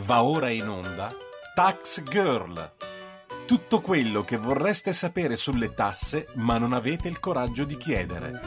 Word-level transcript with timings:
Va 0.00 0.22
ora 0.22 0.50
in 0.50 0.68
onda 0.68 1.10
Tax 1.54 2.02
Girl. 2.02 2.72
Tutto 3.46 3.80
quello 3.80 4.20
che 4.22 4.36
vorreste 4.36 4.92
sapere 4.92 5.36
sulle 5.36 5.72
tasse 5.72 6.28
ma 6.34 6.58
non 6.58 6.74
avete 6.74 7.08
il 7.08 7.18
coraggio 7.18 7.64
di 7.64 7.78
chiedere. 7.78 8.40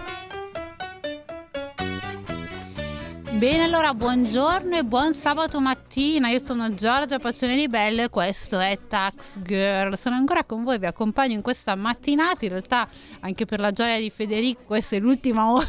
Bene, 3.32 3.64
allora 3.64 3.96
buongiorno 3.96 4.78
e 4.78 4.84
buon 4.84 5.16
sabato 5.16 5.60
mattina. 5.60 6.30
Io 6.30 6.40
sono 6.40 6.74
Giorgia 6.76 7.18
Pacione 7.18 7.56
di 7.56 7.68
Belle 7.68 8.04
e 8.04 8.10
questo 8.10 8.60
è 8.60 8.78
Tax 8.88 9.40
Girl. 9.40 9.98
Sono 9.98 10.18
ancora 10.18 10.44
con 10.44 10.64
voi, 10.64 10.78
vi 10.78 10.86
accompagno 10.86 11.34
in 11.34 11.42
questa 11.42 11.74
mattinata. 11.74 12.46
In 12.46 12.52
realtà, 12.52 12.88
anche 13.22 13.46
per 13.46 13.60
la 13.60 13.72
gioia 13.72 13.98
di 13.98 14.12
Federico, 14.12 14.62
questa 14.66 14.98
è 14.98 15.00
l'ultima 15.00 15.52
ora. 15.52 15.68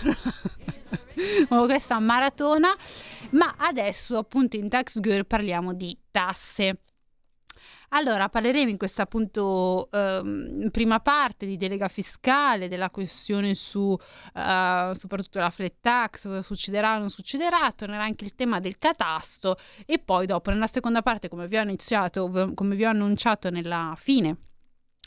questa 1.67 1.99
maratona 1.99 2.75
ma 3.31 3.55
adesso 3.59 4.19
appunto 4.19 4.57
in 4.57 4.69
Tax 4.69 5.01
Girl 5.01 5.27
parliamo 5.27 5.75
di 5.75 5.97
tasse. 6.11 6.81
Allora, 7.93 8.29
parleremo 8.29 8.71
in 8.71 8.77
questa 8.77 9.03
appunto 9.03 9.89
ehm, 9.91 10.71
prima 10.71 11.01
parte 11.01 11.45
di 11.45 11.57
delega 11.57 11.89
fiscale, 11.89 12.69
della 12.69 12.89
questione 12.89 13.55
su 13.55 13.97
eh, 14.35 14.93
soprattutto 14.95 15.41
la 15.41 15.51
flat 15.51 15.75
tax, 15.81 16.23
cosa 16.23 16.43
succederà 16.43 16.95
o 16.95 16.99
non 17.01 17.11
succederà, 17.11 17.71
tornerà 17.75 18.05
anche 18.05 18.25
il 18.25 18.37
tema 18.37 18.61
del 18.61 18.79
catasto 18.79 19.57
e 19.87 19.99
poi 19.99 20.27
dopo 20.27 20.51
nella 20.51 20.69
seconda 20.69 21.03
parte, 21.03 21.29
come 21.29 21.49
vi 21.49 21.57
ho 21.57 21.63
iniziato, 21.63 22.53
come 22.55 22.77
vi 22.77 22.85
ho 22.85 22.91
annunciato 22.91 23.51
nella 23.51 23.95
fine 23.97 24.37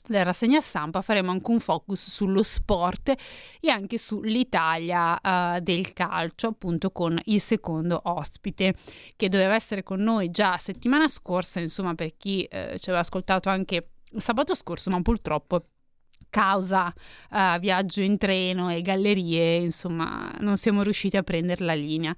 della 0.08 0.24
rassegna 0.24 0.60
stampa 0.60 1.02
faremo 1.02 1.32
anche 1.32 1.52
un 1.52 1.60
focus 1.60 2.10
sullo 2.10 2.44
sport 2.44 3.14
e 3.60 3.70
anche 3.70 3.98
sull'Italia 3.98 5.20
uh, 5.22 5.60
del 5.60 5.94
calcio, 5.94 6.48
appunto 6.48 6.92
con 6.92 7.20
il 7.26 7.40
secondo 7.40 8.02
ospite 8.04 8.76
che 9.16 9.30
doveva 9.30 9.56
essere 9.56 9.84
con 9.84 10.02
noi 10.02 10.30
già 10.30 10.58
settimana 10.58 11.08
scorsa, 11.08 11.60
insomma 11.60 11.96
per 11.96 12.18
chi 12.18 12.48
uh, 12.52 12.78
ci 12.78 12.90
aveva 12.90 13.00
ascoltato 13.00 13.50
anche 13.50 13.90
sabato 14.18 14.54
scorso, 14.56 14.90
ma 14.90 15.02
purtroppo 15.02 15.68
causa 16.30 16.92
uh, 17.30 17.60
viaggio 17.60 18.02
in 18.02 18.18
treno 18.18 18.72
e 18.72 18.82
gallerie, 18.82 19.58
insomma 19.58 20.34
non 20.40 20.58
siamo 20.58 20.82
riusciti 20.82 21.16
a 21.16 21.24
prendere 21.24 21.64
la 21.64 21.76
linea. 21.76 22.16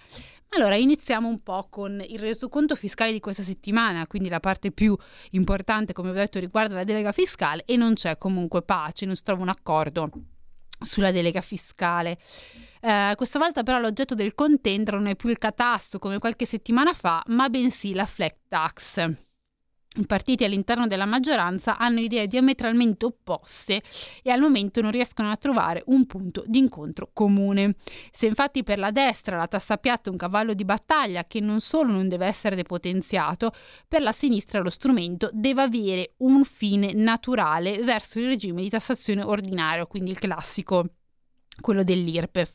Allora, 0.50 0.76
iniziamo 0.76 1.28
un 1.28 1.44
po' 1.44 1.68
con 1.70 2.02
il 2.08 2.20
resoconto 2.20 2.76
fiscale 2.76 3.12
di 3.12 3.20
questa 3.20 3.44
settimana, 3.44 4.08
quindi 4.08 4.30
la 4.30 4.40
parte 4.40 4.72
più 4.72 4.96
importante, 5.32 5.92
come 5.92 6.12
ho 6.12 6.14
detto, 6.14 6.40
riguarda 6.40 6.76
la 6.76 6.84
delega 6.86 7.12
fiscale 7.12 7.64
e 7.66 7.76
non 7.76 7.94
c'è 7.94 8.18
comunque 8.18 8.62
pace, 8.62 9.06
non 9.06 9.16
si 9.16 9.24
trova 9.24 9.42
un 9.42 9.50
accordo 9.50 10.10
sulla 10.80 11.12
delega 11.12 11.42
fiscale. 11.42 12.18
Eh, 12.82 13.14
questa 13.16 13.40
volta 13.40 13.64
però 13.64 13.80
l'oggetto 13.80 14.16
del 14.16 14.34
contendere 14.34 14.98
non 14.98 15.08
è 15.08 15.16
più 15.16 15.30
il 15.30 15.38
catasto 15.38 16.00
come 16.00 16.20
qualche 16.20 16.46
settimana 16.46 16.94
fa, 16.94 17.22
ma 17.28 17.50
bensì 17.50 17.94
la 17.94 18.06
flat 18.06 18.36
tax. 18.48 19.12
I 19.98 20.06
partiti 20.06 20.44
all'interno 20.44 20.88
della 20.88 21.06
maggioranza 21.06 21.78
hanno 21.78 22.02
idee 22.02 22.28
diametralmente 22.28 23.06
opposte 23.06 23.82
e 24.22 24.30
al 24.30 24.42
momento 24.42 24.82
non 24.82 24.92
riescono 24.92 25.32
a 25.32 25.38
trovare 25.38 25.84
un 25.88 26.06
punto 26.06 26.44
di 26.48 26.60
incontro 26.60 27.12
comune. 27.14 27.76
Se 28.12 28.26
infatti 28.26 28.64
per 28.64 28.78
la 28.78 28.92
destra 28.92 29.38
la 29.38 29.48
tassa 29.48 29.78
piatta 29.78 30.10
è 30.10 30.12
un 30.12 30.18
cavallo 30.18 30.54
di 30.54 30.66
battaglia 30.66 31.24
che 31.26 31.40
non 31.40 31.62
solo 31.62 31.94
non 31.94 32.10
deve 32.10 32.26
essere 32.26 32.58
depotenziato, 32.58 33.54
per 33.88 34.02
la 34.02 34.12
sinistra 34.12 34.60
lo 34.60 34.70
strumento 34.70 35.30
deve 35.32 35.62
avere 35.62 36.14
un 36.18 36.44
fine 36.44 36.92
naturale 36.92 37.82
verso 37.82 38.20
il 38.20 38.28
regime 38.28 38.64
di 38.64 38.70
tassazione 38.70 39.24
ordinario, 39.24 39.88
quindi 39.88 40.12
il 40.12 40.20
classico 40.20 40.90
quello 41.62 41.84
dell'IRPEF. 41.84 42.54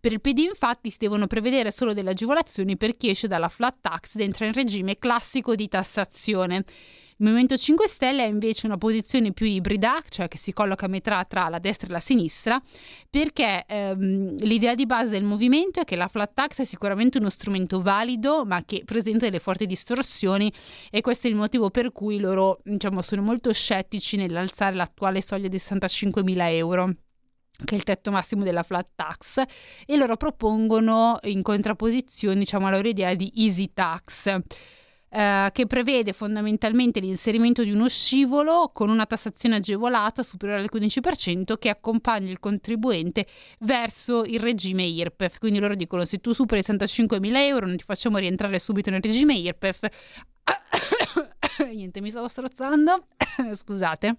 Per 0.00 0.12
il 0.12 0.20
PD 0.20 0.38
infatti 0.38 0.90
si 0.90 0.98
devono 1.00 1.26
prevedere 1.26 1.70
solo 1.70 1.92
delle 1.92 2.10
agevolazioni 2.10 2.76
per 2.76 2.96
chi 2.96 3.10
esce 3.10 3.28
dalla 3.28 3.48
flat 3.48 3.76
tax 3.80 4.16
ed 4.16 4.22
entra 4.22 4.46
in 4.46 4.52
regime 4.52 4.98
classico 4.98 5.54
di 5.54 5.68
tassazione. 5.68 6.64
Il 7.22 7.28
Movimento 7.28 7.56
5 7.56 7.86
Stelle 7.86 8.22
ha 8.24 8.26
invece 8.26 8.66
una 8.66 8.78
posizione 8.78 9.32
più 9.32 9.46
ibrida, 9.46 10.02
cioè 10.08 10.26
che 10.26 10.38
si 10.38 10.52
colloca 10.52 10.86
a 10.86 10.88
metà 10.88 11.24
tra 11.24 11.48
la 11.48 11.60
destra 11.60 11.86
e 11.86 11.92
la 11.92 12.00
sinistra, 12.00 12.60
perché 13.08 13.64
ehm, 13.64 14.38
l'idea 14.38 14.74
di 14.74 14.86
base 14.86 15.10
del 15.10 15.22
movimento 15.22 15.78
è 15.78 15.84
che 15.84 15.94
la 15.94 16.08
flat 16.08 16.32
tax 16.34 16.62
è 16.62 16.64
sicuramente 16.64 17.18
uno 17.18 17.30
strumento 17.30 17.80
valido, 17.80 18.44
ma 18.44 18.64
che 18.64 18.82
presenta 18.84 19.26
delle 19.26 19.38
forti 19.38 19.66
distorsioni 19.66 20.52
e 20.90 21.00
questo 21.00 21.28
è 21.28 21.30
il 21.30 21.36
motivo 21.36 21.70
per 21.70 21.92
cui 21.92 22.18
loro 22.18 22.60
diciamo, 22.64 23.02
sono 23.02 23.22
molto 23.22 23.52
scettici 23.52 24.16
nell'alzare 24.16 24.74
l'attuale 24.74 25.22
soglia 25.22 25.46
di 25.46 25.58
65.000 25.58 26.54
euro 26.54 26.94
che 27.64 27.74
è 27.74 27.78
il 27.78 27.84
tetto 27.84 28.10
massimo 28.10 28.44
della 28.44 28.62
flat 28.62 28.88
tax 28.94 29.42
e 29.86 29.96
loro 29.96 30.16
propongono 30.16 31.18
in 31.22 31.42
contrapposizione 31.42 32.38
diciamo 32.38 32.66
alla 32.66 32.76
loro 32.76 32.88
idea 32.88 33.14
di 33.14 33.32
easy 33.36 33.72
tax 33.72 34.40
eh, 35.14 35.50
che 35.52 35.66
prevede 35.66 36.14
fondamentalmente 36.14 36.98
l'inserimento 36.98 37.62
di 37.62 37.70
uno 37.70 37.86
scivolo 37.86 38.70
con 38.72 38.88
una 38.88 39.04
tassazione 39.04 39.56
agevolata 39.56 40.22
superiore 40.22 40.62
al 40.62 40.70
15% 40.72 41.58
che 41.58 41.68
accompagna 41.68 42.30
il 42.30 42.40
contribuente 42.40 43.26
verso 43.60 44.24
il 44.24 44.40
regime 44.40 44.84
IRPEF. 44.84 45.38
Quindi 45.38 45.58
loro 45.58 45.74
dicono 45.74 46.06
se 46.06 46.16
tu 46.18 46.32
superi 46.32 46.62
i 46.62 46.64
65.000 46.66 47.36
euro 47.36 47.66
non 47.66 47.76
ti 47.76 47.84
facciamo 47.84 48.16
rientrare 48.16 48.58
subito 48.58 48.88
nel 48.88 49.02
regime 49.02 49.34
IRPEF. 49.34 49.86
Niente, 51.70 52.00
mi 52.00 52.08
stavo 52.08 52.28
strozzando. 52.28 53.08
Scusate 53.52 54.16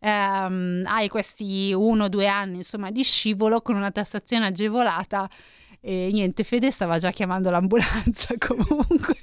ehm, 0.00 0.84
hai 0.86 1.08
questi 1.08 1.72
uno 1.72 2.04
o 2.04 2.08
due 2.08 2.26
anni 2.26 2.56
insomma 2.56 2.90
di 2.90 3.02
scivolo 3.02 3.60
con 3.62 3.76
una 3.76 3.90
tassazione 3.90 4.46
agevolata 4.46 5.28
e 5.80 6.10
niente, 6.12 6.42
Fede 6.42 6.70
stava 6.70 6.98
già 6.98 7.10
chiamando 7.12 7.50
l'ambulanza 7.50 8.34
comunque. 8.38 9.16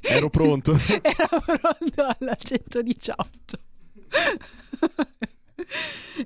Ero 0.00 0.30
pronto. 0.30 0.72
Ero 1.02 1.42
pronto 1.44 2.16
alla 2.18 2.34
118. 2.34 3.58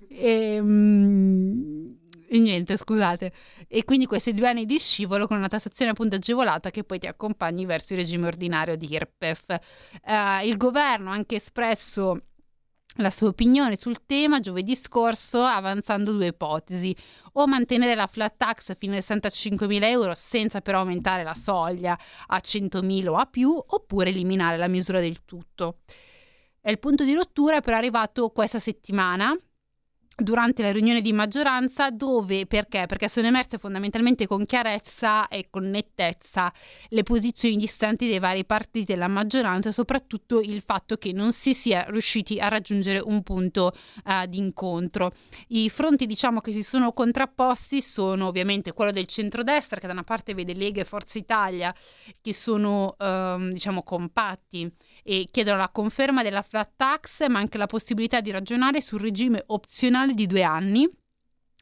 e, 0.08 0.60
um, 0.60 1.96
e, 2.28 2.38
niente, 2.38 2.76
scusate. 2.76 3.32
E 3.66 3.84
quindi 3.84 4.06
questi 4.06 4.32
due 4.32 4.48
anni 4.48 4.64
di 4.64 4.78
scivolo 4.78 5.26
con 5.26 5.38
una 5.38 5.48
tassazione 5.48 5.90
appunto 5.90 6.16
agevolata 6.16 6.70
che 6.70 6.84
poi 6.84 7.00
ti 7.00 7.08
accompagni 7.08 7.64
verso 7.66 7.94
il 7.94 7.98
regime 7.98 8.28
ordinario 8.28 8.76
di 8.76 8.92
IRPEF. 8.92 9.56
Uh, 10.04 10.46
il 10.46 10.56
governo 10.56 11.10
ha 11.10 11.14
anche 11.14 11.34
espresso 11.36 12.26
la 12.96 13.10
sua 13.10 13.28
opinione 13.28 13.76
sul 13.76 14.04
tema 14.04 14.40
giovedì 14.40 14.76
scorso 14.76 15.42
avanzando 15.42 16.12
due 16.12 16.28
ipotesi, 16.28 16.94
o 17.34 17.46
mantenere 17.46 17.94
la 17.94 18.06
flat 18.06 18.36
tax 18.36 18.76
fino 18.76 18.94
a 18.94 18.98
65.000 18.98 19.82
euro 19.84 20.14
senza 20.14 20.60
però 20.60 20.80
aumentare 20.80 21.22
la 21.22 21.34
soglia 21.34 21.98
a 22.26 22.40
100.000 22.42 23.08
o 23.08 23.16
a 23.16 23.26
più, 23.26 23.50
oppure 23.50 24.10
eliminare 24.10 24.56
la 24.56 24.68
misura 24.68 25.00
del 25.00 25.24
tutto. 25.24 25.78
Il 26.64 26.78
punto 26.78 27.04
di 27.04 27.14
rottura 27.14 27.56
è 27.56 27.60
però 27.60 27.76
arrivato 27.76 28.28
questa 28.28 28.58
settimana 28.58 29.36
durante 30.22 30.62
la 30.62 30.72
riunione 30.72 31.00
di 31.00 31.12
maggioranza 31.12 31.90
dove 31.90 32.46
perché? 32.46 32.86
Perché 32.86 33.08
sono 33.08 33.26
emerse 33.26 33.58
fondamentalmente 33.58 34.26
con 34.26 34.46
chiarezza 34.46 35.28
e 35.28 35.48
con 35.50 35.68
nettezza 35.68 36.52
le 36.88 37.02
posizioni 37.02 37.56
distanti 37.56 38.08
dei 38.08 38.18
vari 38.18 38.44
partiti 38.44 38.84
della 38.84 39.08
maggioranza 39.08 39.72
soprattutto 39.72 40.40
il 40.40 40.62
fatto 40.62 40.96
che 40.96 41.12
non 41.12 41.32
si 41.32 41.54
sia 41.54 41.84
riusciti 41.88 42.38
a 42.38 42.48
raggiungere 42.48 42.98
un 42.98 43.22
punto 43.22 43.74
uh, 44.04 44.26
di 44.26 44.38
incontro. 44.38 45.12
I 45.48 45.68
fronti 45.70 46.06
diciamo 46.06 46.40
che 46.40 46.52
si 46.52 46.62
sono 46.62 46.92
contrapposti 46.92 47.80
sono 47.80 48.26
ovviamente 48.26 48.72
quello 48.72 48.92
del 48.92 49.06
centrodestra 49.06 49.80
che 49.80 49.86
da 49.86 49.92
una 49.92 50.04
parte 50.04 50.34
vede 50.34 50.54
Lega 50.54 50.80
e 50.80 50.84
Forza 50.84 51.18
Italia 51.18 51.74
che 52.20 52.32
sono 52.32 52.96
um, 52.98 53.52
diciamo 53.52 53.82
compatti 53.82 54.70
e 55.02 55.28
chiedono 55.30 55.58
la 55.58 55.68
conferma 55.68 56.22
della 56.22 56.42
flat 56.42 56.70
tax 56.76 57.26
ma 57.28 57.38
anche 57.38 57.58
la 57.58 57.66
possibilità 57.66 58.20
di 58.20 58.30
ragionare 58.30 58.80
sul 58.80 59.00
regime 59.00 59.42
opzionale 59.46 60.14
di 60.14 60.26
due 60.26 60.42
anni 60.42 60.90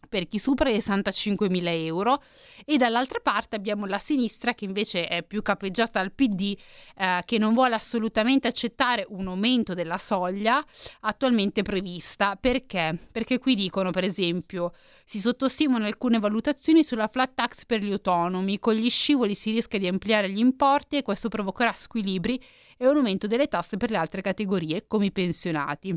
per 0.08 0.26
chi 0.26 0.38
supera 0.38 0.70
i 0.70 0.76
65.000 0.76 1.68
euro. 1.84 2.22
E 2.64 2.76
dall'altra 2.76 3.20
parte 3.20 3.56
abbiamo 3.56 3.86
la 3.86 3.98
sinistra 3.98 4.54
che 4.54 4.64
invece 4.64 5.06
è 5.06 5.22
più 5.22 5.40
capeggiata 5.40 6.00
al 6.00 6.12
PD 6.12 6.56
eh, 6.96 7.22
che 7.24 7.38
non 7.38 7.54
vuole 7.54 7.74
assolutamente 7.74 8.48
accettare 8.48 9.06
un 9.08 9.28
aumento 9.28 9.72
della 9.72 9.98
soglia 9.98 10.62
attualmente 11.00 11.62
prevista. 11.62 12.36
Perché? 12.36 12.98
Perché 13.10 13.38
qui 13.38 13.54
dicono 13.54 13.90
per 13.90 14.04
esempio 14.04 14.72
si 15.04 15.20
sottostimano 15.20 15.86
alcune 15.86 16.18
valutazioni 16.18 16.84
sulla 16.84 17.08
flat 17.08 17.34
tax 17.34 17.64
per 17.64 17.80
gli 17.80 17.92
autonomi. 17.92 18.58
Con 18.58 18.74
gli 18.74 18.90
scivoli 18.90 19.34
si 19.34 19.52
rischia 19.52 19.78
di 19.78 19.86
ampliare 19.86 20.30
gli 20.30 20.38
importi 20.38 20.96
e 20.96 21.02
questo 21.02 21.28
provocherà 21.28 21.72
squilibri 21.72 22.40
e 22.82 22.88
un 22.88 22.96
aumento 22.96 23.26
delle 23.26 23.46
tasse 23.46 23.76
per 23.76 23.90
le 23.90 23.98
altre 23.98 24.22
categorie 24.22 24.86
come 24.86 25.04
i 25.06 25.12
pensionati. 25.12 25.94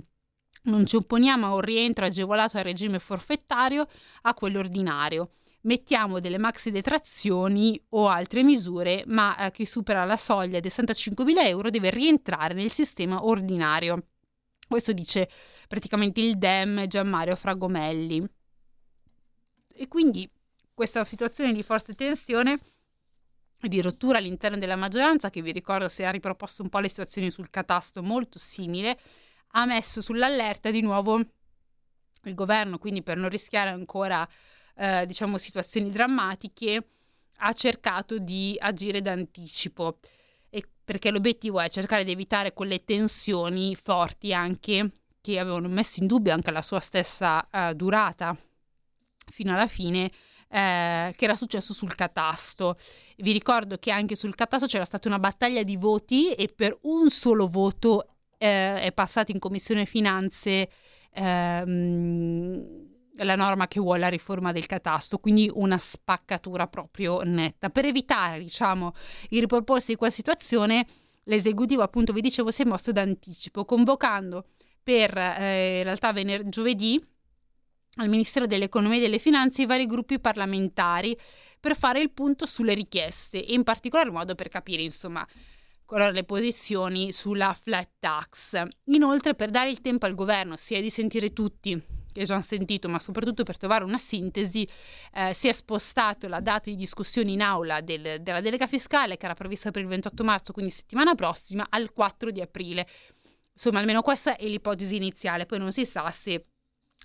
Non 0.63 0.85
ci 0.85 0.97
opponiamo 0.97 1.45
a 1.45 1.53
un 1.53 1.61
rientro 1.61 2.03
agevolato 2.03 2.57
al 2.57 2.65
regime 2.65 2.99
forfettario 2.99 3.87
a 4.23 4.33
quello 4.33 4.59
ordinario. 4.59 5.31
Mettiamo 5.61 6.19
delle 6.19 6.37
maxi 6.37 6.71
detrazioni 6.71 7.81
o 7.91 8.09
altre 8.09 8.43
misure, 8.43 9.05
ma 9.07 9.37
eh, 9.37 9.51
chi 9.51 9.65
supera 9.65 10.03
la 10.03 10.17
soglia 10.17 10.59
dei 10.59 10.69
65.000 10.69 11.45
euro 11.45 11.69
deve 11.69 11.89
rientrare 11.89 12.53
nel 12.53 12.69
sistema 12.69 13.23
ordinario. 13.23 14.07
Questo 14.67 14.91
dice 14.91 15.29
praticamente 15.69 16.19
il 16.19 16.37
DEM 16.37 16.85
Gianmario 16.87 17.37
Fragomelli. 17.37 18.27
E 19.73 19.87
quindi 19.87 20.29
questa 20.73 21.05
situazione 21.05 21.53
di 21.53 21.63
forte 21.63 21.93
tensione 21.93 22.59
di 23.67 23.81
rottura 23.81 24.17
all'interno 24.17 24.57
della 24.57 24.75
maggioranza, 24.75 25.29
che 25.29 25.41
vi 25.41 25.51
ricordo 25.51 25.87
si 25.89 26.03
è 26.03 26.11
riproposto 26.11 26.61
un 26.63 26.69
po' 26.69 26.79
le 26.79 26.89
situazioni 26.89 27.31
sul 27.31 27.49
catasto 27.49 28.03
molto 28.03 28.39
simile, 28.39 28.97
ha 29.55 29.65
messo 29.65 30.01
sull'allerta 30.01 30.71
di 30.71 30.81
nuovo 30.81 31.19
il 32.23 32.35
governo, 32.35 32.77
quindi 32.77 33.03
per 33.03 33.17
non 33.17 33.29
rischiare 33.29 33.69
ancora 33.69 34.27
eh, 34.75 35.05
diciamo 35.05 35.37
situazioni 35.37 35.91
drammatiche, 35.91 36.87
ha 37.37 37.53
cercato 37.53 38.17
di 38.19 38.55
agire 38.59 39.01
d'anticipo. 39.01 39.99
E 40.49 40.63
perché 40.83 41.11
l'obiettivo 41.11 41.59
è 41.59 41.69
cercare 41.69 42.03
di 42.03 42.11
evitare 42.11 42.53
quelle 42.53 42.83
tensioni 42.83 43.75
forti 43.75 44.33
anche 44.33 44.91
che 45.19 45.39
avevano 45.39 45.69
messo 45.69 46.01
in 46.01 46.07
dubbio 46.07 46.33
anche 46.33 46.51
la 46.51 46.61
sua 46.61 46.79
stessa 46.79 47.47
eh, 47.49 47.73
durata 47.75 48.35
fino 49.31 49.53
alla 49.53 49.67
fine 49.67 50.11
eh, 50.53 51.15
che 51.17 51.25
era 51.25 51.35
successo 51.35 51.73
sul 51.73 51.95
catasto. 51.95 52.77
Vi 53.17 53.31
ricordo 53.31 53.77
che 53.77 53.89
anche 53.89 54.15
sul 54.15 54.35
catasto 54.35 54.67
c'era 54.67 54.85
stata 54.85 55.07
una 55.07 55.17
battaglia 55.17 55.63
di 55.63 55.77
voti 55.77 56.31
e 56.31 56.47
per 56.55 56.77
un 56.83 57.09
solo 57.09 57.47
voto 57.47 58.17
eh, 58.37 58.79
è 58.81 58.91
passato 58.91 59.31
in 59.31 59.39
commissione 59.39 59.85
finanze 59.85 60.69
ehm, 61.11 62.91
la 63.17 63.35
norma 63.35 63.67
che 63.67 63.79
vuole 63.79 63.99
la 63.99 64.09
riforma 64.09 64.51
del 64.51 64.67
catasto, 64.67 65.17
quindi 65.17 65.49
una 65.51 65.79
spaccatura 65.79 66.67
proprio 66.67 67.21
netta. 67.21 67.69
Per 67.69 67.85
evitare, 67.85 68.39
diciamo, 68.39 68.93
il 69.29 69.39
riproporsi 69.39 69.91
di 69.91 69.97
quella 69.97 70.13
situazione, 70.13 70.85
l'esecutivo, 71.23 71.81
appunto, 71.81 72.13
vi 72.13 72.21
dicevo, 72.21 72.51
si 72.51 72.61
è 72.61 72.65
mosso 72.65 72.91
d'anticipo, 72.91 73.65
convocando 73.65 74.45
per 74.83 75.17
eh, 75.17 75.77
in 75.77 75.83
realtà 75.83 76.11
vener- 76.11 76.47
giovedì 76.49 77.03
al 77.95 78.09
Ministero 78.09 78.45
dell'Economia 78.45 78.97
e 78.97 79.01
delle 79.01 79.19
Finanze 79.19 79.63
i 79.63 79.65
vari 79.65 79.85
gruppi 79.85 80.19
parlamentari 80.19 81.17
per 81.59 81.75
fare 81.75 82.01
il 82.01 82.11
punto 82.11 82.45
sulle 82.45 82.73
richieste 82.73 83.45
e 83.45 83.53
in 83.53 83.63
particolar 83.63 84.11
modo 84.11 84.35
per 84.35 84.49
capire, 84.49 84.81
insomma, 84.81 85.25
le 86.11 86.23
posizioni 86.23 87.11
sulla 87.11 87.53
flat 87.53 87.89
tax. 87.99 88.61
Inoltre, 88.85 89.35
per 89.35 89.51
dare 89.51 89.69
il 89.69 89.79
tempo 89.79 90.07
al 90.07 90.15
governo 90.15 90.57
sia 90.57 90.81
di 90.81 90.89
sentire 90.89 91.33
tutti 91.33 92.01
che 92.13 92.23
già 92.23 92.35
hanno 92.35 92.43
sentito, 92.43 92.87
ma 92.87 92.99
soprattutto 92.99 93.43
per 93.43 93.57
trovare 93.57 93.83
una 93.83 93.97
sintesi, 93.97 94.67
eh, 95.13 95.33
si 95.33 95.47
è 95.47 95.51
spostato 95.51 96.27
la 96.27 96.39
data 96.39 96.69
di 96.69 96.75
discussione 96.75 97.31
in 97.31 97.41
aula 97.41 97.81
del, 97.81 98.21
della 98.21 98.39
delega 98.39 98.67
fiscale, 98.67 99.17
che 99.17 99.25
era 99.25 99.33
prevista 99.33 99.71
per 99.71 99.81
il 99.81 99.87
28 99.87 100.23
marzo, 100.23 100.53
quindi 100.53 100.71
settimana 100.71 101.15
prossima, 101.15 101.65
al 101.69 101.91
4 101.91 102.31
di 102.31 102.39
aprile. 102.39 102.87
Insomma, 103.51 103.79
almeno 103.79 104.01
questa 104.01 104.35
è 104.35 104.45
l'ipotesi 104.47 104.95
iniziale, 104.95 105.45
poi 105.45 105.59
non 105.59 105.71
si 105.71 105.85
sa 105.85 106.09
se 106.11 106.45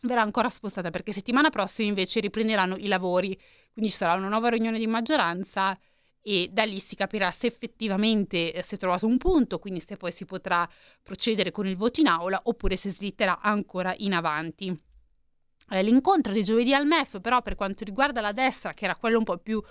verrà 0.02 0.22
ancora 0.22 0.50
spostata 0.50 0.90
perché 0.90 1.12
settimana 1.12 1.50
prossima 1.50 1.88
invece 1.88 2.20
riprenderanno 2.20 2.76
i 2.76 2.86
lavori, 2.86 3.38
quindi 3.72 3.90
ci 3.90 3.96
sarà 3.96 4.14
una 4.14 4.28
nuova 4.28 4.48
riunione 4.48 4.78
di 4.78 4.86
maggioranza 4.86 5.78
e 6.20 6.50
da 6.52 6.64
lì 6.64 6.78
si 6.80 6.94
capirà 6.94 7.30
se 7.30 7.46
effettivamente 7.46 8.52
eh, 8.52 8.62
si 8.62 8.74
è 8.74 8.78
trovato 8.78 9.06
un 9.06 9.16
punto, 9.16 9.58
quindi 9.58 9.80
se 9.80 9.96
poi 9.96 10.12
si 10.12 10.24
potrà 10.24 10.68
procedere 11.02 11.50
con 11.50 11.66
il 11.66 11.76
voto 11.76 12.00
in 12.00 12.06
aula 12.06 12.40
oppure 12.44 12.76
se 12.76 12.90
slitterà 12.90 13.40
ancora 13.40 13.94
in 13.98 14.12
avanti. 14.12 14.87
Eh, 15.70 15.82
l'incontro 15.82 16.32
di 16.32 16.42
giovedì 16.42 16.72
al 16.74 16.86
MEF, 16.86 17.20
però, 17.20 17.42
per 17.42 17.54
quanto 17.54 17.84
riguarda 17.84 18.20
la 18.20 18.32
destra, 18.32 18.72
che 18.72 18.84
era 18.84 18.96
quello 18.96 19.18
un 19.18 19.24
po' 19.24 19.38
più, 19.38 19.62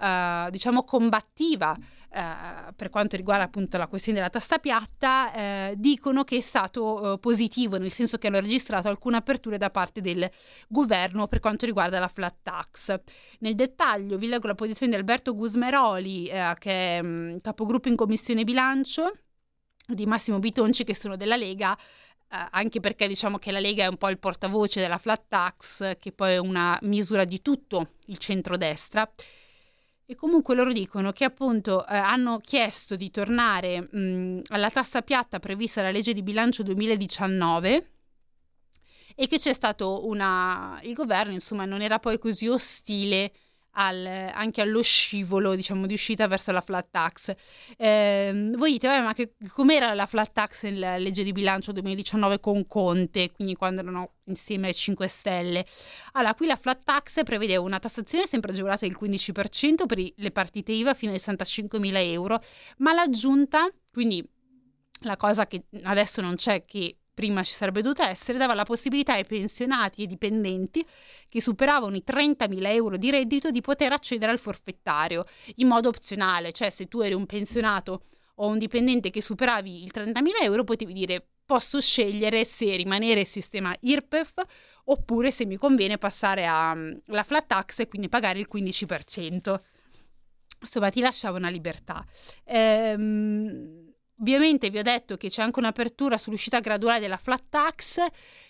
eh, 0.00 0.48
diciamo, 0.50 0.84
combattiva 0.84 1.76
eh, 2.16 2.72
per 2.74 2.88
quanto 2.88 3.16
riguarda 3.16 3.44
appunto 3.44 3.76
la 3.76 3.86
questione 3.86 4.18
della 4.18 4.30
tasta 4.30 4.58
piatta, 4.58 5.32
eh, 5.32 5.74
dicono 5.76 6.24
che 6.24 6.36
è 6.36 6.40
stato 6.40 7.14
eh, 7.14 7.18
positivo, 7.18 7.76
nel 7.76 7.92
senso 7.92 8.16
che 8.16 8.28
hanno 8.28 8.40
registrato 8.40 8.88
alcune 8.88 9.16
aperture 9.16 9.58
da 9.58 9.70
parte 9.70 10.00
del 10.00 10.30
governo 10.68 11.26
per 11.26 11.40
quanto 11.40 11.66
riguarda 11.66 11.98
la 11.98 12.08
flat 12.08 12.36
tax. 12.42 13.00
Nel 13.40 13.54
dettaglio 13.54 14.16
vi 14.18 14.28
leggo 14.28 14.46
la 14.46 14.54
posizione 14.54 14.92
di 14.92 14.98
Alberto 14.98 15.34
Gusmeroli, 15.34 16.26
eh, 16.28 16.54
che 16.58 16.98
è 16.98 17.02
mh, 17.02 17.06
mm, 17.06 17.36
capogruppo 17.42 17.88
in 17.88 17.96
commissione 17.96 18.44
bilancio, 18.44 19.12
di 19.86 20.06
Massimo 20.06 20.38
Bitonci, 20.38 20.84
che 20.84 20.96
sono 20.96 21.16
della 21.16 21.36
Lega, 21.36 21.76
Uh, 22.28 22.48
anche 22.50 22.80
perché 22.80 23.06
diciamo 23.06 23.38
che 23.38 23.52
la 23.52 23.60
Lega 23.60 23.84
è 23.84 23.86
un 23.86 23.98
po' 23.98 24.08
il 24.08 24.18
portavoce 24.18 24.80
della 24.80 24.98
flat 24.98 25.24
tax, 25.28 25.96
che 25.98 26.10
poi 26.10 26.32
è 26.32 26.38
una 26.38 26.76
misura 26.82 27.24
di 27.24 27.40
tutto 27.40 27.92
il 28.06 28.18
centrodestra. 28.18 29.08
E 30.08 30.14
comunque 30.14 30.54
loro 30.54 30.72
dicono 30.72 31.12
che 31.12 31.24
appunto 31.24 31.86
eh, 31.86 31.96
hanno 31.96 32.38
chiesto 32.38 32.94
di 32.94 33.10
tornare 33.10 33.88
mh, 33.90 34.42
alla 34.48 34.70
tassa 34.70 35.02
piatta 35.02 35.40
prevista 35.40 35.80
dalla 35.80 35.92
legge 35.92 36.14
di 36.14 36.22
bilancio 36.22 36.62
2019 36.62 37.90
e 39.16 39.26
che 39.26 39.38
c'è 39.38 39.52
stato 39.52 40.06
una... 40.06 40.78
il 40.82 40.92
governo 40.92 41.32
insomma 41.32 41.64
non 41.64 41.80
era 41.82 41.98
poi 41.98 42.18
così 42.18 42.46
ostile 42.46 43.32
al, 43.78 44.30
anche 44.32 44.60
allo 44.60 44.82
scivolo, 44.82 45.54
diciamo, 45.54 45.86
di 45.86 45.94
uscita 45.94 46.26
verso 46.26 46.52
la 46.52 46.60
flat 46.60 46.88
tax. 46.90 47.34
Eh, 47.76 48.52
voi 48.56 48.72
dite, 48.72 48.88
ma 49.00 49.14
che, 49.14 49.34
com'era 49.48 49.94
la 49.94 50.06
flat 50.06 50.32
tax 50.32 50.64
nella 50.64 50.98
legge 50.98 51.22
di 51.22 51.32
bilancio 51.32 51.72
2019 51.72 52.40
con 52.40 52.66
Conte, 52.66 53.30
quindi 53.32 53.54
quando 53.54 53.80
erano 53.80 54.12
insieme 54.24 54.68
ai 54.68 54.74
5 54.74 55.06
Stelle? 55.08 55.66
Allora, 56.12 56.34
qui 56.34 56.46
la 56.46 56.56
flat 56.56 56.82
tax 56.84 57.22
prevedeva 57.22 57.62
una 57.62 57.78
tassazione 57.78 58.26
sempre 58.26 58.52
agevolata 58.52 58.86
del 58.86 58.96
15% 58.98 59.86
per 59.86 59.98
le 60.14 60.30
partite 60.30 60.72
IVA 60.72 60.94
fino 60.94 61.12
ai 61.12 61.18
65.000 61.18 61.96
euro, 62.12 62.40
ma 62.78 62.92
l'aggiunta, 62.92 63.70
quindi 63.92 64.26
la 65.00 65.16
cosa 65.16 65.46
che 65.46 65.64
adesso 65.82 66.22
non 66.22 66.36
c'è, 66.36 66.64
che 66.64 66.96
prima 67.16 67.42
ci 67.42 67.52
sarebbe 67.52 67.80
dovuta 67.80 68.10
essere, 68.10 68.36
dava 68.36 68.52
la 68.52 68.64
possibilità 68.64 69.14
ai 69.14 69.24
pensionati 69.24 70.02
e 70.02 70.06
dipendenti 70.06 70.86
che 71.30 71.40
superavano 71.40 71.96
i 71.96 72.04
30.000 72.06 72.66
euro 72.66 72.98
di 72.98 73.10
reddito 73.10 73.50
di 73.50 73.62
poter 73.62 73.90
accedere 73.92 74.32
al 74.32 74.38
forfettario 74.38 75.24
in 75.56 75.66
modo 75.66 75.88
opzionale, 75.88 76.52
cioè 76.52 76.68
se 76.68 76.88
tu 76.88 77.00
eri 77.00 77.14
un 77.14 77.24
pensionato 77.24 78.02
o 78.34 78.48
un 78.48 78.58
dipendente 78.58 79.08
che 79.08 79.22
superavi 79.22 79.84
i 79.84 79.90
30.000 79.92 80.42
euro 80.42 80.62
potevi 80.62 80.92
dire 80.92 81.26
posso 81.46 81.80
scegliere 81.80 82.44
se 82.44 82.76
rimanere 82.76 83.24
sistema 83.24 83.74
IRPEF 83.80 84.34
oppure 84.84 85.30
se 85.30 85.46
mi 85.46 85.56
conviene 85.56 85.96
passare 85.96 86.44
alla 86.44 87.22
flat 87.24 87.46
tax 87.46 87.78
e 87.78 87.88
quindi 87.88 88.10
pagare 88.10 88.40
il 88.40 88.48
15%. 88.52 89.60
Insomma, 90.60 90.90
ti 90.90 91.00
lasciava 91.00 91.38
una 91.38 91.48
libertà. 91.48 92.04
Ehm, 92.44 93.85
Ovviamente 94.18 94.70
vi 94.70 94.78
ho 94.78 94.82
detto 94.82 95.16
che 95.16 95.28
c'è 95.28 95.42
anche 95.42 95.58
un'apertura 95.58 96.16
sull'uscita 96.16 96.60
graduale 96.60 97.00
della 97.00 97.18
flat 97.18 97.44
tax, 97.50 98.00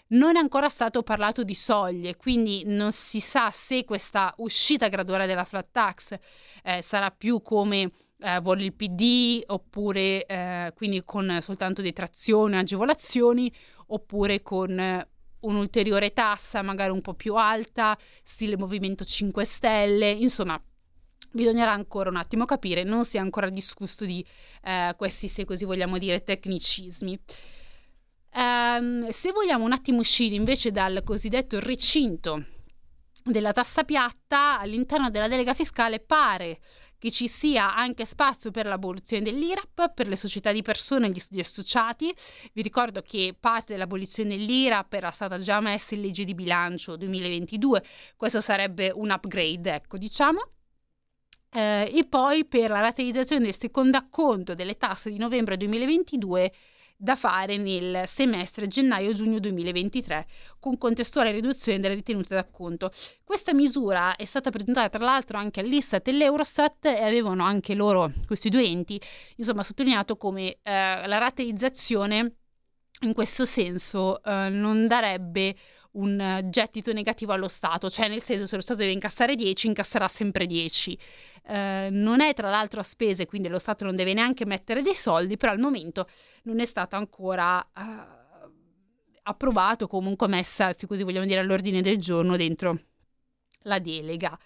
non 0.08 0.36
è 0.36 0.38
ancora 0.38 0.68
stato 0.68 1.02
parlato 1.02 1.42
di 1.42 1.54
soglie, 1.54 2.14
quindi 2.14 2.62
non 2.64 2.92
si 2.92 3.18
sa 3.18 3.50
se 3.50 3.84
questa 3.84 4.32
uscita 4.38 4.86
graduale 4.88 5.26
della 5.26 5.42
flat 5.42 5.66
tax 5.72 6.16
eh, 6.62 6.82
sarà 6.82 7.10
più 7.10 7.42
come 7.42 7.90
eh, 8.20 8.38
vuole 8.40 8.62
il 8.62 8.74
PD, 8.74 9.42
oppure 9.46 10.24
eh, 10.26 10.72
quindi 10.76 11.02
con 11.04 11.38
soltanto 11.40 11.82
detrazioni 11.82 12.56
agevolazioni, 12.56 13.52
oppure 13.88 14.42
con 14.42 15.04
un'ulteriore 15.40 16.12
tassa 16.12 16.62
magari 16.62 16.92
un 16.92 17.00
po' 17.00 17.14
più 17.14 17.34
alta, 17.34 17.98
stile 18.22 18.56
Movimento 18.56 19.04
5 19.04 19.44
Stelle, 19.44 20.10
insomma 20.10 20.60
Bisognerà 21.36 21.70
ancora 21.70 22.08
un 22.08 22.16
attimo 22.16 22.46
capire, 22.46 22.82
non 22.82 23.04
si 23.04 23.18
è 23.18 23.20
ancora 23.20 23.50
discusso 23.50 24.06
di 24.06 24.24
eh, 24.62 24.94
questi, 24.96 25.28
se 25.28 25.44
così 25.44 25.66
vogliamo 25.66 25.98
dire, 25.98 26.24
tecnicismi. 26.24 27.20
Um, 28.32 29.10
se 29.10 29.32
vogliamo 29.32 29.62
un 29.66 29.72
attimo 29.72 29.98
uscire 29.98 30.34
invece 30.34 30.70
dal 30.70 31.02
cosiddetto 31.04 31.60
recinto 31.60 32.42
della 33.22 33.52
tassa 33.52 33.84
piatta, 33.84 34.58
all'interno 34.58 35.10
della 35.10 35.28
delega 35.28 35.52
fiscale 35.52 36.00
pare 36.00 36.58
che 36.96 37.10
ci 37.10 37.28
sia 37.28 37.76
anche 37.76 38.06
spazio 38.06 38.50
per 38.50 38.64
l'abolizione 38.64 39.22
dell'IRAP, 39.22 39.92
per 39.92 40.08
le 40.08 40.16
società 40.16 40.52
di 40.52 40.62
persone 40.62 41.08
e 41.08 41.10
gli 41.10 41.18
studi 41.18 41.40
associati. 41.40 42.14
Vi 42.54 42.62
ricordo 42.62 43.02
che 43.02 43.36
parte 43.38 43.74
dell'abolizione 43.74 44.30
dell'IRAP 44.30 44.90
era 44.94 45.10
stata 45.10 45.36
già 45.36 45.60
messa 45.60 45.94
in 45.94 46.00
legge 46.00 46.24
di 46.24 46.34
bilancio 46.34 46.96
2022, 46.96 47.84
questo 48.16 48.40
sarebbe 48.40 48.90
un 48.94 49.10
upgrade, 49.10 49.74
ecco, 49.74 49.98
diciamo 49.98 50.52
eh, 51.50 51.90
e 51.94 52.04
poi 52.04 52.44
per 52.44 52.70
la 52.70 52.80
rateizzazione 52.80 53.44
del 53.44 53.56
secondo 53.56 53.96
acconto 53.96 54.54
delle 54.54 54.76
tasse 54.76 55.10
di 55.10 55.18
novembre 55.18 55.56
2022 55.56 56.52
da 56.96 57.14
fare 57.14 57.58
nel 57.58 58.08
semestre 58.08 58.66
gennaio-giugno 58.66 59.38
2023 59.38 60.26
con 60.58 60.78
contestuale 60.78 61.30
riduzione 61.30 61.78
delle 61.78 61.94
ritenute 61.94 62.34
d'acconto. 62.34 62.90
Questa 63.22 63.52
misura 63.52 64.16
è 64.16 64.24
stata 64.24 64.50
presentata 64.50 64.96
tra 64.96 65.04
l'altro 65.04 65.36
anche 65.36 65.60
all'Istat 65.60 66.08
e 66.08 66.10
all'Eurostat 66.12 66.86
e 66.86 67.02
avevano 67.02 67.44
anche 67.44 67.74
loro, 67.74 68.12
questi 68.26 68.48
due 68.48 68.64
enti, 68.64 69.00
insomma 69.36 69.62
sottolineato 69.62 70.16
come 70.16 70.58
eh, 70.62 71.06
la 71.06 71.18
rateizzazione 71.18 72.36
in 73.00 73.12
questo 73.12 73.44
senso 73.44 74.22
eh, 74.22 74.48
non 74.48 74.86
darebbe 74.86 75.54
un 75.96 76.20
eh, 76.20 76.48
gettito 76.48 76.92
negativo 76.92 77.32
allo 77.32 77.48
Stato, 77.48 77.90
cioè 77.90 78.08
nel 78.08 78.22
senso 78.22 78.46
se 78.46 78.56
lo 78.56 78.62
Stato 78.62 78.80
deve 78.80 78.92
incassare 78.92 79.34
10, 79.34 79.66
incasserà 79.66 80.08
sempre 80.08 80.46
10. 80.46 80.98
Eh, 81.48 81.88
non 81.90 82.20
è 82.20 82.34
tra 82.34 82.50
l'altro 82.50 82.80
a 82.80 82.82
spese, 82.82 83.26
quindi 83.26 83.48
lo 83.48 83.58
Stato 83.58 83.84
non 83.84 83.96
deve 83.96 84.14
neanche 84.14 84.46
mettere 84.46 84.82
dei 84.82 84.94
soldi, 84.94 85.36
però 85.36 85.52
al 85.52 85.58
momento 85.58 86.08
non 86.44 86.60
è 86.60 86.64
stato 86.64 86.96
ancora 86.96 87.60
eh, 87.62 88.26
approvato, 89.22 89.86
comunque 89.86 90.28
messa, 90.28 90.72
se 90.74 90.86
così 90.86 91.02
vogliamo 91.02 91.26
dire, 91.26 91.40
all'ordine 91.40 91.82
del 91.82 91.98
giorno 91.98 92.36
dentro 92.36 92.78
la 93.62 93.78
delega. 93.78 94.38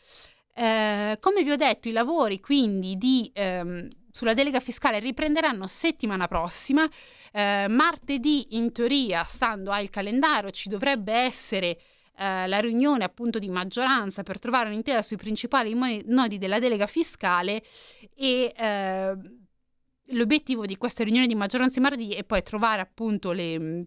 Eh, 0.53 1.17
come 1.21 1.43
vi 1.43 1.51
ho 1.51 1.57
detto, 1.57 1.89
i 1.89 1.93
lavori 1.93 2.41
quindi 2.41 2.97
di, 2.97 3.31
ehm, 3.33 3.89
sulla 4.11 4.35
delega 4.35 4.61
fiscale 4.61 4.99
riprenderanno 4.99 5.67
settimana 5.67 6.27
prossima. 6.29 6.89
Eh, 7.33 7.67
martedì, 7.69 8.57
in 8.57 8.73
teoria, 8.73 9.25
stando 9.25 9.71
al 9.71 9.91
calendario, 9.91 10.51
ci 10.51 10.69
dovrebbe 10.69 11.13
essere 11.13 11.79
eh, 12.21 12.47
la 12.47 12.61
riunione 12.61 13.05
appunto 13.05 13.39
di 13.39 13.49
maggioranza 13.49 14.23
per 14.23 14.39
trovare 14.39 14.69
un'intesa 14.69 15.03
sui 15.03 15.17
principali 15.17 15.75
nodi 16.07 16.37
della 16.37 16.59
delega 16.59 16.87
fiscale 16.87 17.63
e 18.15 18.53
eh, 18.55 19.17
l'obiettivo 20.13 20.67
di 20.67 20.77
questa 20.77 21.05
riunione 21.05 21.27
di 21.27 21.35
maggioranza 21.35 21.77
di 21.77 21.81
martedì 21.81 22.11
è 22.13 22.25
poi 22.25 22.43
trovare 22.43 22.83
appunto 22.83 23.33
le 23.33 23.87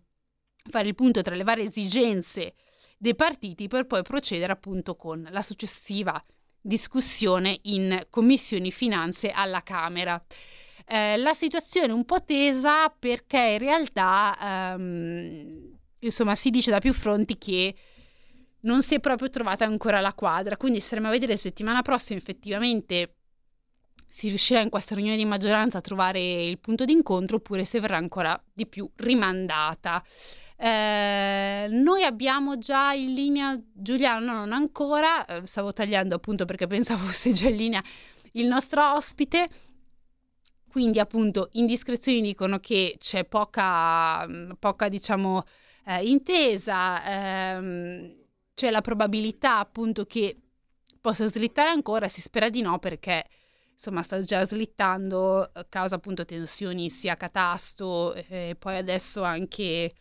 fare 0.70 0.88
il 0.88 0.96
punto 0.96 1.22
tra 1.22 1.36
le 1.36 1.44
varie 1.44 1.66
esigenze 1.66 2.54
dei 2.98 3.16
partiti 3.16 3.68
per 3.68 3.86
poi 3.86 4.02
procedere 4.02 4.52
appunto 4.54 4.96
con 4.96 5.28
la 5.30 5.42
successiva 5.42 6.20
discussione 6.64 7.60
in 7.64 8.08
commissioni 8.10 8.72
finanze 8.72 9.30
alla 9.30 9.62
Camera. 9.62 10.24
Eh, 10.86 11.18
la 11.18 11.34
situazione 11.34 11.88
è 11.88 11.92
un 11.92 12.06
po' 12.06 12.24
tesa 12.24 12.90
perché 12.90 13.38
in 13.38 13.58
realtà 13.60 14.38
ehm, 14.42 15.78
insomma 16.00 16.36
si 16.36 16.50
dice 16.50 16.72
da 16.72 16.80
più 16.80 16.94
fronti 16.94 17.38
che 17.38 17.76
non 18.62 18.82
si 18.82 18.96
è 18.96 19.00
proprio 19.00 19.30
trovata 19.30 19.66
ancora 19.66 20.00
la 20.00 20.14
quadra, 20.14 20.58
quindi 20.58 20.80
staremo 20.80 21.08
a 21.08 21.12
vedere 21.12 21.38
settimana 21.38 21.82
prossima 21.82 22.20
effettivamente 22.20 23.16
si 24.08 24.28
riuscirà 24.28 24.62
in 24.62 24.70
questa 24.70 24.94
riunione 24.94 25.18
di 25.18 25.26
maggioranza 25.26 25.80
a 25.80 25.82
trovare 25.82 26.44
il 26.44 26.60
punto 26.60 26.86
d'incontro 26.86 27.38
oppure 27.38 27.66
se 27.66 27.80
verrà 27.80 27.98
ancora 27.98 28.42
di 28.54 28.68
più 28.68 28.90
rimandata. 28.98 30.04
Eh, 30.64 31.68
noi 31.72 32.06
abbiamo 32.06 32.58
già 32.58 32.94
in 32.94 33.14
linea 33.14 33.60
Giuliano, 33.74 34.26
no, 34.26 34.34
non 34.38 34.54
ancora, 34.54 35.26
eh, 35.26 35.46
stavo 35.46 35.74
tagliando 35.74 36.16
appunto 36.16 36.46
perché 36.46 36.68
pensavo 36.68 37.04
fosse 37.08 37.34
già 37.34 37.50
in 37.50 37.58
linea 37.58 37.84
il 38.34 38.48
nostro 38.48 38.94
ospite. 38.94 39.50
Quindi 40.70 41.00
appunto 41.00 41.50
indiscrezioni 41.54 42.22
dicono 42.22 42.60
che 42.60 42.96
c'è 42.98 43.26
poca, 43.26 44.26
poca 44.58 44.88
diciamo, 44.88 45.44
eh, 45.86 46.08
intesa, 46.08 47.04
ehm, 47.06 48.16
c'è 48.54 48.72
la 48.72 48.82
probabilità 48.82 49.60
appunto 49.60 50.06
che 50.06 50.38
possa 51.02 51.28
slittare 51.28 51.72
ancora, 51.72 52.08
si 52.08 52.22
spera 52.22 52.50
di 52.50 52.62
no 52.62 52.80
perché 52.80 53.26
insomma 53.74 54.02
sta 54.02 54.22
già 54.24 54.46
slittando 54.46 55.42
a 55.42 55.66
causa 55.68 55.96
appunto 55.96 56.24
tensioni 56.24 56.90
sia 56.90 57.18
catasto 57.18 58.14
e 58.14 58.56
poi 58.58 58.78
adesso 58.78 59.24
anche 59.24 59.92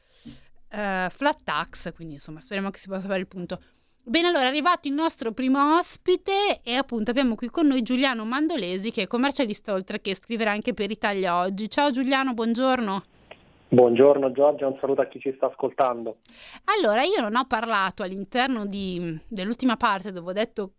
uh, 0.72 1.08
flat 1.10 1.38
tax, 1.44 1.92
quindi 1.94 2.14
insomma 2.14 2.40
speriamo 2.40 2.70
che 2.70 2.78
si 2.78 2.88
possa 2.88 3.06
fare 3.06 3.20
il 3.20 3.28
punto. 3.28 3.60
Bene, 4.04 4.28
allora 4.28 4.44
è 4.44 4.48
arrivato 4.48 4.88
il 4.88 4.94
nostro 4.94 5.30
primo 5.30 5.76
ospite 5.76 6.60
e 6.64 6.74
appunto 6.74 7.10
abbiamo 7.10 7.36
qui 7.36 7.48
con 7.50 7.68
noi 7.68 7.82
Giuliano 7.82 8.24
Mandolesi 8.24 8.90
che 8.90 9.02
è 9.02 9.06
commercialista 9.06 9.72
oltre 9.72 10.00
che 10.00 10.16
scriverà 10.16 10.50
anche 10.50 10.74
per 10.74 10.90
Italia 10.90 11.38
Oggi. 11.38 11.70
Ciao 11.70 11.90
Giuliano, 11.90 12.34
buongiorno. 12.34 13.02
Buongiorno 13.68 14.32
Giorgia, 14.32 14.66
un 14.66 14.76
saluto 14.80 15.02
a 15.02 15.06
chi 15.06 15.20
ci 15.20 15.32
sta 15.36 15.46
ascoltando. 15.46 16.18
Allora, 16.76 17.04
io 17.04 17.20
non 17.22 17.36
ho 17.36 17.46
parlato 17.46 18.02
all'interno 18.02 18.66
di, 18.66 19.18
dell'ultima 19.28 19.76
parte 19.76 20.10
dove 20.10 20.30
ho 20.30 20.34
detto, 20.34 20.72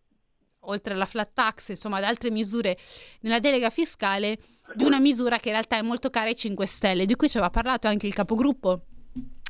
oltre 0.66 0.94
alla 0.94 1.06
flat 1.06 1.32
tax, 1.34 1.70
insomma, 1.70 1.98
ad 1.98 2.04
altre 2.04 2.30
misure 2.30 2.78
nella 3.22 3.40
delega 3.40 3.70
fiscale, 3.70 4.38
di 4.76 4.84
una 4.84 5.00
misura 5.00 5.40
che 5.40 5.48
in 5.48 5.56
realtà 5.56 5.78
è 5.78 5.82
molto 5.82 6.10
cara 6.10 6.28
ai 6.28 6.36
5 6.36 6.68
Stelle, 6.68 7.06
di 7.06 7.16
cui 7.16 7.30
ci 7.30 7.38
aveva 7.38 7.52
parlato 7.52 7.88
anche 7.88 8.06
il 8.06 8.14
capogruppo 8.14 8.82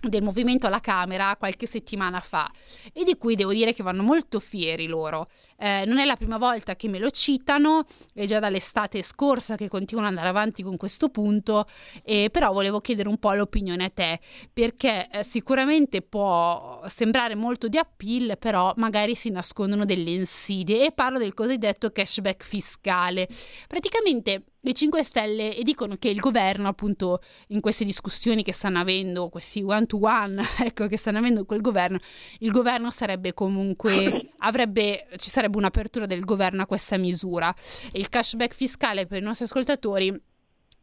del 0.03 0.23
movimento 0.23 0.67
alla 0.67 0.79
Camera 0.79 1.35
qualche 1.37 1.65
settimana 1.65 2.19
fa 2.19 2.51
e 2.91 3.03
di 3.03 3.17
cui 3.17 3.35
devo 3.35 3.53
dire 3.53 3.73
che 3.73 3.83
vanno 3.83 4.03
molto 4.03 4.39
fieri 4.39 4.87
loro. 4.87 5.29
Eh, 5.57 5.83
non 5.85 5.99
è 5.99 6.05
la 6.05 6.15
prima 6.15 6.37
volta 6.37 6.75
che 6.75 6.89
me 6.89 6.99
lo 6.99 7.09
citano, 7.09 7.85
è 8.13 8.25
già 8.25 8.39
dall'estate 8.39 9.01
scorsa 9.01 9.55
che 9.55 9.67
continuano 9.67 10.09
ad 10.09 10.15
andare 10.15 10.29
avanti 10.29 10.63
con 10.63 10.77
questo 10.77 11.09
punto, 11.09 11.65
eh, 12.03 12.29
però 12.31 12.51
volevo 12.51 12.81
chiedere 12.81 13.07
un 13.07 13.17
po' 13.17 13.33
l'opinione 13.33 13.85
a 13.85 13.89
te, 13.89 14.19
perché 14.51 15.07
eh, 15.09 15.23
sicuramente 15.23 16.01
può 16.01 16.81
sembrare 16.87 17.35
molto 17.35 17.67
di 17.67 17.77
appeal, 17.77 18.37
però 18.37 18.73
magari 18.77 19.15
si 19.15 19.29
nascondono 19.29 19.85
delle 19.85 20.11
insidie 20.11 20.87
e 20.87 20.91
parlo 20.91 21.17
del 21.17 21.33
cosiddetto 21.33 21.91
cashback 21.91 22.43
fiscale. 22.43 23.27
Praticamente 23.67 24.43
le 24.65 24.73
5 24.73 25.03
Stelle 25.03 25.55
e 25.55 25.61
dicono 25.63 25.97
che 25.97 26.07
il 26.07 26.19
governo, 26.19 26.69
appunto, 26.69 27.21
in 27.47 27.59
queste 27.59 27.83
discussioni 27.83 28.43
che 28.43 28.53
stanno 28.53 28.79
avendo, 28.79 29.27
questi 29.27 29.61
one 29.61 29.85
to 29.85 29.99
one, 30.01 30.41
ecco, 30.59 30.87
che 30.87 30.97
stanno 30.97 31.17
avendo 31.17 31.43
quel 31.43 31.59
governo, 31.59 31.99
il 32.39 32.51
governo 32.51 32.89
sarebbe 32.89 33.33
comunque, 33.33 34.29
avrebbe, 34.39 35.07
ci 35.17 35.29
sarebbe 35.29 35.57
un'apertura 35.57 36.05
del 36.05 36.23
governo 36.23 36.61
a 36.61 36.65
questa 36.65 36.97
misura. 36.97 37.53
Il 37.91 38.07
cashback 38.07 38.55
fiscale 38.55 39.05
per 39.05 39.21
i 39.21 39.25
nostri 39.25 39.45
ascoltatori 39.45 40.17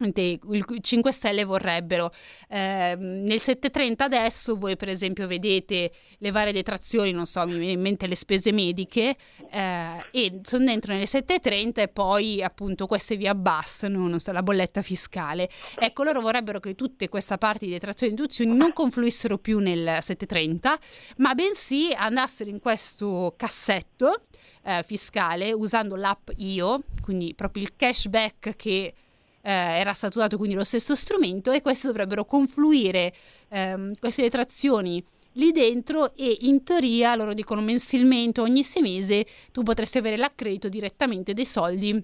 i 0.05 0.81
5 0.81 1.11
Stelle 1.11 1.43
vorrebbero. 1.43 2.11
Eh, 2.49 2.95
nel 2.97 3.39
730 3.39 4.03
adesso 4.05 4.55
voi 4.55 4.75
per 4.75 4.89
esempio 4.89 5.27
vedete 5.27 5.91
le 6.17 6.31
varie 6.31 6.53
detrazioni, 6.53 7.11
non 7.11 7.25
so, 7.25 7.45
mi 7.45 7.57
viene 7.57 7.73
in 7.73 7.81
mente 7.81 8.07
le 8.07 8.15
spese 8.15 8.51
mediche 8.51 9.15
eh, 9.49 10.05
e 10.11 10.39
sono 10.43 10.65
dentro 10.65 10.93
nelle 10.93 11.05
730 11.05 11.81
e 11.81 11.87
poi 11.87 12.41
appunto 12.41 12.87
queste 12.87 13.15
vi 13.15 13.27
abbassano, 13.27 14.07
non 14.07 14.19
so, 14.19 14.31
la 14.31 14.43
bolletta 14.43 14.81
fiscale. 14.81 15.49
Ecco, 15.77 16.03
loro 16.03 16.21
vorrebbero 16.21 16.59
che 16.59 16.75
tutte 16.75 17.09
questa 17.09 17.37
parte 17.37 17.65
di 17.65 17.71
detrazioni 17.71 18.13
e 18.13 18.15
deduzioni 18.15 18.55
non 18.55 18.73
confluissero 18.73 19.37
più 19.37 19.59
nel 19.59 19.99
730, 20.01 20.79
ma 21.17 21.33
bensì 21.33 21.93
andassero 21.95 22.49
in 22.49 22.59
questo 22.59 23.33
cassetto 23.37 24.23
eh, 24.63 24.83
fiscale 24.83 25.51
usando 25.53 25.95
l'app 25.95 26.29
IO, 26.37 26.83
quindi 27.01 27.33
proprio 27.35 27.63
il 27.63 27.75
cashback 27.75 28.55
che 28.55 28.93
eh, 29.41 29.51
era 29.51 29.93
stato 29.93 30.19
dato 30.19 30.37
quindi 30.37 30.55
lo 30.55 30.63
stesso 30.63 30.95
strumento 30.95 31.51
e 31.51 31.61
queste 31.61 31.87
dovrebbero 31.87 32.25
confluire 32.25 33.13
ehm, 33.49 33.93
queste 33.99 34.23
detrazioni 34.23 35.03
lì 35.33 35.51
dentro 35.51 36.15
e 36.15 36.39
in 36.41 36.63
teoria 36.63 37.15
loro 37.15 37.33
dicono 37.33 37.61
mensilmente 37.61 38.41
ogni 38.41 38.63
sei 38.63 38.81
mesi 38.81 39.25
tu 39.51 39.63
potresti 39.63 39.97
avere 39.97 40.17
l'accredito 40.17 40.69
direttamente 40.69 41.33
dei 41.33 41.45
soldi 41.45 42.03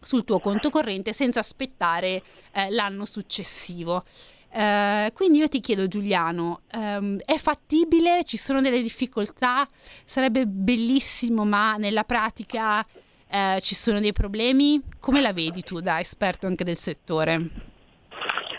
sul 0.00 0.24
tuo 0.24 0.38
conto 0.38 0.70
corrente 0.70 1.12
senza 1.12 1.40
aspettare 1.40 2.22
eh, 2.52 2.70
l'anno 2.70 3.04
successivo. 3.04 4.04
Uh, 4.48 5.12
quindi 5.12 5.38
io 5.38 5.48
ti 5.48 5.60
chiedo 5.60 5.86
Giuliano, 5.86 6.62
um, 6.72 7.18
è 7.18 7.36
fattibile? 7.36 8.24
Ci 8.24 8.38
sono 8.38 8.62
delle 8.62 8.80
difficoltà? 8.80 9.66
Sarebbe 10.06 10.46
bellissimo, 10.46 11.44
ma 11.44 11.76
nella 11.76 12.04
pratica 12.04 12.86
eh, 13.30 13.60
ci 13.60 13.74
sono 13.74 14.00
dei 14.00 14.12
problemi? 14.12 14.82
Come 15.00 15.20
la 15.20 15.32
vedi 15.32 15.62
tu 15.62 15.80
da 15.80 16.00
esperto 16.00 16.46
anche 16.46 16.64
del 16.64 16.76
settore? 16.76 17.40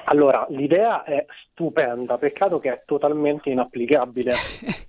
Allora, 0.06 0.46
l'idea 0.50 1.04
è 1.04 1.26
stupenda, 1.52 2.18
peccato 2.18 2.60
che 2.60 2.72
è 2.72 2.84
totalmente 2.86 3.50
inapplicabile. 3.50 4.34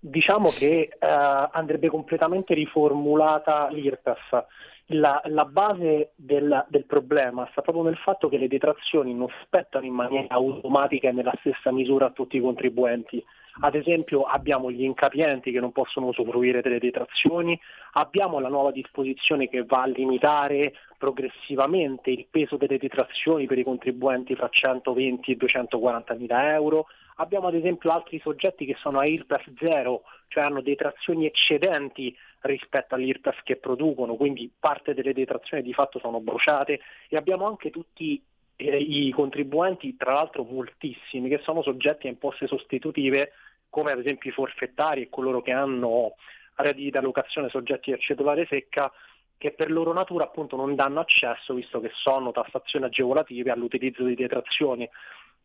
diciamo 0.00 0.50
che 0.50 0.90
eh, 0.98 1.48
andrebbe 1.52 1.88
completamente 1.88 2.54
riformulata 2.54 3.68
l'IRPEF. 3.70 4.46
La, 4.92 5.20
la 5.26 5.44
base 5.44 6.12
del, 6.16 6.64
del, 6.70 6.86
problema 6.86 7.46
sta 7.50 7.60
proprio 7.60 7.84
nel 7.84 7.98
fatto 7.98 8.30
che 8.30 8.38
le 8.38 8.48
detrazioni 8.48 9.12
non 9.12 9.28
spettano 9.42 9.84
in 9.84 9.92
maniera 9.92 10.34
automatica 10.34 11.08
e 11.08 11.12
nella 11.12 11.34
stessa 11.40 11.70
misura 11.70 12.06
a 12.06 12.10
tutti 12.10 12.38
i 12.38 12.40
contribuenti. 12.40 13.22
Ad 13.60 13.74
esempio 13.74 14.22
abbiamo 14.22 14.70
gli 14.70 14.84
incapienti 14.84 15.52
che 15.52 15.60
non 15.60 15.72
possono 15.72 16.06
usufruire 16.06 16.62
delle 16.62 16.78
detrazioni, 16.78 17.58
abbiamo 17.92 18.38
la 18.38 18.48
nuova 18.48 18.70
disposizione 18.70 19.48
che 19.50 19.64
va 19.64 19.82
a 19.82 19.86
limitare 19.86 20.72
progressivamente 20.96 22.10
il 22.10 22.26
peso 22.30 22.56
delle 22.56 22.78
detrazioni 22.78 23.46
per 23.46 23.58
i 23.58 23.64
contribuenti 23.64 24.34
fra 24.36 24.48
120 24.48 25.32
e 25.32 25.36
240 25.36 26.14
mila 26.14 26.54
euro, 26.54 26.86
abbiamo 27.16 27.48
ad 27.48 27.54
esempio 27.54 27.90
altri 27.90 28.18
soggetti 28.20 28.64
che 28.64 28.76
sono 28.78 29.00
a 29.00 29.06
IRPEF 29.06 29.50
zero, 29.58 30.02
cioè 30.28 30.44
hanno 30.44 30.62
detrazioni 30.62 31.26
eccedenti 31.26 32.16
rispetto 32.42 32.94
all'IRPEF 32.94 33.42
che 33.42 33.56
producono, 33.56 34.14
quindi 34.14 34.50
parte 34.58 34.94
delle 34.94 35.12
detrazioni 35.12 35.62
di 35.62 35.72
fatto 35.72 35.98
sono 35.98 36.20
bruciate 36.20 36.80
e 37.08 37.16
abbiamo 37.16 37.46
anche 37.46 37.70
tutti 37.70 38.22
eh, 38.56 38.76
i 38.76 39.10
contribuenti, 39.10 39.96
tra 39.96 40.12
l'altro 40.12 40.44
moltissimi, 40.44 41.28
che 41.28 41.38
sono 41.38 41.62
soggetti 41.62 42.06
a 42.06 42.10
imposte 42.10 42.46
sostitutive 42.46 43.32
come 43.70 43.92
ad 43.92 43.98
esempio 43.98 44.30
i 44.30 44.32
forfettari 44.32 45.02
e 45.02 45.08
coloro 45.10 45.42
che 45.42 45.52
hanno 45.52 46.14
redditi 46.56 46.90
da 46.90 47.00
locazione 47.00 47.48
soggetti 47.48 47.92
a 47.92 47.98
cedolare 47.98 48.46
secca, 48.46 48.90
che 49.36 49.52
per 49.52 49.70
loro 49.70 49.92
natura 49.92 50.24
appunto 50.24 50.56
non 50.56 50.74
danno 50.74 51.00
accesso, 51.00 51.54
visto 51.54 51.80
che 51.80 51.90
sono 51.94 52.32
tassazioni 52.32 52.86
agevolative, 52.86 53.50
all'utilizzo 53.50 54.04
di 54.04 54.14
detrazioni. 54.14 54.88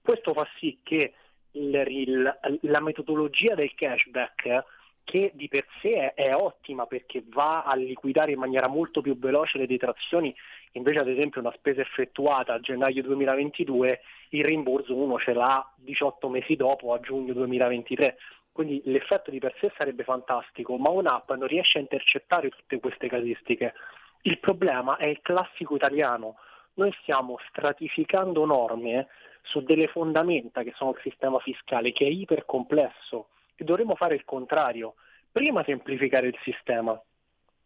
Questo 0.01 0.33
fa 0.33 0.47
sì 0.57 0.79
che 0.81 1.13
il, 1.51 1.83
il, 1.87 2.39
la 2.61 2.79
metodologia 2.79 3.53
del 3.53 3.73
cashback 3.75 4.63
che 5.03 5.31
di 5.33 5.47
per 5.47 5.65
sé 5.81 6.13
è, 6.13 6.13
è, 6.13 6.35
ottima 6.35 6.85
perché 6.85 7.23
va 7.27 7.63
a 7.63 7.75
liquidare 7.75 8.31
in 8.31 8.39
maniera 8.39 8.67
molto 8.67 9.01
più 9.01 9.17
veloce 9.17 9.57
le 9.57 9.67
detrazioni, 9.67 10.33
invece 10.73 10.99
ad 10.99 11.07
esempio 11.07 11.41
una 11.41 11.53
spesa 11.55 11.81
effettuata 11.81 12.53
a 12.53 12.59
gennaio 12.59 13.03
2022, 13.03 14.01
il 14.29 14.45
rimborso 14.45 14.95
uno 14.95 15.19
ce 15.19 15.33
l'ha 15.33 15.65
18 15.75 16.29
mesi 16.29 16.55
dopo, 16.55 16.93
a 16.93 16.99
giugno 16.99 17.33
2023. 17.33 18.17
quindi 18.51 18.81
l'effetto 18.85 19.31
di 19.31 19.39
per 19.39 19.55
sé 19.59 19.71
sarebbe 19.77 20.03
fantastico, 20.03 20.77
ma 20.77 20.89
un'app 20.89 21.31
non 21.31 21.47
riesce 21.47 21.79
a 21.79 21.81
intercettare 21.81 22.49
tutte 22.49 22.79
queste 22.79 23.07
casistiche. 23.07 23.73
Il 24.21 24.39
problema 24.39 24.97
è 24.97 25.05
il 25.05 25.19
classico 25.21 25.75
italiano. 25.75 26.35
Noi 26.75 26.93
stiamo 27.01 27.37
stratificando 27.49 28.45
norme 28.45 29.07
su 29.41 29.61
delle 29.61 29.87
fondamenta 29.87 30.63
che 30.63 30.73
sono 30.75 30.91
il 30.91 30.99
sistema 31.01 31.39
fiscale, 31.39 31.91
che 31.91 32.05
è 32.05 32.09
ipercomplesso, 32.09 33.27
e 33.55 33.63
dovremmo 33.63 33.95
fare 33.95 34.15
il 34.15 34.25
contrario. 34.25 34.95
Prima 35.31 35.63
semplificare 35.63 36.27
il 36.27 36.37
sistema, 36.43 36.99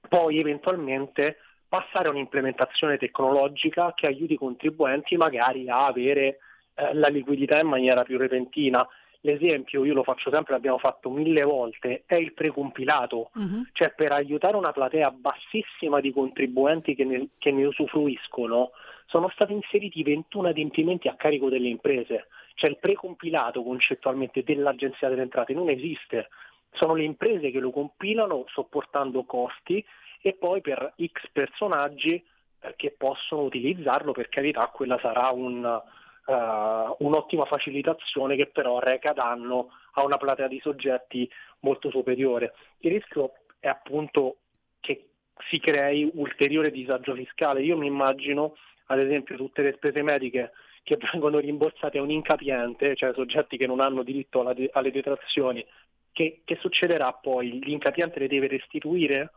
poi 0.08 0.40
eventualmente 0.40 1.38
passare 1.68 2.08
a 2.08 2.12
un'implementazione 2.12 2.98
tecnologica 2.98 3.94
che 3.94 4.08
aiuti 4.08 4.34
i 4.34 4.38
contribuenti 4.38 5.18
magari 5.18 5.70
a 5.70 5.86
avere 5.86 6.40
eh, 6.76 6.94
la 6.94 7.10
liquidità 7.10 7.60
in 7.60 7.68
maniera 7.68 8.04
più 8.04 8.18
repentina. 8.18 8.88
L'esempio, 9.28 9.84
io 9.84 9.94
lo 9.94 10.04
faccio 10.04 10.32
sempre, 10.32 10.54
l'abbiamo 10.54 10.78
fatto 10.78 11.10
mille 11.10 11.44
volte, 11.44 12.04
è 12.06 12.16
il 12.16 12.32
precompilato, 12.32 13.32
uh-huh. 13.34 13.66
cioè 13.74 13.92
per 13.94 14.14
aiutare 14.14 14.56
una 14.56 14.72
platea 14.72 15.12
bassissima 15.12 16.00
di 16.00 16.14
contribuenti 16.14 16.96
che 16.96 17.04
ne, 17.04 17.28
che 17.38 17.52
ne 17.52 17.66
usufruiscono, 17.66 18.72
sono 19.06 19.28
stati 19.28 19.52
inseriti 19.52 20.02
21 20.02 20.48
adempimenti 20.48 21.10
a 21.10 21.16
carico 21.16 21.50
delle 21.50 21.68
imprese, 21.68 22.28
cioè 22.54 22.70
il 22.70 22.78
precompilato 22.78 23.64
concettualmente 23.64 24.44
dell'Agenzia 24.44 25.10
delle 25.10 25.24
Entrate 25.24 25.54
non 25.54 25.68
esiste, 25.68 26.30
sono 26.72 26.96
le 26.96 27.04
imprese 27.04 27.52
che 27.52 27.60
lo 27.60 27.72
compilano 27.72 28.46
sopportando 28.48 29.26
costi 29.26 29.84
e 30.22 30.36
poi 30.36 30.62
per 30.62 30.94
X 31.06 31.28
personaggi 31.34 32.14
eh, 32.14 32.74
che 32.78 32.96
possono 32.98 33.42
utilizzarlo, 33.42 34.14
per 34.14 34.30
carità 34.30 34.68
quella 34.68 34.98
sarà 35.00 35.32
un, 35.32 35.82
uh, 36.28 36.96
un'ottima 37.00 37.46
facilitazione 37.46 38.36
che 38.36 38.48
però 38.48 38.80
reca 38.80 39.14
danno 39.14 39.70
a 39.94 40.04
una 40.04 40.18
platea 40.18 40.48
di 40.48 40.60
soggetti 40.60 41.30
molto 41.60 41.90
superiore. 41.90 42.54
Il 42.80 42.92
rischio 42.92 43.34
è 43.60 43.68
appunto 43.68 44.38
che 44.80 45.10
si 45.50 45.60
crei 45.60 46.10
ulteriore 46.14 46.72
disagio 46.72 47.14
fiscale. 47.16 47.62
Io 47.62 47.78
mi 47.78 47.88
immagino 47.88 48.56
ad 48.88 49.00
esempio 49.00 49.36
tutte 49.36 49.62
le 49.62 49.74
spese 49.74 50.02
mediche 50.02 50.52
che 50.84 50.98
vengono 51.12 51.40
rimborsate 51.40 51.98
a 51.98 52.02
un 52.02 52.12
incapiente, 52.12 52.96
cioè 52.96 53.14
soggetti 53.14 53.58
che 53.58 53.68
non 53.68 53.82
hanno 53.82 54.04
diritto 54.04 54.42
de- 54.54 54.70
alle 54.72 54.92
detrazioni, 54.92 55.66
che, 56.14 56.42
che 56.46 56.58
succederà 56.62 57.12
poi? 57.14 57.60
L'incapiente 57.60 58.20
le 58.20 58.28
deve 58.28 58.48
restituire? 58.48 59.32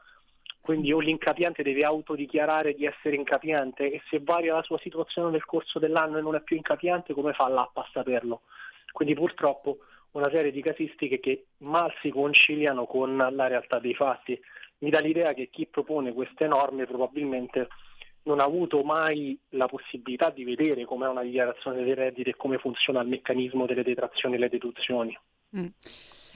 Quindi 0.60 0.92
o 0.92 1.00
l'incapiente 1.00 1.62
deve 1.62 1.84
autodichiarare 1.84 2.74
di 2.74 2.84
essere 2.84 3.16
incapiente 3.16 3.90
e 3.90 4.02
se 4.08 4.20
varia 4.20 4.54
la 4.54 4.62
sua 4.62 4.78
situazione 4.78 5.30
nel 5.30 5.44
corso 5.44 5.78
dell'anno 5.78 6.18
e 6.18 6.20
non 6.20 6.34
è 6.34 6.42
più 6.42 6.56
incapiente, 6.56 7.14
come 7.14 7.32
fa 7.32 7.48
l'app 7.48 7.76
a 7.76 7.88
saperlo? 7.92 8.42
Quindi 8.92 9.14
purtroppo 9.14 9.78
una 10.12 10.30
serie 10.30 10.50
di 10.50 10.62
casistiche 10.62 11.18
che 11.20 11.46
mal 11.58 11.92
si 12.00 12.10
conciliano 12.10 12.86
con 12.86 13.16
la 13.16 13.46
realtà 13.46 13.78
dei 13.78 13.94
fatti. 13.94 14.38
Mi 14.78 14.90
dà 14.90 14.98
l'idea 15.00 15.34
che 15.34 15.48
chi 15.50 15.66
propone 15.66 16.12
queste 16.12 16.46
norme 16.46 16.86
probabilmente 16.86 17.68
non 18.22 18.40
ha 18.40 18.44
avuto 18.44 18.82
mai 18.82 19.38
la 19.50 19.66
possibilità 19.66 20.30
di 20.30 20.44
vedere 20.44 20.84
com'è 20.84 21.08
una 21.08 21.22
dichiarazione 21.22 21.82
dei 21.82 21.94
redditi 21.94 22.30
e 22.30 22.36
come 22.36 22.58
funziona 22.58 23.00
il 23.00 23.08
meccanismo 23.08 23.66
delle 23.66 23.82
detrazioni 23.82 24.34
e 24.34 24.38
le 24.38 24.48
deduzioni. 24.48 25.18
Mm. 25.56 25.66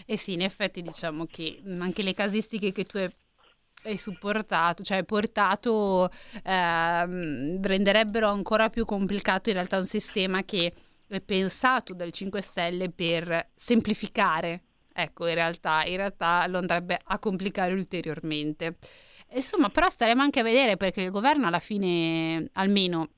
Eh 0.07 0.17
sì, 0.17 0.33
in 0.33 0.43
effetti 0.43 0.83
diciamo 0.83 1.27
che 1.27 1.63
anche 1.79 2.03
le 2.03 2.15
casistiche 2.15 2.73
che 2.73 2.85
tu 2.85 2.97
hai 2.97 3.11
hai 3.85 3.97
supportato, 3.97 4.83
cioè 4.83 5.05
portato, 5.05 6.11
ehm, 6.43 7.63
renderebbero 7.63 8.29
ancora 8.29 8.71
più 8.71 8.85
complicato 8.85 9.51
in 9.51 9.57
realtà 9.57 9.77
un 9.77 9.85
sistema 9.85 10.43
che 10.45 10.73
è 11.07 11.21
pensato 11.21 11.95
dal 11.95 12.11
5 12.11 12.41
Stelle 12.41 12.91
per 12.91 13.51
semplificare. 13.55 14.63
Ecco, 14.93 15.27
in 15.27 15.35
realtà, 15.35 15.85
in 15.85 15.97
realtà 15.97 16.47
lo 16.47 16.59
andrebbe 16.59 16.99
a 17.03 17.19
complicare 17.19 17.73
ulteriormente. 17.73 18.77
Insomma, 19.35 19.69
però 19.69 19.89
staremo 19.89 20.23
anche 20.23 20.41
a 20.41 20.45
vedere 20.45 20.77
perché 20.77 21.03
il 21.03 21.11
governo 21.11 21.47
alla 21.47 21.59
fine, 21.59 22.49
almeno 22.53 23.09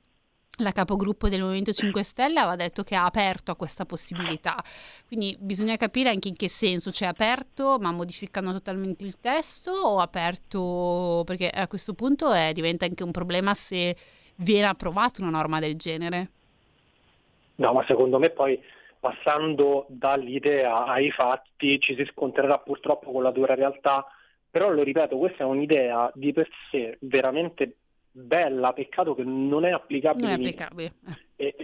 la 0.59 0.73
capogruppo 0.73 1.29
del 1.29 1.41
Movimento 1.41 1.73
5 1.73 2.03
Stelle 2.03 2.41
aveva 2.41 2.57
detto 2.57 2.83
che 2.83 2.95
ha 2.95 3.05
aperto 3.05 3.51
a 3.51 3.57
questa 3.57 3.85
possibilità. 3.85 4.63
Quindi 5.07 5.37
bisogna 5.39 5.77
capire 5.77 6.09
anche 6.09 6.29
in 6.29 6.37
che 6.37 6.49
senso, 6.49 6.91
cioè 6.91 7.09
aperto 7.09 7.79
ma 7.81 7.91
modificando 7.93 8.53
totalmente 8.53 9.05
il 9.05 9.19
testo 9.21 9.71
o 9.71 9.99
aperto 9.99 11.23
perché 11.27 11.49
a 11.49 11.69
questo 11.69 11.95
punto 11.95 12.33
è, 12.33 12.53
diventa 12.53 12.85
anche 12.85 13.03
un 13.03 13.11
problema 13.11 13.55
se 13.55 13.97
viene 14.37 14.67
approvata 14.67 15.23
una 15.23 15.31
norma 15.31 15.61
del 15.61 15.77
genere. 15.77 16.31
No, 17.57 17.73
ma 17.73 17.85
secondo 17.87 18.19
me 18.19 18.31
poi 18.31 18.61
passando 18.99 19.87
dall'idea 19.89 20.85
ai 20.85 21.11
fatti 21.11 21.79
ci 21.81 21.95
si 21.95 22.05
scontrerà 22.07 22.59
purtroppo 22.59 23.13
con 23.13 23.23
la 23.23 23.31
dura 23.31 23.55
realtà 23.55 24.07
però 24.57 24.71
lo 24.71 24.83
ripeto, 24.83 25.19
questa 25.19 25.45
è 25.45 25.47
un'idea 25.47 26.11
di 26.15 26.33
per 26.33 26.49
sé 26.71 26.97
veramente 27.03 27.77
bella, 28.17 28.73
peccato 28.73 29.15
che 29.15 29.25
non 29.25 29.65
è 29.65 29.71
applicabile. 29.71 30.27
Non 30.27 30.31
è 30.31 30.39
applicabile. 30.39 30.93
E, 31.37 31.55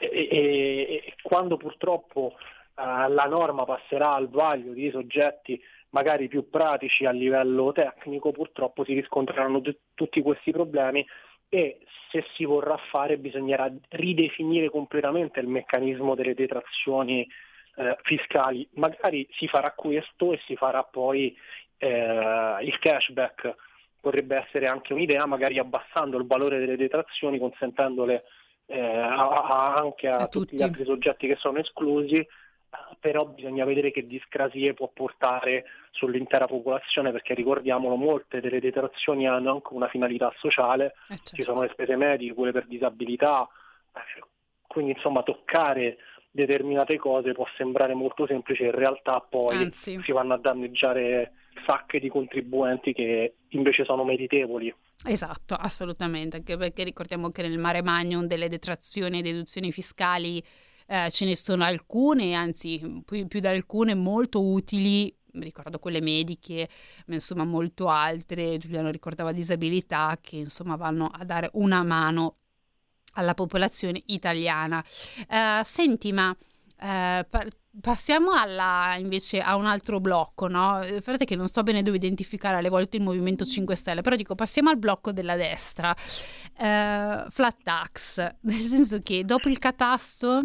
e, 0.00 0.08
e, 0.08 1.02
e, 1.06 1.14
quando 1.22 1.56
purtroppo 1.56 2.34
uh, 2.34 3.08
la 3.08 3.26
norma 3.28 3.64
passerà 3.64 4.14
al 4.14 4.28
vaglio 4.28 4.72
di 4.72 4.90
soggetti 4.90 5.60
magari 5.90 6.28
più 6.28 6.48
pratici 6.48 7.04
a 7.04 7.10
livello 7.10 7.72
tecnico, 7.72 8.32
purtroppo 8.32 8.84
si 8.84 8.94
riscontreranno 8.94 9.60
t- 9.60 9.76
tutti 9.94 10.20
questi 10.22 10.50
problemi 10.52 11.06
e 11.48 11.80
se 12.10 12.24
si 12.34 12.44
vorrà 12.44 12.76
fare 12.76 13.18
bisognerà 13.18 13.72
ridefinire 13.90 14.70
completamente 14.70 15.40
il 15.40 15.48
meccanismo 15.48 16.14
delle 16.14 16.34
detrazioni 16.34 17.26
eh, 17.76 17.96
fiscali. 18.02 18.68
Magari 18.74 19.28
si 19.32 19.48
farà 19.48 19.72
questo 19.72 20.32
e 20.32 20.40
si 20.46 20.54
farà 20.54 20.84
poi 20.84 21.36
eh, 21.78 22.56
il 22.62 22.78
cashback 22.78 23.54
potrebbe 24.00 24.36
essere 24.36 24.66
anche 24.66 24.92
un'idea, 24.92 25.26
magari 25.26 25.58
abbassando 25.58 26.16
il 26.18 26.26
valore 26.26 26.58
delle 26.58 26.76
detrazioni, 26.76 27.38
consentendole 27.38 28.24
eh, 28.66 28.80
a, 28.80 29.28
a, 29.28 29.74
anche 29.74 30.08
a, 30.08 30.16
a 30.16 30.26
tutti. 30.26 30.50
tutti 30.50 30.56
gli 30.56 30.62
altri 30.62 30.84
soggetti 30.84 31.26
che 31.26 31.36
sono 31.36 31.58
esclusi, 31.58 32.26
però 32.98 33.26
bisogna 33.26 33.64
vedere 33.64 33.90
che 33.90 34.06
discrasie 34.06 34.74
può 34.74 34.88
portare 34.92 35.64
sull'intera 35.90 36.46
popolazione 36.46 37.10
perché 37.10 37.34
ricordiamolo 37.34 37.96
molte 37.96 38.40
delle 38.40 38.60
detrazioni 38.60 39.26
hanno 39.26 39.52
anche 39.52 39.72
una 39.72 39.88
finalità 39.88 40.32
sociale, 40.36 40.94
eh 41.08 41.16
certo. 41.16 41.36
ci 41.36 41.42
sono 41.42 41.62
le 41.62 41.70
spese 41.72 41.96
mediche, 41.96 42.34
quelle 42.34 42.52
per 42.52 42.66
disabilità, 42.66 43.48
eh, 43.94 44.22
quindi 44.66 44.92
insomma 44.92 45.22
toccare 45.22 45.98
determinate 46.30 46.96
cose 46.96 47.32
può 47.32 47.46
sembrare 47.56 47.94
molto 47.94 48.26
semplice, 48.26 48.64
in 48.64 48.70
realtà 48.70 49.20
poi 49.20 49.56
Anzi. 49.56 50.00
si 50.00 50.12
vanno 50.12 50.34
a 50.34 50.38
danneggiare 50.38 51.32
sacche 51.66 51.98
di 51.98 52.08
contribuenti 52.08 52.92
che 52.92 53.34
invece 53.48 53.84
sono 53.84 54.04
meritevoli. 54.04 54.74
Esatto, 55.04 55.54
assolutamente, 55.54 56.36
anche 56.36 56.56
perché 56.56 56.84
ricordiamo 56.84 57.30
che 57.30 57.42
nel 57.42 57.58
mare 57.58 57.82
magnum 57.82 58.26
delle 58.26 58.48
detrazioni 58.48 59.18
e 59.18 59.22
deduzioni 59.22 59.72
fiscali 59.72 60.42
eh, 60.86 61.10
ce 61.10 61.24
ne 61.24 61.36
sono 61.36 61.64
alcune, 61.64 62.34
anzi 62.34 63.02
più, 63.04 63.26
più 63.26 63.40
di 63.40 63.46
alcune 63.46 63.94
molto 63.94 64.42
utili 64.42 65.14
ricordo 65.34 65.78
quelle 65.78 66.00
mediche, 66.00 66.68
ma 67.06 67.14
insomma 67.14 67.44
molto 67.44 67.88
altre, 67.88 68.58
Giuliano 68.58 68.90
ricordava 68.90 69.32
disabilità 69.32 70.18
che 70.20 70.36
insomma 70.36 70.76
vanno 70.76 71.06
a 71.06 71.24
dare 71.24 71.50
una 71.52 71.82
mano 71.82 72.36
alla 73.14 73.34
popolazione 73.34 74.02
italiana. 74.06 74.84
Uh, 75.28 75.62
senti, 75.64 76.12
ma 76.12 76.30
uh, 76.30 77.26
passiamo 77.80 78.32
alla, 78.32 78.96
invece 78.98 79.40
a 79.40 79.56
un 79.56 79.66
altro 79.66 80.00
blocco, 80.00 80.48
no? 80.48 80.80
Guardate 80.80 81.24
che 81.24 81.36
non 81.36 81.48
so 81.48 81.62
bene 81.62 81.82
dove 81.82 81.96
identificare 81.96 82.56
alle 82.56 82.68
volte 82.68 82.96
il 82.96 83.02
Movimento 83.02 83.44
5 83.44 83.74
Stelle, 83.76 84.00
però 84.00 84.16
dico 84.16 84.34
passiamo 84.34 84.70
al 84.70 84.78
blocco 84.78 85.12
della 85.12 85.36
destra. 85.36 85.94
Uh, 86.58 87.30
flat 87.30 87.56
tax, 87.62 88.34
nel 88.42 88.58
senso 88.58 89.00
che 89.02 89.24
dopo 89.24 89.48
il 89.48 89.58
catasto 89.58 90.44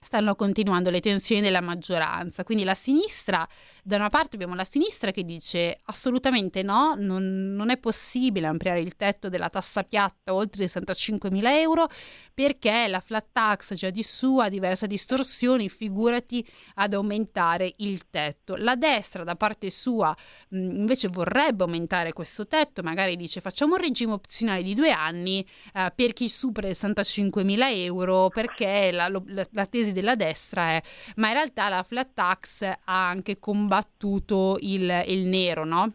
stanno 0.00 0.34
continuando 0.34 0.90
le 0.90 1.00
tensioni 1.00 1.40
della 1.40 1.60
maggioranza, 1.60 2.44
quindi 2.44 2.64
la 2.64 2.74
sinistra 2.74 3.46
da 3.88 3.96
una 3.96 4.10
parte 4.10 4.36
abbiamo 4.36 4.54
la 4.54 4.64
sinistra 4.64 5.12
che 5.12 5.24
dice 5.24 5.80
assolutamente 5.84 6.62
no, 6.62 6.94
non, 6.94 7.54
non 7.54 7.70
è 7.70 7.78
possibile 7.78 8.46
ampliare 8.46 8.80
il 8.80 8.96
tetto 8.96 9.30
della 9.30 9.48
tassa 9.48 9.82
piatta 9.82 10.34
oltre 10.34 10.68
65 10.68 11.30
mila 11.30 11.58
euro 11.58 11.88
perché 12.34 12.86
la 12.86 13.00
flat 13.00 13.28
tax 13.32 13.72
già 13.72 13.88
di 13.88 14.02
su 14.02 14.36
ha 14.36 14.50
diverse 14.50 14.86
distorsioni, 14.86 15.70
figurati 15.70 16.46
ad 16.74 16.92
aumentare 16.92 17.72
il 17.78 18.08
tetto. 18.10 18.56
La 18.56 18.76
destra 18.76 19.24
da 19.24 19.36
parte 19.36 19.70
sua 19.70 20.14
mh, 20.50 20.58
invece 20.58 21.08
vorrebbe 21.08 21.64
aumentare 21.64 22.12
questo 22.12 22.46
tetto, 22.46 22.82
magari 22.82 23.16
dice 23.16 23.40
facciamo 23.40 23.76
un 23.76 23.80
regime 23.80 24.12
opzionale 24.12 24.62
di 24.62 24.74
due 24.74 24.90
anni 24.90 25.44
eh, 25.72 25.90
per 25.96 26.12
chi 26.12 26.28
supera 26.28 26.68
i 26.68 26.74
65 26.74 27.42
mila 27.42 27.70
euro 27.70 28.28
perché 28.28 28.90
la, 28.92 29.08
la, 29.08 29.48
la 29.50 29.66
tesi 29.66 29.92
della 29.92 30.14
destra 30.14 30.72
è 30.72 30.82
ma 31.16 31.28
in 31.28 31.32
realtà 31.32 31.70
la 31.70 31.82
flat 31.82 32.10
tax 32.12 32.62
ha 32.62 33.08
anche 33.08 33.38
combattuto 33.38 33.76
il, 34.60 35.04
il 35.06 35.26
nero, 35.26 35.64
no? 35.64 35.92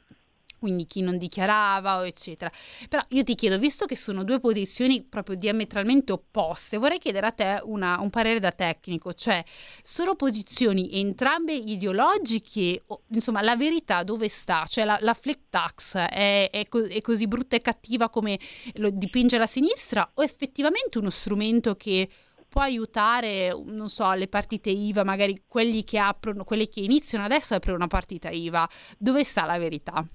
quindi 0.63 0.87
chi 0.87 1.01
non 1.01 1.17
dichiarava, 1.17 2.07
eccetera. 2.07 2.49
Però 2.87 3.03
io 3.09 3.23
ti 3.23 3.35
chiedo, 3.35 3.57
visto 3.57 3.85
che 3.85 3.97
sono 3.97 4.23
due 4.23 4.39
posizioni 4.39 5.03
proprio 5.03 5.35
diametralmente 5.35 6.13
opposte, 6.13 6.77
vorrei 6.77 6.99
chiedere 6.99 7.27
a 7.27 7.31
te 7.31 7.59
una, 7.63 7.99
un 7.99 8.09
parere 8.09 8.39
da 8.39 8.53
tecnico, 8.53 9.11
cioè 9.11 9.43
sono 9.81 10.15
posizioni 10.15 11.01
entrambe 11.01 11.51
ideologiche, 11.51 12.85
insomma 13.09 13.41
la 13.41 13.57
verità 13.57 14.03
dove 14.03 14.29
sta? 14.29 14.63
Cioè 14.65 14.85
la, 14.85 14.97
la 15.01 15.13
flat 15.13 15.39
tax 15.49 15.97
è, 15.97 16.49
è, 16.49 16.65
co- 16.69 16.87
è 16.87 17.01
così 17.01 17.27
brutta 17.27 17.57
e 17.57 17.61
cattiva 17.61 18.07
come 18.07 18.39
lo 18.75 18.89
dipinge 18.89 19.37
la 19.37 19.47
sinistra 19.47 20.09
o 20.13 20.23
effettivamente 20.23 20.97
uno 20.97 21.09
strumento 21.09 21.75
che 21.75 22.07
può 22.53 22.61
aiutare, 22.61 23.51
non 23.65 23.89
so, 23.89 24.13
le 24.13 24.27
partite 24.27 24.69
IVA, 24.69 25.03
magari 25.03 25.45
quelli 25.47 25.83
che 25.83 25.97
aprono, 25.97 26.43
quelli 26.43 26.67
che 26.69 26.81
iniziano 26.81 27.25
adesso 27.25 27.53
a 27.53 27.57
aprire 27.57 27.75
una 27.75 27.87
partita 27.87 28.29
IVA. 28.29 28.69
Dove 28.95 29.23
sta 29.23 29.43
la 29.45 29.57
verità? 29.57 30.05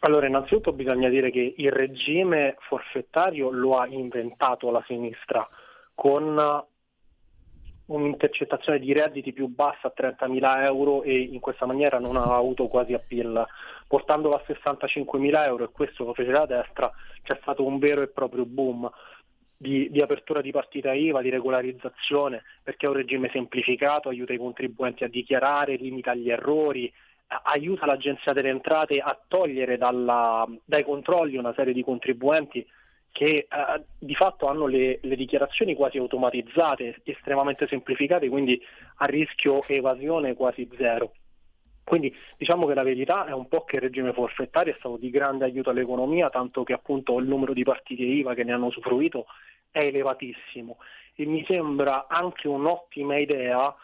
Allora, 0.00 0.26
innanzitutto 0.26 0.72
bisogna 0.72 1.08
dire 1.08 1.30
che 1.30 1.54
il 1.56 1.72
regime 1.72 2.56
forfettario 2.68 3.50
lo 3.50 3.78
ha 3.78 3.86
inventato 3.86 4.70
la 4.70 4.84
sinistra 4.86 5.48
con 5.94 6.66
un'intercettazione 7.86 8.78
di 8.78 8.92
redditi 8.92 9.32
più 9.32 9.46
bassa 9.46 9.88
a 9.88 9.92
30.000 9.96 10.64
euro 10.64 11.02
e 11.02 11.18
in 11.18 11.40
questa 11.40 11.64
maniera 11.64 11.98
non 11.98 12.16
ha 12.16 12.36
avuto 12.36 12.68
quasi 12.68 12.92
appeal. 12.92 13.46
Portandolo 13.88 14.34
a 14.34 14.44
65.000 14.46 15.46
euro, 15.46 15.64
e 15.64 15.70
questo 15.72 16.04
lo 16.04 16.12
fece 16.12 16.30
la 16.30 16.44
destra, 16.44 16.92
c'è 17.22 17.38
stato 17.40 17.64
un 17.64 17.78
vero 17.78 18.02
e 18.02 18.08
proprio 18.08 18.44
boom 18.44 18.90
di, 19.62 19.88
di, 19.92 20.00
apertura 20.00 20.40
di 20.40 20.50
partita 20.50 20.92
IVA, 20.92 21.22
di 21.22 21.30
regolarizzazione, 21.30 22.42
perché 22.64 22.86
è 22.86 22.88
un 22.88 22.96
regime 22.96 23.30
semplificato, 23.32 24.08
aiuta 24.08 24.32
i 24.32 24.38
contribuenti 24.38 25.04
a 25.04 25.08
dichiarare, 25.08 25.76
limita 25.76 26.14
gli 26.14 26.30
errori, 26.30 26.92
aiuta 27.44 27.86
l'Agenzia 27.86 28.32
delle 28.32 28.48
Entrate 28.48 28.98
a 28.98 29.16
togliere 29.28 29.78
dalla, 29.78 30.44
dai 30.64 30.82
controlli 30.82 31.36
una 31.36 31.54
serie 31.54 31.72
di 31.72 31.84
contribuenti 31.84 32.66
che 33.12 33.46
eh, 33.48 33.48
di 33.98 34.14
fatto 34.16 34.48
hanno 34.48 34.66
le, 34.66 34.98
le, 35.00 35.16
dichiarazioni 35.16 35.76
quasi 35.76 35.98
automatizzate, 35.98 37.00
estremamente 37.04 37.68
semplificate, 37.68 38.28
quindi 38.28 38.60
a 38.96 39.04
rischio 39.04 39.62
evasione 39.68 40.34
quasi 40.34 40.68
zero. 40.76 41.12
Quindi 41.84 42.14
diciamo 42.36 42.66
che 42.66 42.74
la 42.74 42.82
verità 42.82 43.26
è 43.26 43.32
un 43.32 43.48
po' 43.48 43.64
che 43.64 43.76
il 43.76 43.82
regime 43.82 44.12
forfettario 44.12 44.72
è 44.72 44.76
stato 44.78 44.96
di 44.96 45.10
grande 45.10 45.44
aiuto 45.44 45.70
all'economia, 45.70 46.30
tanto 46.30 46.62
che 46.62 46.72
appunto 46.72 47.18
il 47.18 47.26
numero 47.26 47.52
di 47.52 47.64
partite 47.64 48.02
IVA 48.02 48.34
che 48.34 48.44
ne 48.44 48.52
hanno 48.52 48.66
usufruito 48.66 49.26
è 49.72 49.80
elevatissimo 49.80 50.76
e 51.14 51.26
mi 51.26 51.44
sembra 51.46 52.06
anche 52.08 52.46
un'ottima 52.46 53.18
idea 53.18 53.74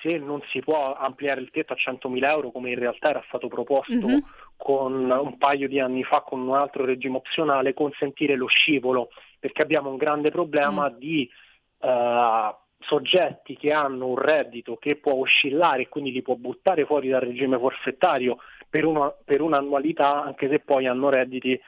se 0.00 0.18
non 0.18 0.40
si 0.48 0.60
può 0.60 0.94
ampliare 0.94 1.40
il 1.40 1.50
tetto 1.50 1.74
a 1.74 1.76
100.000 1.76 2.24
euro 2.24 2.50
come 2.50 2.70
in 2.70 2.78
realtà 2.78 3.10
era 3.10 3.22
stato 3.26 3.48
proposto 3.48 3.94
mm-hmm. 3.94 4.18
con 4.56 5.10
un 5.10 5.38
paio 5.38 5.68
di 5.68 5.78
anni 5.78 6.02
fa 6.02 6.22
con 6.22 6.40
un 6.40 6.54
altro 6.54 6.84
regime 6.84 7.16
opzionale, 7.16 7.74
consentire 7.74 8.34
lo 8.34 8.46
scivolo, 8.46 9.10
perché 9.38 9.62
abbiamo 9.62 9.90
un 9.90 9.96
grande 9.96 10.30
problema 10.30 10.90
mm. 10.90 10.96
di 10.96 11.30
uh, 11.80 12.54
soggetti 12.80 13.56
che 13.56 13.72
hanno 13.72 14.08
un 14.08 14.18
reddito 14.18 14.76
che 14.76 14.96
può 14.96 15.14
oscillare 15.14 15.82
e 15.82 15.88
quindi 15.88 16.10
li 16.10 16.22
può 16.22 16.34
buttare 16.34 16.84
fuori 16.84 17.08
dal 17.08 17.20
regime 17.20 17.58
forfettario 17.58 18.38
per, 18.68 18.84
una, 18.84 19.10
per 19.10 19.40
un'annualità, 19.40 20.22
anche 20.22 20.48
se 20.48 20.58
poi 20.60 20.86
hanno 20.86 21.10
redditi 21.10 21.60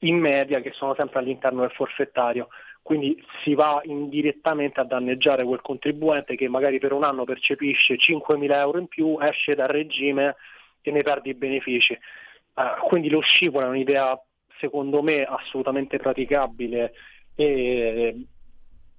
in 0.00 0.18
media 0.18 0.60
che 0.60 0.72
sono 0.72 0.94
sempre 0.96 1.20
all'interno 1.20 1.60
del 1.60 1.70
forfettario 1.70 2.48
quindi 2.82 3.22
si 3.42 3.54
va 3.54 3.80
indirettamente 3.84 4.80
a 4.80 4.84
danneggiare 4.84 5.44
quel 5.44 5.60
contribuente 5.60 6.34
che 6.34 6.48
magari 6.48 6.78
per 6.78 6.92
un 6.92 7.04
anno 7.04 7.24
percepisce 7.24 7.96
5.000 7.96 8.52
euro 8.54 8.78
in 8.78 8.88
più, 8.88 9.16
esce 9.20 9.54
dal 9.54 9.68
regime 9.68 10.36
e 10.82 10.90
ne 10.90 11.02
perde 11.02 11.30
i 11.30 11.34
benefici. 11.34 11.96
Uh, 12.54 12.84
quindi 12.86 13.08
lo 13.08 13.20
scivolo 13.20 13.66
è 13.66 13.68
un'idea 13.68 14.20
secondo 14.58 15.00
me 15.02 15.22
assolutamente 15.22 15.98
praticabile 15.98 16.92
e 17.34 18.26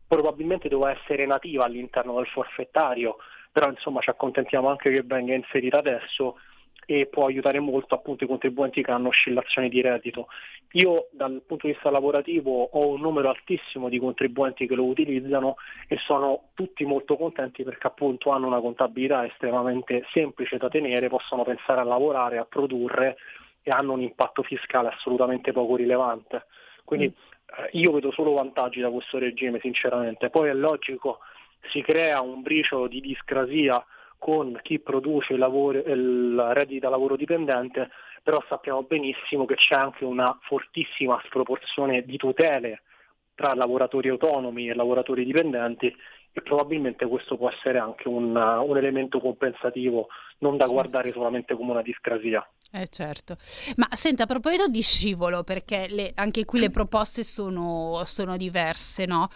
probabilmente 0.08 0.70
doveva 0.70 0.98
essere 0.98 1.26
nativa 1.26 1.66
all'interno 1.66 2.16
del 2.16 2.28
forfettario, 2.28 3.18
però 3.52 3.70
insomma 3.70 4.00
ci 4.02 4.10
accontentiamo 4.10 4.70
anche 4.70 4.92
che 4.92 5.04
venga 5.04 5.34
inserita 5.34 5.78
adesso 5.78 6.38
e 6.86 7.08
può 7.08 7.26
aiutare 7.26 7.60
molto 7.60 7.96
appunto 7.96 8.24
i 8.24 8.28
contribuenti 8.28 8.84
che 8.84 8.92
hanno 8.92 9.10
oscillazioni 9.10 9.70
di 9.70 9.82
reddito. 9.82 10.28
Io 10.74 11.08
dal 11.12 11.42
punto 11.46 11.68
di 11.68 11.74
vista 11.74 11.90
lavorativo 11.90 12.70
ho 12.72 12.88
un 12.88 13.02
numero 13.02 13.30
altissimo 13.30 13.90
di 13.90 14.00
contribuenti 14.00 14.68
che 14.68 14.76
lo 14.76 14.86
utilizzano 14.86 15.56
e 15.88 15.98
sono 15.98 16.50
tutti 16.54 16.84
molto 16.86 17.16
contenti 17.16 17.64
perché 17.64 17.88
appunto 17.88 18.32
hanno 18.32 18.48
una 18.48 18.60
contabilità 18.60 19.26
estremamente 19.26 20.06
semplice 20.12 20.58
da 20.58 20.70
tenere, 20.70 21.10
possono 21.10 21.44
pensare 21.44 21.82
a 21.82 21.84
lavorare, 21.84 22.38
a 22.38 22.46
produrre 22.46 23.18
e 23.62 23.72
hanno 23.72 23.94
un 23.94 24.02
impatto 24.02 24.44
fiscale 24.44 24.90
assolutamente 24.90 25.52
poco 25.52 25.76
rilevante. 25.76 26.46
Quindi 26.84 27.08
mm. 27.08 27.64
eh, 27.64 27.70
io 27.74 27.92
vedo 27.92 28.12
solo 28.12 28.34
vantaggi 28.34 28.82
da 28.82 28.90
questo 28.90 29.18
regime 29.18 29.60
sinceramente. 29.60 30.30
Poi 30.30 30.50
è 30.50 30.54
logico, 30.54 31.20
si 31.72 31.82
crea 31.82 32.22
un 32.22 32.42
briciolo 32.42 32.88
di 32.88 33.00
discrasia 33.00 33.84
con 34.24 34.58
chi 34.62 34.80
produce 34.80 35.34
il, 35.34 35.40
lavoro, 35.40 35.80
il 35.80 36.42
reddito 36.54 36.86
da 36.86 36.90
lavoro 36.90 37.18
dipendente, 37.18 37.90
però 38.24 38.42
sappiamo 38.48 38.84
benissimo 38.84 39.44
che 39.44 39.56
c'è 39.56 39.76
anche 39.76 40.06
una 40.06 40.34
fortissima 40.44 41.22
sproporzione 41.26 42.04
di 42.04 42.16
tutele 42.16 42.84
tra 43.36 43.54
lavoratori 43.54 44.08
autonomi 44.08 44.70
e 44.70 44.76
lavoratori 44.76 45.26
dipendenti 45.26 45.94
e 46.32 46.42
probabilmente 46.42 47.06
questo 47.06 47.36
può 47.36 47.50
essere 47.50 47.80
anche 47.80 48.08
un, 48.08 48.34
un 48.34 48.78
elemento 48.78 49.20
compensativo, 49.20 50.08
non 50.38 50.56
da 50.56 50.68
guardare 50.68 51.12
solamente 51.12 51.54
come 51.56 51.72
una 51.72 51.82
discrasia. 51.82 52.50
Eh 52.72 52.88
certo, 52.88 53.36
ma 53.76 53.90
senta 53.92 54.24
a 54.24 54.26
proposito 54.26 54.68
di 54.68 54.82
scivolo, 54.82 55.44
perché 55.44 55.88
le, 55.90 56.14
anche 56.16 56.46
qui 56.46 56.62
le 56.62 56.70
proposte 56.70 57.26
sono, 57.26 58.04
sono 58.06 58.38
diverse, 58.38 59.06
no? 59.06 59.28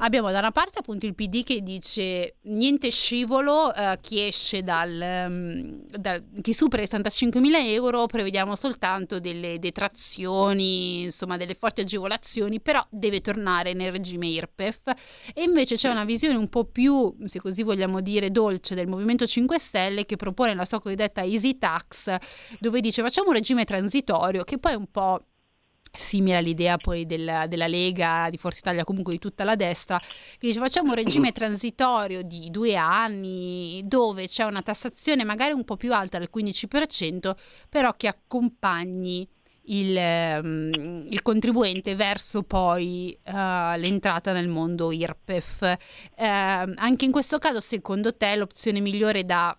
Abbiamo 0.00 0.30
da 0.30 0.38
una 0.38 0.52
parte 0.52 0.78
appunto 0.78 1.06
il 1.06 1.14
PD 1.16 1.42
che 1.42 1.60
dice 1.60 2.36
niente 2.42 2.88
scivolo, 2.88 3.74
eh, 3.74 3.98
chi 4.00 4.24
esce 4.24 4.62
dal, 4.62 5.26
um, 5.26 5.82
dal, 5.88 6.24
chi 6.40 6.52
supera 6.52 6.82
i 6.82 6.86
75 6.86 7.40
mila 7.40 7.58
euro 7.58 8.06
prevediamo 8.06 8.54
soltanto 8.54 9.18
delle 9.18 9.58
detrazioni, 9.58 11.02
insomma 11.02 11.36
delle 11.36 11.54
forti 11.54 11.80
agevolazioni, 11.80 12.60
però 12.60 12.84
deve 12.90 13.20
tornare 13.20 13.72
nel 13.72 13.90
regime 13.90 14.28
IRPEF 14.28 14.92
e 15.34 15.42
invece 15.42 15.74
c'è 15.74 15.88
una 15.88 16.04
visione 16.04 16.36
un 16.36 16.48
po' 16.48 16.64
più, 16.64 17.12
se 17.24 17.40
così 17.40 17.64
vogliamo 17.64 18.00
dire, 18.00 18.30
dolce 18.30 18.76
del 18.76 18.86
Movimento 18.86 19.26
5 19.26 19.58
Stelle 19.58 20.06
che 20.06 20.14
propone 20.14 20.54
la 20.54 20.64
sua 20.64 20.80
cosiddetta 20.80 21.22
easy 21.24 21.58
tax 21.58 22.14
dove 22.60 22.80
dice 22.80 23.02
facciamo 23.02 23.28
un 23.28 23.34
regime 23.34 23.64
transitorio 23.64 24.44
che 24.44 24.58
poi 24.58 24.72
è 24.72 24.76
un 24.76 24.90
po' 24.90 25.24
simile 25.92 26.36
all'idea 26.36 26.76
poi 26.76 27.06
della, 27.06 27.46
della, 27.46 27.66
Lega, 27.66 28.28
di 28.30 28.36
Forza 28.36 28.60
Italia, 28.60 28.84
comunque 28.84 29.12
di 29.12 29.18
tutta 29.18 29.44
la 29.44 29.56
destra, 29.56 29.98
che 29.98 30.46
dice 30.46 30.58
facciamo 30.58 30.90
un 30.90 30.94
regime 30.94 31.32
transitorio 31.32 32.22
di 32.22 32.50
due 32.50 32.76
anni 32.76 33.82
dove 33.84 34.26
c'è 34.26 34.44
una 34.44 34.62
tassazione 34.62 35.24
magari 35.24 35.52
un 35.52 35.64
po' 35.64 35.76
più 35.76 35.92
alta 35.92 36.18
del 36.18 36.30
15%, 36.34 37.32
però 37.68 37.94
che 37.94 38.08
accompagni 38.08 39.28
il, 39.68 39.96
um, 40.42 41.06
il 41.08 41.22
contribuente 41.22 41.94
verso 41.94 42.42
poi 42.42 43.16
uh, 43.24 43.32
l'entrata 43.76 44.32
nel 44.32 44.48
mondo 44.48 44.92
IRPEF. 44.92 45.76
Uh, 46.16 46.22
anche 46.22 47.04
in 47.04 47.12
questo 47.12 47.38
caso, 47.38 47.60
secondo 47.60 48.14
te, 48.14 48.34
l'opzione 48.36 48.80
migliore 48.80 49.24
da 49.24 49.56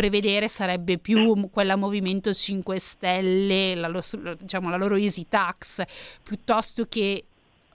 prevedere 0.00 0.48
sarebbe 0.48 0.96
più 0.96 1.50
quella 1.50 1.76
Movimento 1.76 2.32
5 2.32 2.78
Stelle, 2.78 3.74
la, 3.74 3.86
lo, 3.88 4.00
diciamo, 4.38 4.70
la 4.70 4.78
loro 4.78 4.96
easy 4.96 5.26
tax, 5.28 5.84
piuttosto 6.22 6.86
che 6.88 7.24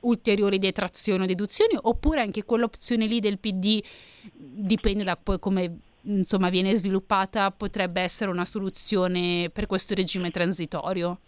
ulteriori 0.02 0.58
detrazioni 0.58 1.22
o 1.22 1.28
deduzioni, 1.28 1.78
oppure 1.80 2.22
anche 2.22 2.44
quell'opzione 2.44 3.06
lì 3.06 3.20
del 3.20 3.38
PD, 3.38 3.80
dipende 4.34 5.04
da 5.04 5.16
poi 5.16 5.38
come 5.38 5.78
insomma, 6.02 6.50
viene 6.50 6.74
sviluppata, 6.74 7.52
potrebbe 7.52 8.02
essere 8.02 8.32
una 8.32 8.46
soluzione 8.46 9.52
per 9.54 9.68
questo 9.68 9.94
regime 9.94 10.32
transitorio? 10.32 11.20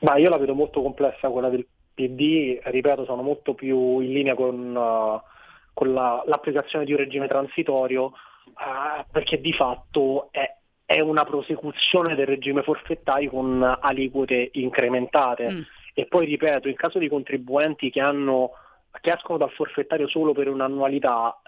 Ma 0.00 0.16
io 0.16 0.30
la 0.30 0.36
vedo 0.36 0.54
molto 0.54 0.82
complessa 0.82 1.28
quella 1.28 1.48
del 1.48 1.64
PD, 1.94 2.58
ripeto, 2.60 3.04
sono 3.04 3.22
molto 3.22 3.54
più 3.54 4.00
in 4.00 4.12
linea 4.12 4.34
con, 4.34 4.74
uh, 4.74 5.20
con 5.72 5.92
la, 5.92 6.24
l'applicazione 6.26 6.84
di 6.84 6.90
un 6.90 6.98
regime 6.98 7.28
transitorio 7.28 8.12
uh, 8.46 9.04
perché 9.10 9.40
di 9.40 9.52
fatto 9.52 10.28
è, 10.30 10.56
è, 10.84 11.00
una 11.00 11.24
prosecuzione 11.24 12.14
del 12.14 12.26
regime 12.26 12.62
forfettario 12.62 13.30
con 13.30 13.78
aliquote 13.80 14.50
incrementate. 14.52 15.50
Mm. 15.50 15.60
E 15.94 16.06
poi 16.06 16.26
ripeto, 16.26 16.68
in 16.68 16.76
caso 16.76 16.98
di 16.98 17.08
contribuenti 17.08 17.90
che, 17.90 18.00
hanno, 18.00 18.52
che 19.00 19.12
escono 19.12 19.38
dal 19.38 19.50
forfettario 19.50 20.08
solo 20.08 20.32
per 20.32 20.48
un'annualità, 20.48 21.40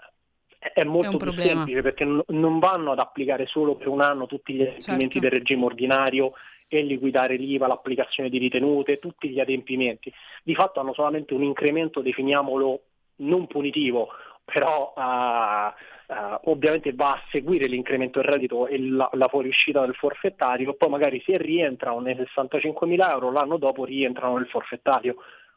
è 0.73 0.83
molto 0.83 1.07
è 1.07 1.11
più 1.11 1.19
problema. 1.19 1.51
semplice 1.51 1.81
perché 1.81 2.05
non 2.27 2.59
vanno 2.59 2.91
ad 2.91 2.99
applicare 2.99 3.45
solo 3.45 3.75
per 3.75 3.87
un 3.87 4.01
anno 4.01 4.25
tutti 4.25 4.53
gli 4.53 4.61
adempimenti 4.61 5.19
certo. 5.19 5.19
del 5.19 5.39
regime 5.39 5.65
ordinario 5.65 6.33
e 6.67 6.81
liquidare 6.81 7.35
l'IVA, 7.35 7.67
l'applicazione 7.67 8.29
di 8.29 8.37
ritenute, 8.37 8.99
tutti 8.99 9.29
gli 9.29 9.39
adempimenti. 9.39 10.11
Di 10.43 10.55
fatto 10.55 10.79
hanno 10.79 10.93
solamente 10.93 11.33
un 11.33 11.43
incremento, 11.43 12.01
definiamolo 12.01 12.81
non 13.17 13.47
punitivo, 13.47 14.09
però 14.43 14.93
uh, 14.95 15.71
uh, 16.07 16.49
ovviamente 16.49 16.93
va 16.93 17.13
a 17.13 17.23
seguire 17.31 17.67
l'incremento 17.67 18.19
del 18.19 18.29
reddito 18.29 18.67
e 18.67 18.79
la, 18.79 19.09
la 19.13 19.27
fuoriuscita 19.27 19.81
del 19.81 19.95
forfettario, 19.95 20.73
poi 20.75 20.89
magari 20.89 21.21
se 21.25 21.37
rientrano 21.37 21.99
nei 21.99 22.15
65 22.15 22.87
mila 22.87 23.11
euro 23.11 23.31
l'anno 23.31 23.57
dopo 23.57 23.85
rientrano 23.85 24.37
nel 24.37 24.47
forfettario. 24.47 25.15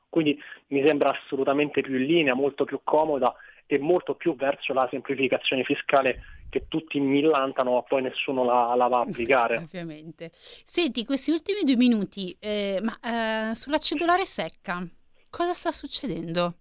Quindi 0.08 0.40
mi 0.68 0.82
sembra 0.82 1.10
assolutamente 1.10 1.82
più 1.82 1.96
in 1.96 2.04
linea, 2.04 2.34
molto 2.34 2.64
più 2.64 2.80
comoda 2.82 3.34
e 3.66 3.78
molto 3.78 4.14
più 4.14 4.34
verso 4.34 4.72
la 4.72 4.88
semplificazione 4.90 5.62
fiscale 5.64 6.22
che 6.48 6.64
tutti 6.68 6.98
millantano 6.98 7.74
ma 7.74 7.82
poi 7.82 8.00
nessuno 8.00 8.42
la, 8.42 8.74
la 8.74 8.88
va 8.88 8.98
a 8.98 9.02
applicare. 9.06 9.58
Ovviamente. 9.58 10.30
Senti, 10.32 11.04
questi 11.04 11.30
ultimi 11.30 11.60
due 11.62 11.76
minuti, 11.76 12.34
eh, 12.40 12.80
ma 12.82 13.50
eh, 13.50 13.54
sulla 13.54 13.78
cedolare 13.78 14.24
secca, 14.24 14.86
cosa 15.28 15.52
sta 15.52 15.70
succedendo? 15.70 16.54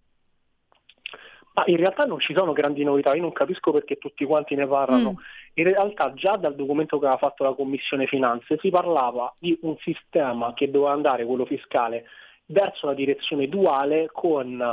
Ma 1.58 1.64
in 1.66 1.78
realtà 1.78 2.06
non 2.06 2.20
ci 2.20 2.36
sono 2.36 2.54
grandi 2.54 2.84
novità, 2.84 3.16
io 3.16 3.22
non 3.24 3.32
capisco 3.32 3.72
perché 3.72 3.98
tutti 3.98 4.26
quanti 4.26 4.54
ne 4.54 4.68
parlano. 4.68 5.14
Mm. 5.14 5.16
In 5.56 5.64
realtà 5.64 6.14
già 6.14 6.36
dal 6.36 6.54
documento 6.54 7.00
che 7.00 7.06
aveva 7.06 7.20
fatto 7.20 7.44
la 7.44 7.54
Commissione 7.54 8.06
Finanze 8.06 8.60
si 8.60 8.70
parlava 8.70 9.34
di 9.40 9.58
un 9.62 9.76
sistema 9.80 10.54
che 10.54 10.70
doveva 10.70 10.92
andare, 10.92 11.26
quello 11.26 11.46
fiscale, 11.46 12.06
verso 12.46 12.86
la 12.86 12.94
direzione 12.94 13.50
duale 13.50 14.08
con 14.12 14.64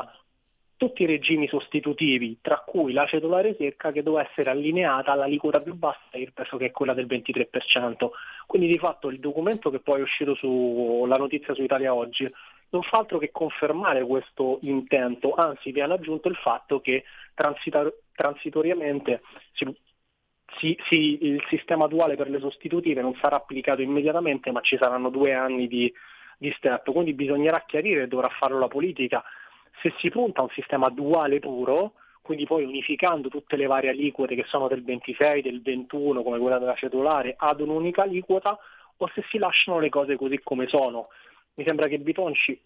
tutti 0.77 1.05
i 1.05 1.07
regimi 1.07 1.49
sostitutivi, 1.49 2.37
tra 2.42 2.62
cui 2.66 2.92
la 2.92 3.07
cedolare 3.07 3.57
secca 3.57 3.90
che 3.90 4.03
doveva 4.03 4.29
essere 4.29 4.51
allineata 4.51 5.12
all'aliquota 5.12 5.61
più 5.61 5.75
bassa 5.75 5.99
IRPEF 6.12 6.59
che 6.59 6.66
è 6.66 6.70
quella 6.70 6.92
del 6.92 7.07
23%. 7.07 8.11
Quindi 8.47 8.68
di 8.68 8.77
fatto 8.77 9.09
il 9.09 9.20
documento 9.20 9.70
che 9.70 9.79
poi 9.79 10.01
è 10.01 10.03
uscito 10.03 10.35
sulla 10.35 11.16
notizia 11.16 11.55
su 11.55 11.62
Italia 11.62 11.94
Oggi 11.94 12.31
non 12.74 12.82
fa 12.82 12.98
altro 12.98 13.18
che 13.18 13.30
confermare 13.30 14.04
questo 14.04 14.58
intento, 14.62 15.32
anzi 15.34 15.70
viene 15.70 15.94
aggiunto 15.94 16.28
il 16.28 16.34
fatto 16.34 16.80
che 16.80 17.04
transitor- 17.32 18.02
transitoriamente 18.14 19.22
si, 19.52 19.64
si, 20.58 20.76
si, 20.88 21.24
il 21.24 21.42
sistema 21.48 21.87
duale 21.87 22.16
per 22.16 22.28
le 22.28 22.40
sostitutive 22.40 23.00
non 23.00 23.14
sarà 23.20 23.37
applicato 23.37 23.80
immediatamente 23.80 24.50
ma 24.50 24.60
ci 24.60 24.76
saranno 24.76 25.08
due 25.08 25.32
anni 25.32 25.68
di, 25.68 25.92
di 26.37 26.52
step, 26.56 26.90
quindi 26.90 27.14
bisognerà 27.14 27.64
chiarire, 27.64 28.08
dovrà 28.08 28.28
farlo 28.28 28.58
la 28.58 28.68
politica, 28.68 29.22
se 29.80 29.92
si 29.98 30.10
punta 30.10 30.40
a 30.40 30.44
un 30.44 30.50
sistema 30.50 30.88
duale 30.90 31.38
puro, 31.38 31.94
quindi 32.22 32.44
poi 32.44 32.64
unificando 32.64 33.28
tutte 33.28 33.56
le 33.56 33.66
varie 33.66 33.90
aliquote 33.90 34.34
che 34.34 34.44
sono 34.46 34.66
del 34.66 34.82
26, 34.82 35.42
del 35.42 35.62
21 35.62 36.22
come 36.22 36.38
quella 36.38 36.58
della 36.58 36.74
cedolare 36.74 37.34
ad 37.37 37.60
un'unica 37.60 38.02
aliquota 38.02 38.58
o 38.96 39.10
se 39.14 39.24
si 39.28 39.38
lasciano 39.38 39.78
le 39.78 39.90
cose 39.90 40.16
così 40.16 40.40
come 40.42 40.66
sono 40.66 41.08
mi 41.54 41.64
sembra 41.64 41.88
che 41.88 41.98
Bitonci 41.98 42.60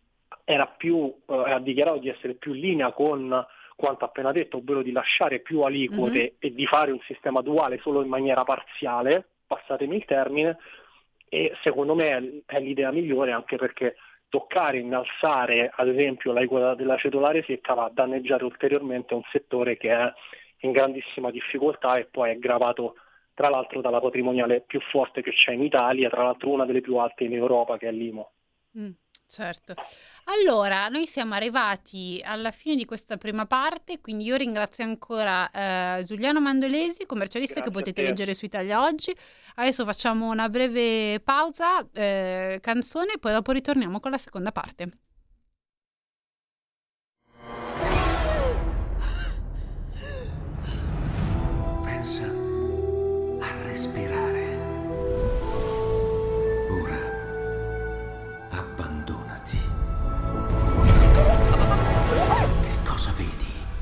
più, 0.77 1.15
eh, 1.27 1.35
ha 1.35 1.59
dichiarato 1.59 1.99
di 1.99 2.09
essere 2.09 2.35
più 2.35 2.55
in 2.55 2.61
linea 2.61 2.93
con 2.93 3.47
quanto 3.77 4.05
appena 4.05 4.33
detto, 4.33 4.59
ovvero 4.59 4.83
di 4.83 4.93
lasciare 4.93 5.41
più 5.41 5.61
aliquote 5.61 6.19
mm-hmm. 6.19 6.35
e 6.39 6.55
di 6.55 6.67
fare 6.67 6.91
un 6.91 7.01
sistema 7.01 7.43
duale 7.43 7.79
solo 7.79 8.03
in 8.03 8.09
maniera 8.09 8.43
parziale, 8.45 9.25
passatemi 9.47 9.97
il 9.97 10.05
termine, 10.05 10.59
e 11.29 11.53
secondo 11.63 11.95
me 11.95 12.43
è 12.47 12.61
l'idea 12.61 12.91
migliore 12.91 13.33
anche 13.33 13.57
perché 13.57 13.97
toccare, 14.29 14.79
innalzare 14.79 15.71
ad 15.75 15.89
esempio 15.89 16.33
l'aliquota 16.33 16.75
della 16.75 16.97
cedolare 16.97 17.43
secca 17.45 17.75
va 17.75 17.85
a 17.85 17.91
danneggiare 17.93 18.45
ulteriormente 18.45 19.15
un 19.15 19.23
settore 19.31 19.77
che 19.77 19.91
è 19.91 20.13
in 20.63 20.73
grandissima 20.73 21.31
difficoltà 21.31 21.97
e 21.97 22.05
poi 22.05 22.31
è 22.31 22.39
gravato 22.39 22.97
tra 23.35 23.49
l'altro 23.49 23.81
dalla 23.81 24.01
patrimoniale 24.01 24.63
più 24.67 24.81
forte 24.81 25.23
che 25.23 25.31
c'è 25.31 25.53
in 25.53 25.63
Italia, 25.63 26.09
tra 26.09 26.25
l'altro 26.25 26.51
una 26.51 26.65
delle 26.65 26.81
più 26.81 26.97
alte 26.97 27.25
in 27.25 27.35
Europa 27.35 27.79
che 27.79 27.87
è 27.87 27.93
l'IMO. 27.93 28.33
Mm, 28.77 28.91
certo. 29.27 29.75
Allora, 30.25 30.89
noi 30.89 31.07
siamo 31.07 31.35
arrivati 31.35 32.21
alla 32.25 32.51
fine 32.51 32.77
di 32.77 32.85
questa 32.85 33.17
prima 33.17 33.47
parte, 33.47 34.01
quindi 34.01 34.25
io 34.25 34.37
ringrazio 34.37 34.85
ancora 34.85 35.51
eh, 35.51 36.03
Giuliano 36.05 36.41
Mandolesi, 36.41 37.07
commercialista 37.07 37.61
Grazie 37.61 37.71
che 37.73 37.79
potete 37.79 38.03
leggere 38.03 38.35
su 38.35 38.45
Italia 38.45 38.83
Oggi. 38.83 39.15
Adesso 39.55 39.85
facciamo 39.85 40.31
una 40.31 40.49
breve 40.49 41.21
pausa, 41.21 41.87
eh, 41.93 42.59
canzone, 42.61 43.15
e 43.15 43.19
poi 43.19 43.33
dopo 43.33 43.53
ritorniamo 43.53 44.01
con 44.01 44.11
la 44.11 44.19
seconda 44.19 44.53
parte. 44.53 45.08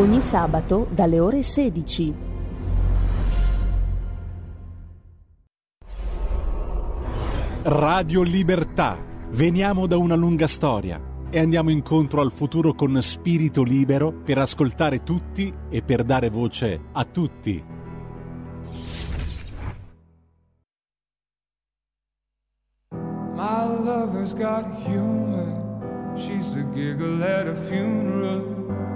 Ogni 0.00 0.20
sabato 0.20 0.88
dalle 0.90 1.20
ore 1.20 1.42
16. 1.42 2.14
Radio 7.62 8.22
Libertà. 8.22 8.96
Veniamo 9.32 9.86
da 9.86 9.98
una 9.98 10.14
lunga 10.14 10.46
storia 10.46 10.98
e 11.28 11.38
andiamo 11.38 11.70
incontro 11.70 12.22
al 12.22 12.32
futuro 12.32 12.72
con 12.72 13.00
spirito 13.02 13.62
libero 13.62 14.12
per 14.12 14.38
ascoltare 14.38 15.02
tutti 15.02 15.52
e 15.68 15.82
per 15.82 16.02
dare 16.02 16.30
voce 16.30 16.80
a 16.92 17.04
tutti. 17.04 17.62
My 23.36 23.64
lover's 23.64 24.34
got 24.34 24.64
humor. 24.86 26.14
She's 26.16 26.52
the 26.52 26.64
giggle 26.74 27.22
at 27.22 27.46
a 27.46 27.54
funeral. 27.54 28.59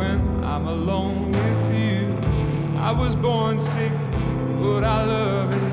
when 0.00 0.42
I'm 0.44 0.66
alone 0.66 1.30
with 1.30 1.64
you. 1.74 2.16
I 2.88 2.90
was 2.90 3.14
born 3.14 3.60
sick, 3.60 3.92
but 4.62 4.82
I 4.82 5.04
love 5.04 5.48
it. 5.52 5.66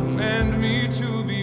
Command 0.00 0.60
me 0.60 0.88
to 1.00 1.24
be 1.24 1.41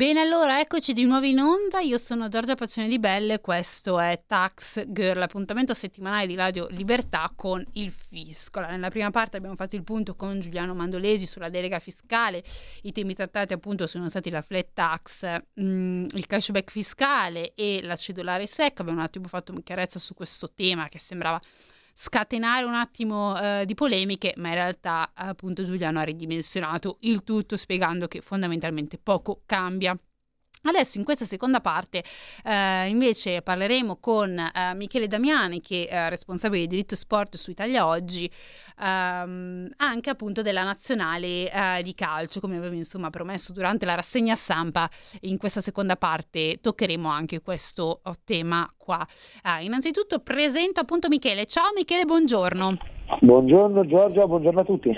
Bene, 0.00 0.20
allora 0.20 0.60
eccoci 0.60 0.94
di 0.94 1.04
nuovo 1.04 1.26
in 1.26 1.40
onda. 1.40 1.80
Io 1.80 1.98
sono 1.98 2.28
Giorgia 2.28 2.54
Pacione 2.54 2.88
di 2.88 2.98
Belle, 2.98 3.42
questo 3.42 4.00
è 4.00 4.22
Tax 4.26 4.86
Girl, 4.86 5.18
l'appuntamento 5.18 5.74
settimanale 5.74 6.26
di 6.26 6.34
Radio 6.34 6.68
Libertà 6.70 7.30
con 7.36 7.62
il 7.74 7.90
fisco. 7.90 8.60
Allora, 8.60 8.72
nella 8.72 8.88
prima 8.88 9.10
parte 9.10 9.36
abbiamo 9.36 9.56
fatto 9.56 9.76
il 9.76 9.84
punto 9.84 10.16
con 10.16 10.40
Giuliano 10.40 10.72
Mandolesi 10.74 11.26
sulla 11.26 11.50
delega 11.50 11.80
fiscale. 11.80 12.42
I 12.84 12.92
temi 12.92 13.12
trattati 13.12 13.52
appunto 13.52 13.86
sono 13.86 14.08
stati 14.08 14.30
la 14.30 14.40
flat 14.40 14.68
tax, 14.72 15.42
mh, 15.52 16.06
il 16.14 16.26
cashback 16.26 16.70
fiscale 16.70 17.52
e 17.54 17.80
la 17.82 17.96
cedolare 17.96 18.46
secca. 18.46 18.80
Abbiamo 18.80 19.00
un 19.00 19.04
attimo 19.04 19.28
fatto 19.28 19.52
chiarezza 19.62 19.98
su 19.98 20.14
questo 20.14 20.50
tema 20.54 20.88
che 20.88 20.98
sembrava 20.98 21.38
scatenare 22.02 22.64
un 22.64 22.72
attimo 22.72 23.38
eh, 23.38 23.66
di 23.66 23.74
polemiche, 23.74 24.32
ma 24.38 24.48
in 24.48 24.54
realtà 24.54 25.10
appunto 25.12 25.62
Giuliano 25.62 25.98
ha 25.98 26.02
ridimensionato 26.02 26.96
il 27.00 27.22
tutto 27.24 27.58
spiegando 27.58 28.08
che 28.08 28.22
fondamentalmente 28.22 28.96
poco 28.96 29.42
cambia. 29.44 29.94
Adesso 30.62 30.98
in 30.98 31.04
questa 31.04 31.24
seconda 31.24 31.60
parte 31.60 32.04
eh, 32.44 32.86
invece 32.88 33.40
parleremo 33.40 33.96
con 33.96 34.38
eh, 34.38 34.74
Michele 34.74 35.08
Damiani 35.08 35.62
che 35.62 35.86
è 35.86 36.10
responsabile 36.10 36.62
di 36.62 36.68
diritto 36.68 36.94
sport 36.94 37.36
su 37.36 37.50
Italia 37.50 37.86
Oggi 37.86 38.30
ehm, 38.78 39.70
anche 39.76 40.10
appunto 40.10 40.42
della 40.42 40.62
nazionale 40.62 41.50
eh, 41.50 41.82
di 41.82 41.94
calcio 41.94 42.40
come 42.40 42.58
avevo 42.58 42.74
insomma 42.74 43.08
promesso 43.08 43.54
durante 43.54 43.86
la 43.86 43.94
rassegna 43.94 44.34
stampa. 44.34 44.86
In 45.20 45.38
questa 45.38 45.62
seconda 45.62 45.96
parte 45.96 46.58
toccheremo 46.60 47.08
anche 47.08 47.40
questo 47.40 48.00
oh, 48.02 48.14
tema 48.22 48.70
qua. 48.76 49.02
Ah, 49.42 49.62
innanzitutto 49.62 50.18
presento 50.18 50.80
appunto 50.80 51.08
Michele. 51.08 51.46
Ciao 51.46 51.70
Michele 51.74 52.04
buongiorno. 52.04 52.76
Buongiorno 53.20 53.86
Giorgia, 53.86 54.26
buongiorno 54.26 54.60
a 54.60 54.64
tutti. 54.64 54.90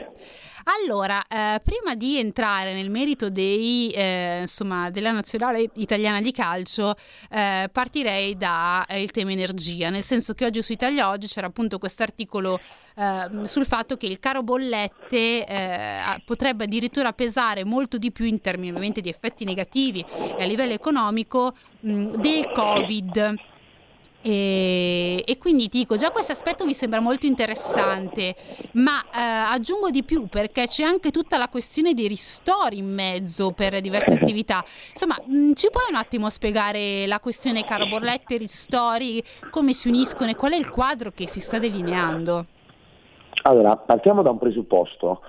Allora, 0.65 1.25
eh, 1.27 1.61
prima 1.63 1.95
di 1.95 2.19
entrare 2.19 2.75
nel 2.75 2.91
merito 2.91 3.31
dei, 3.31 3.91
eh, 3.91 4.41
insomma, 4.41 4.91
della 4.91 5.11
nazionale 5.11 5.69
italiana 5.75 6.21
di 6.21 6.33
calcio, 6.33 6.95
eh, 7.31 7.69
partirei 7.73 8.37
dal 8.37 9.11
tema 9.11 9.33
energia, 9.33 9.91
nel 9.91 10.05
senso 10.05 10.35
che 10.35 10.45
oggi 10.45 10.63
su 10.63 10.73
Italia 10.73 11.09
Oggi 11.09 11.27
c'era 11.27 11.47
appunto 11.47 11.79
questo 11.79 12.03
articolo 12.03 12.61
sul 13.45 13.65
fatto 13.65 13.97
che 13.97 14.05
il 14.05 14.21
caro 14.21 14.43
bollette 14.43 15.47
eh, 15.47 16.23
potrebbe 16.27 16.65
addirittura 16.65 17.15
pesare 17.15 17.65
molto 17.65 17.97
di 17.97 18.13
più 18.13 18.27
in 18.27 18.43
termini 18.43 18.69
ovviamente 18.69 19.01
di 19.01 19.09
effetti 19.09 19.47
negativi 19.47 20.05
a 20.39 20.45
livello 20.45 20.75
economico 20.75 21.55
mh, 21.81 22.21
del 22.21 22.51
Covid. 22.53 23.35
E, 24.23 25.23
e, 25.27 25.39
quindi 25.39 25.67
dico, 25.67 25.97
già 25.97 26.11
questo 26.11 26.31
aspetto 26.31 26.65
mi 26.65 26.75
sembra 26.75 27.01
molto 27.01 27.27
interessante, 27.27 28.37
ma 28.73 29.03
eh, 29.03 29.19
aggiungo 29.21 29.91
di 29.91 30.05
più 30.05 30.29
perché 30.29 30.67
c'è 30.67 30.85
anche 30.85 31.11
tutta 31.11 31.37
la 31.37 31.49
questione 31.49 31.93
dei 31.93 32.07
ristori 32.07 32.79
in 32.79 32.95
mezzo 32.95 33.51
per 33.51 33.81
diverse 33.81 34.15
attività. 34.15 34.65
Insomma, 34.91 35.17
mh, 35.25 35.53
ci 35.55 35.69
puoi 35.71 35.85
un 35.91 35.97
attimo 35.97 36.31
spiegare 36.31 37.07
la 37.07 37.19
questione 37.19 37.65
caro 37.65 37.87
bollette, 37.87 38.37
ristori, 38.37 39.23
come 39.51 39.73
si 39.73 39.89
uniscono 39.89 40.31
e 40.31 40.37
qual 40.37 40.53
è 40.53 40.57
il 40.57 40.71
quadro 40.71 41.11
che 41.13 41.27
si 41.27 41.41
sta 41.41 41.59
delineando? 41.59 42.47
Allora, 43.43 43.77
partiamo 43.77 44.23
da 44.23 44.31
un 44.31 44.39
presupposto. 44.39 45.21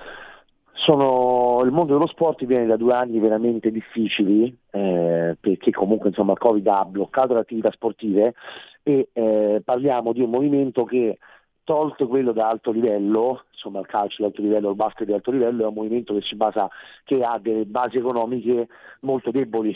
Sono, 0.76 1.62
il 1.64 1.72
mondo 1.72 1.94
dello 1.94 2.08
sport 2.08 2.44
viene 2.46 2.66
da 2.66 2.78
due 2.78 2.94
anni 2.94 3.20
veramente 3.20 3.70
difficili 3.70 4.56
eh, 4.72 5.38
perché 5.40 5.72
comunque 5.72 6.10
insomma, 6.10 6.32
il 6.34 6.40
Covid 6.40 6.68
ha 6.68 6.84
bloccato 6.86 7.34
le 7.34 7.42
attività 7.42 7.72
sportive 7.72 8.34
e 8.82 9.10
eh, 9.14 9.62
parliamo 9.64 10.14
di 10.14 10.22
un 10.22 10.32
movimento 10.32 10.84
che 10.84 11.20
tolto 11.64 12.08
quello 12.08 12.32
da 12.32 12.50
alto 12.50 12.72
livello, 12.72 13.46
insomma 13.52 13.80
il 13.80 13.86
calcio 13.86 14.18
di 14.20 14.26
alto 14.26 14.42
livello, 14.42 14.70
il 14.70 14.76
basket 14.76 15.06
di 15.06 15.14
alto 15.14 15.32
livello, 15.32 15.64
è 15.64 15.68
un 15.68 15.74
movimento 15.74 16.14
che 16.16 16.36
basa, 16.36 16.70
che 17.04 17.24
ha 17.24 17.38
delle 17.40 17.66
basi 17.66 17.98
economiche 17.98 18.68
molto 19.02 19.32
deboli. 19.32 19.76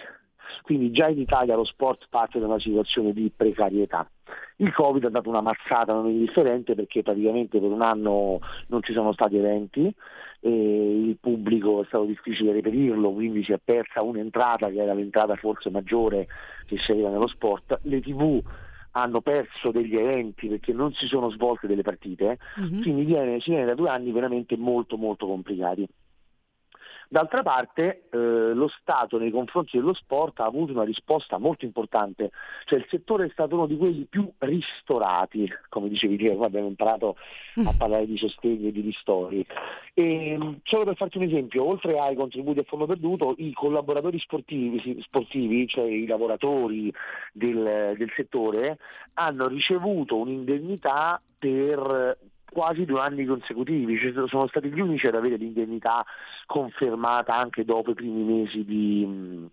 Quindi 0.62 0.92
già 0.92 1.08
in 1.10 1.20
Italia 1.20 1.56
lo 1.56 1.66
sport 1.66 2.08
parte 2.10 2.40
da 2.40 2.46
una 2.46 2.60
situazione 2.60 3.14
di 3.14 3.32
precarietà. 3.36 4.10
Il 4.58 4.74
Covid 4.74 5.06
ha 5.06 5.10
dato 5.10 5.30
una 5.30 5.42
mazzata 5.42 5.94
non 5.94 6.10
indifferente 6.10 6.74
perché 6.74 7.04
praticamente 7.04 7.60
per 7.60 7.70
un 7.70 7.82
anno 7.82 8.40
non 8.68 8.82
ci 8.82 8.94
sono 8.94 9.12
stati 9.12 9.38
eventi, 9.38 9.94
il 10.42 11.18
pubblico 11.20 11.82
è 11.82 11.86
stato 11.86 12.06
difficile 12.06 12.52
reperirlo, 12.52 13.12
quindi 13.12 13.44
si 13.44 13.54
è 13.54 13.60
persa 13.64 14.02
un'entrata 14.02 14.70
che 14.70 14.82
era 14.82 14.94
l'entrata 14.94 15.36
forse 15.36 15.70
maggiore 15.70 16.28
che 16.66 16.78
si 16.78 16.92
aveva 16.92 17.10
nello 17.10 17.28
sport. 17.28 17.80
Le 17.84 18.02
tv 18.02 18.42
hanno 18.92 19.22
perso 19.22 19.72
degli 19.72 19.96
eventi 19.96 20.48
perché 20.48 20.74
non 20.74 20.94
si 20.94 21.06
sono 21.08 21.30
svolte 21.30 21.68
delle 21.68 21.84
partite, 21.84 22.38
mm-hmm. 22.60 22.82
quindi 22.82 23.06
viene, 23.06 23.40
si 23.40 23.52
viene 23.52 23.66
da 23.66 23.76
due 23.76 23.90
anni 23.90 24.12
veramente 24.12 24.58
molto 24.58 24.98
molto 24.98 25.28
complicati. 25.28 25.88
D'altra 27.10 27.42
parte 27.42 28.04
eh, 28.12 28.18
lo 28.18 28.68
Stato 28.68 29.18
nei 29.18 29.32
confronti 29.32 29.78
dello 29.78 29.94
sport 29.94 30.42
ha 30.42 30.46
avuto 30.46 30.74
una 30.74 30.84
risposta 30.84 31.38
molto 31.38 31.64
importante, 31.64 32.32
cioè 32.66 32.80
il 32.80 32.86
settore 32.90 33.26
è 33.26 33.30
stato 33.30 33.56
uno 33.56 33.66
di 33.66 33.78
quelli 33.78 34.06
più 34.10 34.30
ristorati, 34.40 35.50
come 35.70 35.88
dicevi 35.88 36.18
te, 36.18 36.38
abbiamo 36.40 36.68
imparato 36.68 37.16
a 37.66 37.74
parlare 37.78 38.06
di 38.06 38.18
sostegno 38.18 38.68
e 38.68 38.72
di 38.72 38.82
ristori. 38.82 39.46
E, 39.94 40.60
solo 40.64 40.84
per 40.84 40.96
farti 40.98 41.18
un 41.18 41.24
esempio, 41.24 41.66
oltre 41.66 41.98
ai 41.98 42.16
contributi 42.16 42.60
a 42.60 42.64
fondo 42.64 42.86
perduto, 42.86 43.36
i 43.38 43.54
collaboratori 43.54 44.20
sportivi, 44.20 45.02
sportivi 45.02 45.68
cioè 45.68 45.86
i 45.86 46.06
lavoratori 46.06 46.94
del, 47.32 47.96
del 47.98 48.12
settore, 48.16 48.78
hanno 49.14 49.48
ricevuto 49.48 50.18
un'indennità 50.18 51.22
per 51.40 52.18
quasi 52.52 52.86
due 52.86 53.00
anni 53.00 53.26
consecutivi, 53.26 53.98
cioè, 53.98 54.28
sono 54.28 54.48
stati 54.48 54.70
gli 54.70 54.80
unici 54.80 55.08
ad 55.08 55.16
avere 55.16 55.36
l'indennità 55.36 56.06
confermata 56.46 57.36
anche 57.36 57.66
dopo 57.66 57.92
i 57.92 57.96
primi 57.96 58.24
mesi 58.24 58.64
di, 58.64 59.48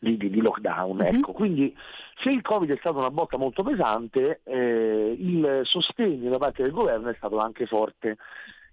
di, 0.00 0.16
di, 0.16 0.30
di 0.30 0.40
lockdown. 0.40 0.96
Mm-hmm. 0.96 1.14
Ecco. 1.14 1.32
Quindi 1.32 1.74
se 2.18 2.30
il 2.30 2.42
Covid 2.42 2.70
è 2.70 2.76
stata 2.78 2.98
una 2.98 3.10
botta 3.10 3.36
molto 3.36 3.62
pesante, 3.62 4.40
eh, 4.44 5.16
il 5.18 5.60
sostegno 5.64 6.30
da 6.30 6.38
parte 6.38 6.62
del 6.62 6.72
governo 6.72 7.08
è 7.08 7.14
stato 7.14 7.38
anche 7.38 7.66
forte. 7.66 8.16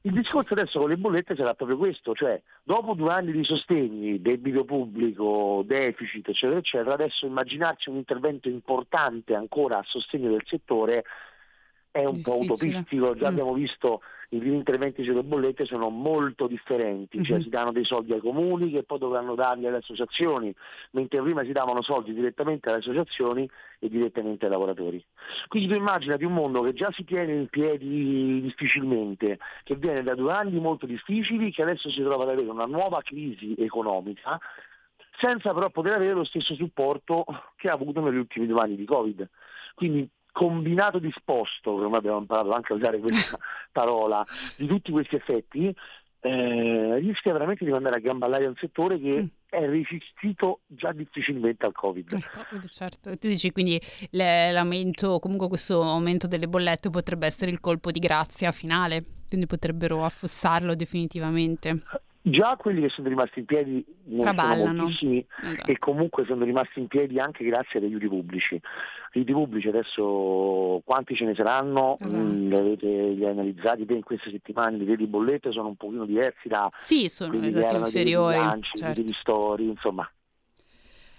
Il 0.05 0.11
discorso 0.11 0.51
adesso 0.51 0.79
con 0.79 0.89
le 0.89 0.97
bollette 0.97 1.33
sarà 1.33 1.53
proprio 1.53 1.77
questo, 1.77 2.13
cioè 2.13 2.41
dopo 2.61 2.93
due 2.93 3.13
anni 3.13 3.31
di 3.31 3.45
sostegni, 3.45 4.21
debito 4.21 4.65
pubblico, 4.65 5.63
deficit, 5.65 6.27
eccetera, 6.27 6.59
eccetera, 6.59 6.93
adesso 6.93 7.25
immaginarci 7.25 7.87
un 7.87 7.95
intervento 7.95 8.49
importante 8.49 9.33
ancora 9.33 9.77
a 9.77 9.83
sostegno 9.85 10.29
del 10.29 10.43
settore 10.45 11.05
è 11.93 12.05
un 12.05 12.21
po' 12.21 12.39
utopistico, 12.39 13.13
già 13.15 13.27
Mm. 13.27 13.31
abbiamo 13.31 13.53
visto 13.53 14.01
i 14.29 14.39
primi 14.39 14.55
interventi 14.55 15.03
sulle 15.03 15.21
bollette 15.21 15.63
sono 15.65 15.89
molto 15.89 16.47
differenti, 16.47 17.23
cioè 17.23 17.35
Mhm. 17.37 17.43
si 17.43 17.49
danno 17.49 17.71
dei 17.71 17.85
soldi 17.85 18.13
ai 18.13 18.19
comuni 18.19 18.71
che 18.71 18.81
poi 18.81 18.97
dovranno 18.97 19.35
darli 19.35 19.67
alle 19.67 19.77
associazioni, 19.77 20.51
mentre 20.93 21.21
prima 21.21 21.43
si 21.43 21.51
davano 21.51 21.83
soldi 21.83 22.11
direttamente 22.11 22.67
alle 22.69 22.79
associazioni 22.79 23.47
e 23.77 23.89
direttamente 23.89 24.45
ai 24.45 24.51
lavoratori. 24.51 25.05
Quindi 25.47 25.69
tu 25.69 25.75
immaginati 25.75 26.23
un 26.23 26.33
mondo 26.33 26.63
che 26.63 26.73
già 26.73 26.91
si 26.93 27.03
tiene 27.03 27.31
in 27.31 27.47
piedi 27.47 28.41
difficilmente, 28.41 29.37
che 29.63 29.75
viene 29.75 30.01
da 30.01 30.15
due 30.15 30.31
anni 30.33 30.59
molto 30.59 30.87
difficili, 30.87 31.51
che 31.51 31.61
adesso 31.61 31.91
si 31.91 32.01
trova 32.01 32.23
ad 32.23 32.29
avere 32.29 32.49
una 32.49 32.65
nuova 32.65 33.03
crisi 33.03 33.53
economica, 33.59 34.39
senza 35.19 35.53
però 35.53 35.69
poter 35.69 35.93
avere 35.93 36.13
lo 36.13 36.23
stesso 36.23 36.55
supporto 36.55 37.23
che 37.55 37.69
ha 37.69 37.73
avuto 37.73 38.01
negli 38.01 38.17
ultimi 38.17 38.47
due 38.47 38.61
anni 38.61 38.75
di 38.77 38.85
Covid. 38.85 39.29
Quindi 39.75 40.09
combinato 40.33 40.99
disposto, 40.99 41.75
come 41.77 41.95
abbiamo 41.95 42.17
imparato 42.17 42.51
anche 42.51 42.73
a 42.73 42.75
usare 42.75 42.99
questa 42.99 43.39
parola, 43.71 44.25
di 44.57 44.67
tutti 44.67 44.91
questi 44.91 45.15
effetti, 45.15 45.73
eh, 46.25 46.99
rischia 46.99 47.31
veramente 47.33 47.63
di 47.65 47.71
mandare 47.71 47.97
a 47.97 47.99
gamba 47.99 48.25
all'aria 48.25 48.47
un 48.49 48.55
settore 48.57 48.99
che 48.99 49.21
Mm. 49.23 49.25
è 49.49 49.65
resistito 49.67 50.61
già 50.67 50.91
difficilmente 50.91 51.65
al 51.65 51.73
Covid. 51.73 52.11
Il 52.13 52.29
Covid, 52.29 52.67
certo. 52.69 53.09
E 53.09 53.17
tu 53.17 53.27
dici 53.27 53.51
quindi 53.51 53.79
l'aumento, 54.11 55.19
comunque 55.19 55.47
questo 55.47 55.81
aumento 55.81 56.27
delle 56.27 56.47
bollette 56.47 56.89
potrebbe 56.89 57.25
essere 57.27 57.51
il 57.51 57.59
colpo 57.59 57.91
di 57.91 57.99
grazia 57.99 58.51
finale, 58.51 59.03
quindi 59.27 59.45
potrebbero 59.47 60.03
affossarlo 60.03 60.75
definitivamente. 60.75 61.83
Già 62.25 62.55
quelli 62.57 62.79
che 62.79 62.87
sono 62.87 63.09
rimasti 63.09 63.39
in 63.39 63.45
piedi 63.45 63.83
ne 64.05 64.15
sono 64.23 64.23
Traballano. 64.33 64.73
moltissimi 64.83 65.25
Esatto. 65.41 65.69
e 65.71 65.77
comunque 65.77 66.23
sono 66.25 66.45
rimasti 66.45 66.79
in 66.79 66.87
piedi 66.87 67.19
anche 67.19 67.43
grazie 67.43 67.79
ad 67.79 67.85
aiuti 67.85 68.07
pubblici. 68.07 68.59
Aiuti 69.13 69.31
pubblici 69.33 69.67
adesso 69.67 70.81
quanti 70.85 71.15
ce 71.15 71.25
ne 71.25 71.35
saranno? 71.35 71.97
Esatto. 71.99 72.15
Mm, 72.15 72.47
li 72.49 72.55
avete 72.57 72.87
li 72.87 73.25
analizzati 73.25 73.85
in 73.89 74.03
queste 74.03 74.29
settimane, 74.31 74.77
i 74.77 74.79
livelli 74.79 75.03
di 75.03 75.07
bollette 75.07 75.51
sono 75.51 75.67
un 75.67 75.75
pochino 75.75 76.05
diversi 76.05 76.47
da 76.47 76.69
Sì, 76.77 77.09
sono 77.09 77.33
esatto 77.43 77.75
inferiori. 77.75 78.37
bilanci, 78.37 78.77
certo. 78.77 79.01
dei 79.01 79.09
ristori, 79.11 79.67
insomma. 79.67 80.09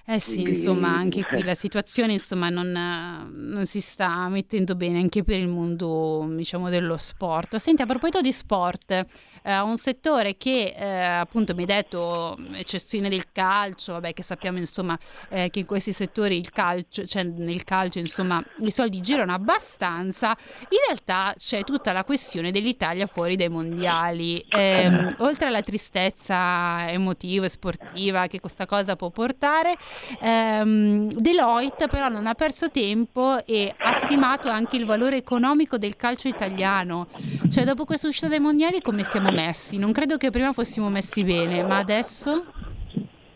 Eh 0.06 0.20
sì, 0.20 0.34
Quindi- 0.42 0.50
insomma, 0.50 0.88
anche 0.94 1.24
qui 1.24 1.42
la 1.42 1.54
situazione 1.54 2.12
insomma, 2.12 2.50
non, 2.50 2.74
eh, 2.76 3.26
non 3.32 3.64
si 3.66 3.80
sta 3.80 4.28
mettendo 4.28 4.74
bene 4.74 4.98
anche 4.98 5.22
per 5.24 5.38
il 5.38 5.48
mondo, 5.48 6.26
diciamo, 6.28 6.68
dello 6.68 6.96
sport. 6.98 7.56
Senti, 7.56 7.80
a 7.82 7.86
proposito 7.86 8.20
di 8.20 8.32
sport, 8.32 9.06
eh, 9.42 9.58
un 9.60 9.76
settore 9.78 10.36
che 10.36 10.74
eh, 10.76 10.84
appunto 11.04 11.54
mi 11.54 11.60
hai 11.60 11.66
detto 11.66 12.36
eccezione 12.52 13.08
del 13.08 13.30
calcio, 13.32 13.92
vabbè, 13.92 14.12
che 14.12 14.22
sappiamo 14.22 14.58
insomma 14.58 14.98
eh, 15.28 15.48
che 15.50 15.60
in 15.60 15.66
questi 15.66 15.92
settori 15.92 16.36
il 16.38 16.50
calcio, 16.50 17.04
cioè 17.06 17.22
nel 17.22 17.64
calcio 17.64 17.98
insomma 17.98 18.42
i 18.58 18.70
soldi 18.70 19.00
girano 19.00 19.32
abbastanza, 19.32 20.36
in 20.68 20.78
realtà 20.86 21.34
c'è 21.36 21.62
tutta 21.64 21.92
la 21.92 22.04
questione 22.04 22.50
dell'Italia 22.50 23.06
fuori 23.06 23.36
dai 23.36 23.48
mondiali. 23.48 24.44
Ehm, 24.48 25.16
oltre 25.18 25.48
alla 25.48 25.62
tristezza 25.62 26.90
emotiva 26.90 27.44
e 27.46 27.48
sportiva 27.48 28.26
che 28.26 28.40
questa 28.40 28.66
cosa 28.66 28.96
può 28.96 29.10
portare, 29.10 29.76
ehm, 30.20 31.08
Deloitte 31.08 31.86
però 31.88 32.08
non 32.08 32.26
ha 32.26 32.34
perso 32.34 32.70
tempo 32.70 33.44
e 33.44 33.74
ha 33.76 33.94
stimato 34.04 34.48
anche 34.48 34.76
il 34.76 34.84
valore 34.86 35.16
economico 35.16 35.78
del 35.78 35.96
calcio 35.96 36.28
italiano. 36.28 37.06
Cioè, 37.50 37.64
dopo 37.64 37.84
questa 37.84 38.08
uscita 38.08 38.28
dai 38.28 38.40
mondiali, 38.40 38.80
come 38.80 39.04
siamo 39.04 39.30
messi? 39.30 39.78
Non 39.78 39.92
credo 39.92 40.16
che 40.16 40.30
prima 40.30 40.52
fossimo 40.52 40.88
messi 40.88 41.24
bene, 41.24 41.62
ma 41.62 41.78
adesso? 41.78 42.44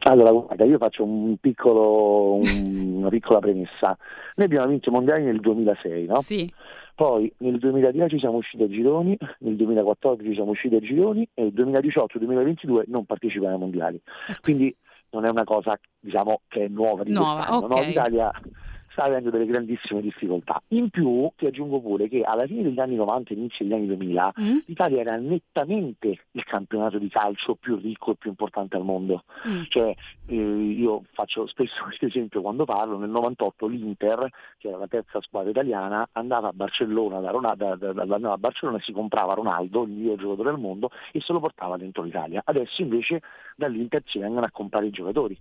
Allora, 0.01 0.31
guarda, 0.31 0.65
io 0.65 0.79
faccio 0.79 1.05
un 1.05 1.37
piccolo, 1.39 2.35
un- 2.35 2.95
una 2.99 3.09
piccola 3.11 3.41
premessa. 3.41 3.97
Noi 4.37 4.47
abbiamo 4.47 4.69
vinto 4.69 4.89
i 4.89 4.93
mondiali 4.93 5.25
nel 5.25 5.41
2006, 5.41 6.07
no? 6.07 6.23
Sì. 6.23 6.51
Poi 6.95 7.33
nel 7.39 7.59
2010 7.59 8.19
siamo 8.19 8.39
usciti 8.39 8.63
ai 8.65 8.71
gironi, 8.71 9.17
nel 9.41 9.55
2014 9.55 10.35
siamo 10.35 10.51
usciti 10.51 10.75
ai 10.77 10.81
gironi 10.81 11.29
e 11.35 11.43
nel 11.43 11.53
2018-2022 11.55 12.85
non 12.87 13.05
partecipiamo 13.05 13.55
ai 13.55 13.61
mondiali. 13.61 14.01
Quindi 14.41 14.75
non 15.11 15.25
è 15.25 15.29
una 15.29 15.45
cosa 15.45 15.79
diciamo, 15.99 16.43
che 16.49 16.65
è 16.65 16.69
nuova 16.69 17.03
di 17.03 17.13
Nuova, 17.13 17.45
quest'anno. 17.47 17.67
no? 17.67 17.83
L'Italia 17.83 18.31
sta 18.99 19.05
avendo 19.05 19.31
delle 19.31 19.47
grandissime 19.47 20.01
difficoltà. 20.01 20.61
In 20.69 20.91
più 20.91 21.31
ti 21.37 21.47
aggiungo 21.47 21.81
pure 21.81 22.09
che 22.09 22.23
alla 22.23 22.47
fine 22.47 22.65
degli 22.65 22.81
anni 22.81 22.97
90 22.97 23.31
e 23.33 23.37
inizio 23.37 23.65
degli 23.65 23.75
anni 23.75 23.87
2000 23.87 24.33
Mm? 24.39 24.59
l'Italia 24.67 25.01
era 25.01 25.17
nettamente 25.17 26.19
il 26.33 26.45
campionato 26.45 26.99
di 26.99 27.09
calcio 27.09 27.55
più 27.55 27.77
ricco 27.77 28.13
e 28.13 28.17
più 28.17 28.31
importante 28.31 28.77
al 28.77 28.85
mondo. 28.85 29.25
Mm. 29.49 29.63
Cioè, 29.69 29.95
eh, 30.27 30.35
io 30.35 31.05
faccio 31.13 31.47
spesso 31.47 31.83
questo 31.85 32.07
esempio 32.07 32.41
quando 32.41 32.65
parlo, 32.65 32.99
nel 32.99 33.11
98 33.11 33.67
l'Inter, 33.67 34.29
che 34.59 34.69
era 34.69 34.79
la 34.79 34.87
terza 34.89 35.21
squadra 35.21 35.51
italiana, 35.51 36.09
andava 36.13 36.49
a 36.49 36.53
Barcellona, 36.53 37.21
da 37.21 37.31
Rona- 37.31 37.55
da- 37.55 37.77
da- 37.77 37.93
da- 37.93 38.03
andava 38.03 38.33
a 38.35 38.39
Barcellona 38.39 38.79
e 38.79 38.83
si 38.83 38.93
comprava 38.93 39.35
Ronaldo, 39.35 39.83
il 39.85 39.91
miglior 39.91 40.19
giocatore 40.19 40.51
del 40.51 40.61
mondo, 40.61 40.91
e 41.13 41.21
se 41.21 41.33
lo 41.33 41.41
portava 41.41 41.77
dentro 41.77 42.03
l'Italia. 42.03 42.43
Adesso 42.45 42.83
invece 42.83 43.23
dall'Inter 43.57 44.03
ci 44.05 44.19
vengono 44.19 44.47
a 44.47 44.51
comprare 44.51 44.87
i 44.87 44.91
giocatori. 44.91 45.39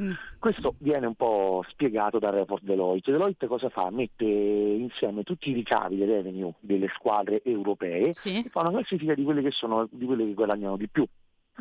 Mm. 0.00 0.12
Questo 0.38 0.74
viene 0.78 1.06
un 1.06 1.14
po' 1.14 1.64
spiegato 1.68 2.18
dal 2.18 2.32
report 2.32 2.62
Deloitte. 2.62 3.12
Deloitte 3.12 3.46
cosa 3.46 3.68
fa? 3.68 3.90
Mette 3.90 4.24
insieme 4.24 5.22
tutti 5.22 5.50
i 5.50 5.52
ricavi 5.52 5.96
dei 5.96 6.06
revenue 6.06 6.54
delle 6.60 6.88
squadre 6.94 7.42
europee 7.44 8.14
Sì. 8.14 8.42
e 8.44 8.48
fa 8.48 8.60
una 8.60 8.70
classifica 8.70 9.14
di 9.14 9.22
quelle 9.22 9.42
che 9.42 9.50
sono 9.50 9.86
di 9.90 10.06
quelle 10.06 10.24
che 10.24 10.34
guadagnano 10.34 10.76
di 10.76 10.88
più. 10.88 11.06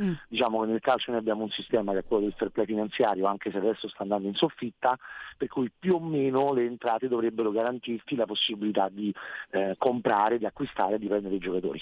Mm. 0.02 0.14
Diciamo 0.30 0.62
che 0.62 0.68
nel 0.68 0.80
calcio 0.80 1.12
noi 1.12 1.20
abbiamo 1.20 1.44
un 1.44 1.50
sistema 1.50 1.92
che 1.92 2.00
è 2.00 2.04
quello 2.06 2.24
del 2.24 2.34
fair 2.34 2.52
play 2.52 2.66
finanziario, 2.66 3.26
anche 3.26 3.52
se 3.52 3.58
adesso 3.58 3.90
sta 3.90 4.04
andando 4.04 4.28
in 4.28 4.36
soffitta, 4.36 4.98
per 5.38 5.50
cui 5.50 5.70
più 5.78 5.96
o 5.96 6.00
meno 6.00 6.54
le 6.54 6.66
entrate 6.66 7.10
dovrebbero 7.10 7.52
garantirti 7.52 8.16
la 8.16 8.26
possibilità 8.26 8.88
di 8.90 9.14
eh, 9.50 9.76
comprare, 9.78 10.38
di 10.38 10.46
acquistare 10.46 10.96
e 10.96 11.00
di 11.00 11.08
prendere 11.08 11.36
i 11.36 11.40
giocatori. 11.40 11.82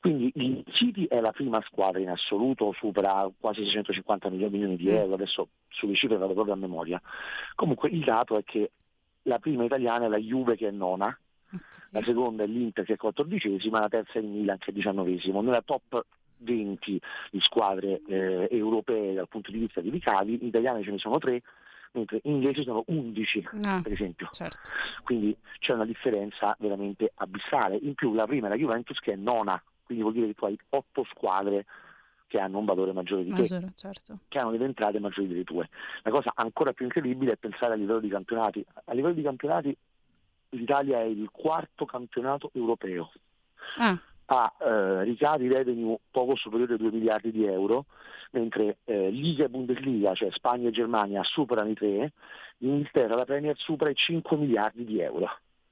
Quindi 0.00 0.30
il 0.36 0.64
City 0.70 1.06
è 1.06 1.20
la 1.20 1.32
prima 1.32 1.60
squadra 1.66 1.98
in 1.98 2.10
assoluto, 2.10 2.72
supera 2.72 3.28
quasi 3.38 3.64
650 3.64 4.28
milioni 4.30 4.76
di 4.76 4.84
Mm. 4.84 4.94
euro, 4.94 5.14
adesso 5.14 5.48
sulle 5.68 5.94
cifre 5.94 6.16
vado 6.16 6.34
proprio 6.34 6.54
a 6.54 6.56
memoria. 6.56 7.00
Comunque 7.56 7.88
il 7.88 8.04
dato 8.04 8.38
è 8.38 8.44
che 8.44 8.70
la 9.22 9.38
prima 9.38 9.64
italiana 9.64 10.06
è 10.06 10.08
la 10.08 10.18
Juve 10.18 10.56
che 10.56 10.68
è 10.68 10.70
nona, 10.70 11.16
la 11.90 12.02
seconda 12.04 12.44
è 12.44 12.46
l'Inter 12.46 12.84
che 12.84 12.92
è 12.92 12.96
quattordicesima, 12.96 13.80
la 13.80 13.88
terza 13.88 14.18
è 14.18 14.22
il 14.22 14.28
Milan 14.28 14.58
che 14.58 14.70
è 14.70 14.72
diciannovesimo. 14.72 15.40
Nella 15.42 15.62
top 15.62 16.04
20 16.40 17.00
di 17.30 17.40
squadre 17.40 18.00
eh, 18.06 18.48
europee 18.50 19.14
dal 19.14 19.28
punto 19.28 19.50
di 19.50 19.58
vista 19.58 19.80
di 19.80 19.90
ricavi, 19.90 20.46
italiane 20.46 20.82
ce 20.82 20.90
ne 20.90 20.98
sono 20.98 21.18
tre, 21.18 21.42
mentre 21.92 22.20
inglesi 22.24 22.62
sono 22.62 22.84
11 22.86 23.48
Ah, 23.64 23.80
per 23.82 23.92
esempio. 23.92 24.28
certo. 24.32 24.68
Quindi 25.02 25.36
c'è 25.58 25.72
una 25.74 25.84
differenza 25.86 26.54
veramente 26.58 27.12
abissale. 27.16 27.76
In 27.76 27.94
più 27.94 28.12
la 28.14 28.26
prima 28.26 28.46
è 28.46 28.50
la 28.50 28.56
Juventus 28.56 28.98
che 29.00 29.12
è 29.12 29.16
nona, 29.16 29.60
quindi 29.84 30.02
vuol 30.02 30.14
dire 30.14 30.28
che 30.28 30.34
tu 30.34 30.44
hai 30.44 30.58
otto 30.70 31.04
squadre 31.10 31.66
che 32.28 32.38
hanno 32.38 32.58
un 32.58 32.64
valore 32.64 32.92
maggiore 32.92 33.24
di 33.24 33.30
te 33.32 33.40
Maggiore, 33.40 33.72
certo. 33.74 34.18
che 34.28 34.38
hanno 34.38 34.52
delle 34.52 34.66
entrate 34.66 35.00
maggiori 35.00 35.26
delle 35.26 35.42
tue. 35.42 35.68
La 36.02 36.12
cosa 36.12 36.30
ancora 36.36 36.72
più 36.72 36.84
incredibile 36.84 37.32
è 37.32 37.36
pensare 37.36 37.72
a 37.72 37.76
livello 37.76 37.98
di 37.98 38.08
campionati. 38.08 38.64
A 38.84 38.92
livello 38.92 39.14
di 39.14 39.22
campionati 39.22 39.76
l'Italia 40.50 41.00
è 41.00 41.04
il 41.06 41.28
quarto 41.32 41.84
campionato 41.86 42.50
europeo. 42.54 43.10
Ah, 43.78 43.98
Ha 44.32 44.54
eh, 44.60 45.02
ricavi 45.02 45.48
revenue 45.48 45.98
poco 46.08 46.36
superiori 46.36 46.74
ai 46.74 46.78
2 46.78 46.92
miliardi 46.92 47.32
di 47.32 47.44
euro, 47.46 47.86
mentre 48.30 48.78
eh, 48.84 49.10
Liga 49.10 49.46
e 49.46 49.48
Bundesliga, 49.48 50.14
cioè 50.14 50.30
Spagna 50.30 50.68
e 50.68 50.72
Germania, 50.72 51.24
superano 51.24 51.70
i 51.70 51.74
3, 51.74 52.12
l'Inghilterra, 52.58 53.16
la 53.16 53.24
Premier, 53.24 53.56
supera 53.58 53.90
i 53.90 53.94
5 53.96 54.36
miliardi 54.36 54.84
di 54.84 55.00
euro. 55.00 55.28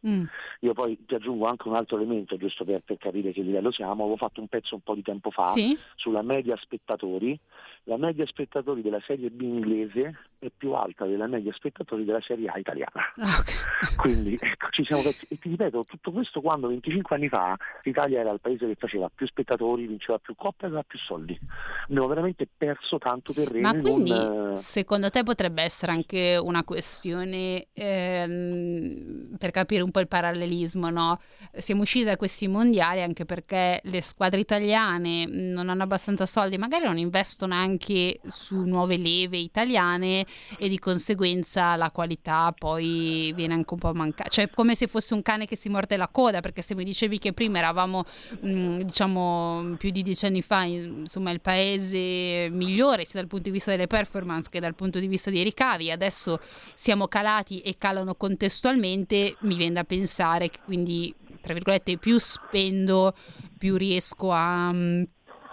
Mm. 0.06 0.24
Io 0.60 0.72
poi 0.72 0.98
ti 1.06 1.14
aggiungo 1.14 1.46
anche 1.46 1.68
un 1.68 1.74
altro 1.74 1.96
elemento, 1.96 2.36
giusto 2.36 2.64
per, 2.64 2.82
per 2.84 2.98
capire 2.98 3.32
che 3.32 3.42
livello 3.42 3.70
siamo. 3.70 4.02
Avevo 4.02 4.16
fatto 4.16 4.40
un 4.40 4.48
pezzo 4.48 4.74
un 4.74 4.80
po' 4.82 4.94
di 4.94 5.02
tempo 5.02 5.30
fa 5.30 5.46
Sì? 5.46 5.78
sulla 5.96 6.22
media 6.22 6.56
spettatori. 6.56 7.38
La 7.84 7.96
media 7.96 8.26
spettatori 8.26 8.82
della 8.82 9.00
Serie 9.00 9.30
B 9.30 9.40
inglese 9.40 10.18
è 10.38 10.50
più 10.56 10.72
alta 10.72 11.06
della 11.06 11.26
media 11.26 11.52
spettatori 11.52 12.04
della 12.04 12.20
Serie 12.20 12.48
A 12.48 12.58
italiana. 12.58 13.12
Ah, 13.16 13.38
ok. 13.38 13.96
Quindi 13.96 14.36
ecco, 14.40 14.68
ci 14.70 14.84
siamo 14.84 15.02
persi. 15.02 15.26
E 15.28 15.38
ti 15.38 15.48
ripeto, 15.48 15.84
tutto 15.84 16.12
questo 16.12 16.40
quando 16.40 16.68
25 16.68 17.16
anni 17.16 17.28
fa 17.28 17.56
l'Italia 17.82 18.20
era 18.20 18.30
il 18.30 18.40
paese 18.40 18.66
che 18.66 18.74
faceva 18.74 19.10
più 19.12 19.26
spettatori, 19.26 19.86
vinceva 19.86 20.18
più 20.18 20.34
coppe 20.34 20.64
e 20.64 20.66
aveva 20.66 20.82
più 20.82 20.98
soldi. 20.98 21.38
Abbiamo 21.84 22.06
veramente 22.08 22.46
perso 22.54 22.98
tanto 22.98 23.32
terreno. 23.32 23.68
Ma 23.68 23.74
in 23.74 23.82
quindi 23.82 24.10
un, 24.10 24.52
eh, 24.52 24.56
secondo 24.56 25.10
te 25.10 25.22
potrebbe 25.22 25.62
essere 25.62 25.92
anche 25.92 26.38
una 26.40 26.64
questione 26.64 27.68
ehm, 27.72 29.36
per 29.38 29.50
capire 29.50 29.82
un 29.82 29.87
po' 29.90 30.00
il 30.00 30.08
parallelismo, 30.08 30.90
no? 30.90 31.20
Siamo 31.56 31.82
usciti 31.82 32.04
da 32.04 32.16
questi 32.16 32.48
mondiali 32.48 33.02
anche 33.02 33.24
perché 33.24 33.80
le 33.84 34.02
squadre 34.02 34.40
italiane 34.40 35.26
non 35.26 35.68
hanno 35.68 35.82
abbastanza 35.82 36.26
soldi, 36.26 36.58
magari 36.58 36.84
non 36.84 36.98
investono 36.98 37.54
anche 37.54 38.20
su 38.26 38.64
nuove 38.64 38.96
leve 38.96 39.38
italiane 39.38 40.26
e 40.58 40.68
di 40.68 40.78
conseguenza 40.78 41.76
la 41.76 41.90
qualità 41.90 42.54
poi 42.56 43.32
viene 43.34 43.54
anche 43.54 43.74
un 43.74 43.78
po' 43.78 43.88
a 43.88 43.94
mancare. 43.94 44.30
Cioè, 44.30 44.50
come 44.50 44.74
se 44.74 44.86
fosse 44.86 45.14
un 45.14 45.22
cane 45.22 45.46
che 45.46 45.56
si 45.56 45.68
morde 45.68 45.96
la 45.96 46.08
coda, 46.08 46.40
perché 46.40 46.62
se 46.62 46.74
mi 46.74 46.84
dicevi 46.84 47.18
che 47.18 47.32
prima 47.32 47.58
eravamo, 47.58 48.04
mh, 48.40 48.82
diciamo, 48.82 49.74
più 49.78 49.90
di 49.90 50.02
dieci 50.02 50.26
anni 50.26 50.42
fa, 50.42 50.62
in- 50.62 51.00
insomma, 51.00 51.30
il 51.30 51.40
paese 51.40 52.48
migliore 52.50 53.04
sia 53.04 53.20
dal 53.20 53.28
punto 53.28 53.44
di 53.44 53.50
vista 53.50 53.70
delle 53.70 53.86
performance 53.86 54.48
che 54.50 54.60
dal 54.60 54.74
punto 54.74 54.98
di 54.98 55.06
vista 55.06 55.30
dei 55.30 55.42
ricavi, 55.42 55.90
adesso 55.90 56.40
siamo 56.74 57.08
calati 57.08 57.60
e 57.60 57.76
calano 57.78 58.14
contestualmente, 58.14 59.36
mi 59.40 59.56
viene 59.56 59.74
da 59.78 59.84
pensare 59.84 60.50
quindi 60.64 61.14
tra 61.40 61.54
virgolette, 61.54 61.96
più 61.96 62.18
spendo, 62.18 63.14
più 63.56 63.76
riesco 63.76 64.30
a 64.30 64.70
mm, 64.72 65.02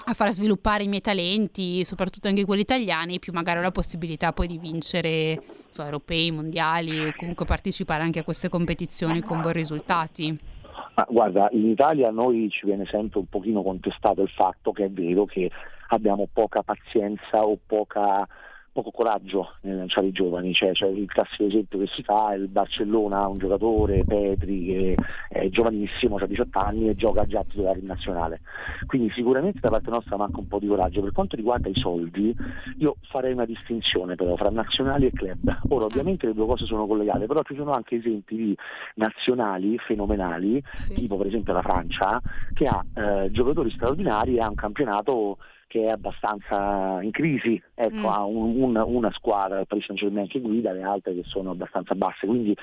a 0.07 0.13
far 0.13 0.29
sviluppare 0.29 0.83
i 0.83 0.87
miei 0.87 1.01
talenti, 1.01 1.83
soprattutto 1.83 2.27
anche 2.27 2.45
quelli 2.45 2.61
italiani, 2.61 3.17
più 3.17 3.33
magari 3.33 3.57
ho 3.57 3.61
la 3.63 3.71
possibilità 3.71 4.33
poi 4.33 4.45
di 4.45 4.59
vincere 4.59 5.41
so, 5.69 5.83
europei, 5.83 6.29
mondiali 6.29 7.07
o 7.07 7.13
comunque 7.17 7.45
partecipare 7.45 8.03
anche 8.03 8.19
a 8.19 8.23
queste 8.23 8.49
competizioni 8.49 9.21
con 9.21 9.41
buoni 9.41 9.57
risultati. 9.57 10.37
Ma 10.93 11.07
guarda, 11.09 11.49
in 11.53 11.67
Italia 11.69 12.11
noi 12.11 12.49
ci 12.51 12.67
viene 12.67 12.85
sempre 12.85 13.19
un 13.19 13.25
pochino 13.27 13.63
contestato 13.63 14.21
il 14.21 14.29
fatto 14.29 14.71
che 14.71 14.85
è 14.85 14.89
vero 14.91 15.25
che 15.25 15.49
abbiamo 15.89 16.27
poca 16.31 16.61
pazienza 16.61 17.43
o 17.43 17.57
poca 17.65 18.27
poco 18.75 18.91
coraggio 18.91 19.53
nel 19.61 19.77
lanciare 19.77 20.07
i 20.07 20.11
giovani, 20.11 20.53
cioè, 20.53 20.73
cioè, 20.73 20.89
il 20.89 21.07
classico 21.07 21.45
esempio 21.45 21.79
che 21.79 21.87
si 21.87 22.03
fa 22.03 22.33
è 22.33 22.35
il 22.35 22.49
Barcellona 22.49 23.19
ha 23.19 23.27
un 23.29 23.37
giocatore, 23.37 24.03
Petri, 24.03 24.65
che 24.65 24.97
è 25.29 25.47
giovanissimo, 25.47 26.17
ha 26.17 26.25
18 26.27 26.59
anni 26.59 26.89
e 26.89 26.95
gioca 26.95 27.25
già 27.25 27.39
a 27.39 27.45
titolare 27.45 27.79
in 27.79 27.85
nazionale. 27.85 28.41
Quindi 28.85 29.09
sicuramente 29.11 29.59
da 29.61 29.69
parte 29.69 29.89
nostra 29.89 30.17
manca 30.17 30.39
un 30.39 30.49
po' 30.49 30.59
di 30.59 30.67
coraggio. 30.67 30.99
Per 30.99 31.13
quanto 31.13 31.37
riguarda 31.37 31.69
i 31.69 31.75
soldi, 31.75 32.35
io 32.79 32.97
farei 33.07 33.31
una 33.31 33.45
distinzione 33.45 34.15
però 34.15 34.35
fra 34.35 34.49
nazionali 34.49 35.05
e 35.05 35.11
club. 35.13 35.57
Ora 35.69 35.85
ovviamente 35.85 36.27
le 36.27 36.33
due 36.33 36.45
cose 36.45 36.65
sono 36.65 36.85
collegate, 36.85 37.27
però 37.27 37.43
ci 37.43 37.55
sono 37.55 37.71
anche 37.71 37.95
esempi 37.95 38.35
di 38.35 38.57
nazionali 38.95 39.77
fenomenali, 39.77 40.61
sì. 40.73 40.95
tipo 40.95 41.15
per 41.15 41.27
esempio 41.27 41.53
la 41.53 41.61
Francia, 41.61 42.21
che 42.53 42.67
ha 42.67 42.83
eh, 42.93 43.31
giocatori 43.31 43.69
straordinari 43.69 44.35
e 44.35 44.41
ha 44.41 44.49
un 44.49 44.55
campionato 44.55 45.37
che 45.75 45.87
è 45.87 45.89
abbastanza 45.89 47.01
in 47.01 47.11
crisi, 47.11 47.61
ecco, 47.73 47.97
mm. 47.97 48.05
ha 48.05 48.23
un, 48.23 48.61
un, 48.61 48.75
una 48.77 49.11
squadra, 49.11 49.59
il 49.59 49.67
Paris 49.67 49.83
Saint 49.83 49.99
Germain 49.99 50.27
che 50.29 50.39
guida, 50.39 50.71
le 50.71 50.83
altre 50.83 51.13
che 51.13 51.23
sono 51.25 51.51
abbastanza 51.51 51.95
basse, 51.95 52.25
quindi 52.25 52.55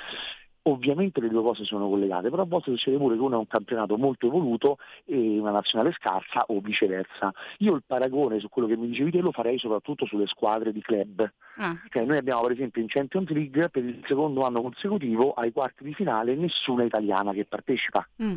ovviamente 0.62 1.20
le 1.20 1.28
due 1.28 1.42
cose 1.42 1.64
sono 1.64 1.90
collegate, 1.90 2.30
però 2.30 2.42
a 2.42 2.46
volte 2.46 2.70
succede 2.70 2.96
pure 2.96 3.16
che 3.16 3.20
uno 3.20 3.34
è 3.34 3.38
un 3.38 3.48
campionato 3.48 3.98
molto 3.98 4.28
evoluto 4.28 4.78
e 5.04 5.38
una 5.38 5.50
nazionale 5.50 5.92
scarsa 5.92 6.44
o 6.46 6.60
viceversa. 6.60 7.34
Io 7.58 7.74
il 7.74 7.82
paragone 7.86 8.40
su 8.40 8.48
quello 8.48 8.66
che 8.66 8.78
mi 8.78 8.86
dicevi 8.86 9.10
te 9.10 9.18
lo 9.18 9.32
farei 9.32 9.58
soprattutto 9.58 10.06
sulle 10.06 10.26
squadre 10.26 10.72
di 10.72 10.80
club. 10.80 11.30
Ah. 11.56 11.76
Cioè, 11.90 12.06
noi 12.06 12.16
abbiamo 12.16 12.40
per 12.42 12.52
esempio 12.52 12.80
in 12.80 12.88
Champions 12.88 13.28
League 13.28 13.68
per 13.68 13.84
il 13.84 14.02
secondo 14.06 14.46
anno 14.46 14.62
consecutivo 14.62 15.34
ai 15.34 15.52
quarti 15.52 15.84
di 15.84 15.92
finale 15.92 16.34
nessuna 16.34 16.84
italiana 16.84 17.32
che 17.32 17.44
partecipa. 17.44 18.08
Mm 18.22 18.36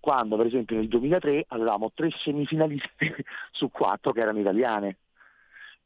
quando 0.00 0.36
per 0.36 0.46
esempio 0.46 0.76
nel 0.76 0.88
2003 0.88 1.46
avevamo 1.48 1.90
tre 1.94 2.10
semifinalisti 2.10 3.14
su 3.50 3.70
quattro 3.70 4.12
che 4.12 4.20
erano 4.20 4.38
italiane. 4.38 4.98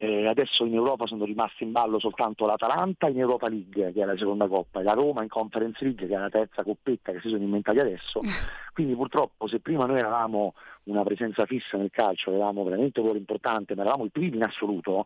Eh, 0.03 0.27
adesso 0.27 0.65
in 0.65 0.75
Europa 0.75 1.07
sono 1.07 1.25
rimasti 1.25 1.63
in 1.63 1.71
ballo 1.71 2.01
soltanto 2.01 2.45
l'Atalanta 2.45 3.07
in 3.07 3.21
Europa 3.21 3.49
League, 3.49 3.93
che 3.93 4.03
è 4.03 4.05
la 4.05 4.17
seconda 4.17 4.49
coppa, 4.49 4.81
e 4.81 4.83
la 4.83 4.95
Roma 4.95 5.23
in 5.23 5.29
Conference 5.29 5.85
League, 5.85 6.09
che 6.09 6.15
è 6.17 6.19
la 6.19 6.29
terza 6.29 6.65
coppetta 6.65 7.13
che 7.13 7.21
si 7.21 7.29
sono 7.29 7.45
inventati 7.45 7.79
adesso. 7.79 8.21
Quindi 8.75 8.97
purtroppo 8.97 9.47
se 9.47 9.61
prima 9.61 9.87
noi 9.87 9.99
eravamo 9.99 10.55
una 10.85 11.05
presenza 11.05 11.47
fissa 11.47 11.77
nel 11.77 11.91
calcio, 11.91 12.33
eravamo 12.33 12.65
veramente 12.65 12.99
un 12.99 13.05
ruolo 13.05 13.21
importante, 13.21 13.77
ma 13.77 13.83
eravamo 13.83 14.07
i 14.07 14.11
primi 14.11 14.39
in 14.39 14.43
assoluto, 14.43 15.05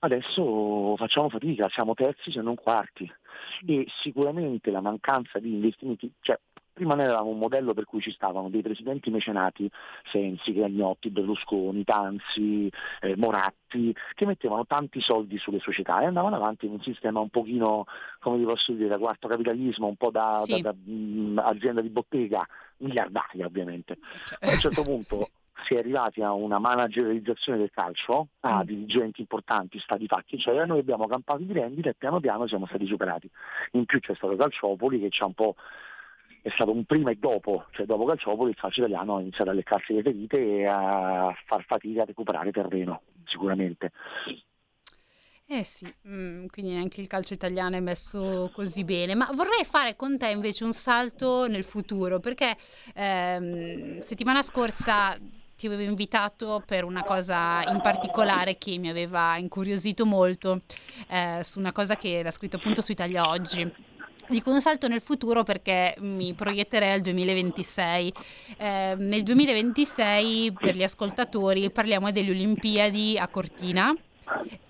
adesso 0.00 0.96
facciamo 0.98 1.30
fatica, 1.30 1.70
siamo 1.70 1.94
terzi 1.94 2.30
se 2.30 2.42
non 2.42 2.56
quarti. 2.56 3.10
E 3.66 3.86
sicuramente 4.02 4.70
la 4.70 4.82
mancanza 4.82 5.38
di 5.38 5.50
investimenti, 5.50 6.12
cioè 6.20 6.38
Prima 6.76 6.94
noi 6.94 7.06
avevamo 7.06 7.30
un 7.30 7.38
modello 7.38 7.72
per 7.72 7.86
cui 7.86 8.02
ci 8.02 8.10
stavano 8.10 8.50
dei 8.50 8.60
presidenti 8.60 9.08
mecenati, 9.08 9.66
Sensi, 10.12 10.52
Gragnotti, 10.52 11.08
Berlusconi, 11.08 11.84
Tanzi, 11.84 12.70
eh, 13.00 13.16
Moratti, 13.16 13.96
che 14.12 14.26
mettevano 14.26 14.66
tanti 14.66 15.00
soldi 15.00 15.38
sulle 15.38 15.58
società 15.58 16.02
e 16.02 16.04
andavano 16.04 16.36
avanti 16.36 16.66
in 16.66 16.72
un 16.72 16.82
sistema 16.82 17.18
un 17.18 17.30
pochino, 17.30 17.86
come 18.20 18.36
vi 18.36 18.44
posso 18.44 18.72
dire, 18.72 18.88
da 18.88 18.98
quarto 18.98 19.26
capitalismo, 19.26 19.86
un 19.86 19.96
po' 19.96 20.10
da, 20.10 20.42
sì. 20.44 20.60
da, 20.60 20.70
da 20.70 20.76
mh, 20.78 20.92
mm, 20.92 21.38
azienda 21.38 21.80
di 21.80 21.88
bottega, 21.88 22.46
miliardaria 22.76 23.46
ovviamente. 23.46 23.96
Cioè. 24.24 24.46
A 24.46 24.52
un 24.52 24.58
certo 24.58 24.82
punto 24.82 25.30
si 25.64 25.76
è 25.76 25.78
arrivati 25.78 26.20
a 26.20 26.34
una 26.34 26.58
managerializzazione 26.58 27.56
del 27.56 27.70
calcio, 27.70 28.28
a 28.40 28.62
mm. 28.62 28.66
dirigenti 28.66 29.22
importanti, 29.22 29.78
stati 29.78 30.06
fatti, 30.06 30.38
cioè 30.38 30.66
noi 30.66 30.80
abbiamo 30.80 31.06
campato 31.06 31.42
di 31.42 31.54
rendita 31.54 31.88
e 31.88 31.94
piano 31.94 32.20
piano 32.20 32.46
siamo 32.46 32.66
stati 32.66 32.84
superati. 32.84 33.30
In 33.72 33.86
più 33.86 33.98
c'è 33.98 34.14
stato 34.14 34.36
Calciopoli 34.36 35.00
che 35.00 35.08
ci 35.08 35.22
ha 35.22 35.24
un 35.24 35.32
po' 35.32 35.54
è 36.46 36.50
stato 36.50 36.70
un 36.70 36.84
prima 36.84 37.10
e 37.10 37.16
dopo, 37.16 37.64
cioè 37.72 37.86
dopo 37.86 38.04
Calciopoli 38.04 38.50
il 38.50 38.56
calcio 38.56 38.78
italiano 38.78 39.16
ha 39.16 39.20
iniziato 39.20 39.50
a 39.50 39.52
leccarsi 39.52 39.94
le 39.94 40.02
ferite 40.02 40.36
e 40.38 40.64
a 40.64 41.34
far 41.44 41.64
fatica 41.64 42.02
a 42.02 42.04
recuperare 42.04 42.52
terreno, 42.52 43.02
sicuramente. 43.24 43.90
Eh 45.48 45.64
sì, 45.64 45.92
mm, 46.06 46.46
quindi 46.46 46.76
anche 46.76 47.00
il 47.00 47.08
calcio 47.08 47.34
italiano 47.34 47.74
è 47.74 47.80
messo 47.80 48.48
così 48.54 48.84
bene, 48.84 49.16
ma 49.16 49.28
vorrei 49.34 49.64
fare 49.64 49.96
con 49.96 50.16
te 50.18 50.28
invece 50.28 50.62
un 50.62 50.72
salto 50.72 51.48
nel 51.48 51.64
futuro, 51.64 52.20
perché 52.20 52.56
ehm, 52.94 53.98
settimana 53.98 54.42
scorsa 54.42 55.18
ti 55.56 55.66
avevo 55.66 55.82
invitato 55.82 56.62
per 56.64 56.84
una 56.84 57.02
cosa 57.02 57.64
in 57.68 57.80
particolare 57.80 58.56
che 58.56 58.78
mi 58.78 58.88
aveva 58.88 59.36
incuriosito 59.36 60.06
molto, 60.06 60.60
eh, 61.08 61.40
su 61.42 61.58
una 61.58 61.72
cosa 61.72 61.96
che 61.96 62.18
era 62.18 62.30
scritto 62.30 62.54
appunto 62.54 62.82
su 62.82 62.92
Italia 62.92 63.28
Oggi 63.28 63.94
Dico 64.28 64.50
un 64.50 64.60
salto 64.60 64.88
nel 64.88 65.00
futuro 65.00 65.44
perché 65.44 65.94
mi 65.98 66.32
proietterei 66.34 66.92
al 66.92 67.00
2026. 67.00 68.12
Eh, 68.56 68.94
nel 68.98 69.22
2026, 69.22 70.52
per 70.52 70.74
gli 70.74 70.82
ascoltatori, 70.82 71.70
parliamo 71.70 72.10
delle 72.10 72.30
Olimpiadi 72.30 73.16
a 73.18 73.28
Cortina. 73.28 73.94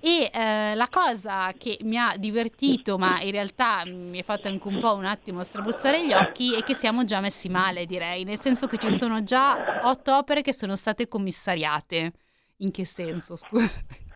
E 0.01 0.31
eh, 0.33 0.75
la 0.75 0.89
cosa 0.91 1.53
che 1.57 1.79
mi 1.83 1.97
ha 1.97 2.15
divertito, 2.19 2.99
ma 2.99 3.21
in 3.23 3.31
realtà 3.31 3.85
mi 3.87 4.19
ha 4.19 4.23
fatto 4.23 4.49
anche 4.49 4.69
un 4.69 4.79
po' 4.79 4.95
un 4.95 5.07
attimo 5.07 5.43
strabuzzare 5.43 6.07
gli 6.07 6.13
occhi, 6.13 6.55
è 6.55 6.63
che 6.63 6.75
siamo 6.75 7.05
già 7.05 7.21
messi 7.21 7.49
male, 7.49 7.87
direi, 7.87 8.25
nel 8.25 8.39
senso 8.41 8.67
che 8.67 8.77
ci 8.77 8.91
sono 8.91 9.23
già 9.23 9.81
otto 9.85 10.15
opere 10.17 10.43
che 10.43 10.53
sono 10.53 10.77
state 10.77 11.09
commissariate. 11.09 12.13
In 12.59 12.71
che 12.71 12.85
senso? 12.85 13.37
Scusa. 13.37 13.71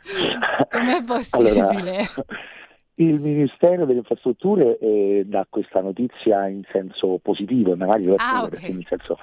Com'è 0.71 1.03
possibile? 1.03 1.97
Allora, 1.97 2.09
il 3.01 3.19
Ministero 3.19 3.87
delle 3.87 4.01
Infrastrutture 4.01 4.77
eh, 4.79 5.23
dà 5.25 5.47
questa 5.49 5.81
notizia 5.81 6.47
in 6.49 6.63
senso 6.71 7.19
positivo, 7.23 7.75
magari 7.75 8.13
ah, 8.17 8.43
okay. 8.43 8.51
perché 8.51 8.67
in 8.67 8.85
senso 8.87 9.17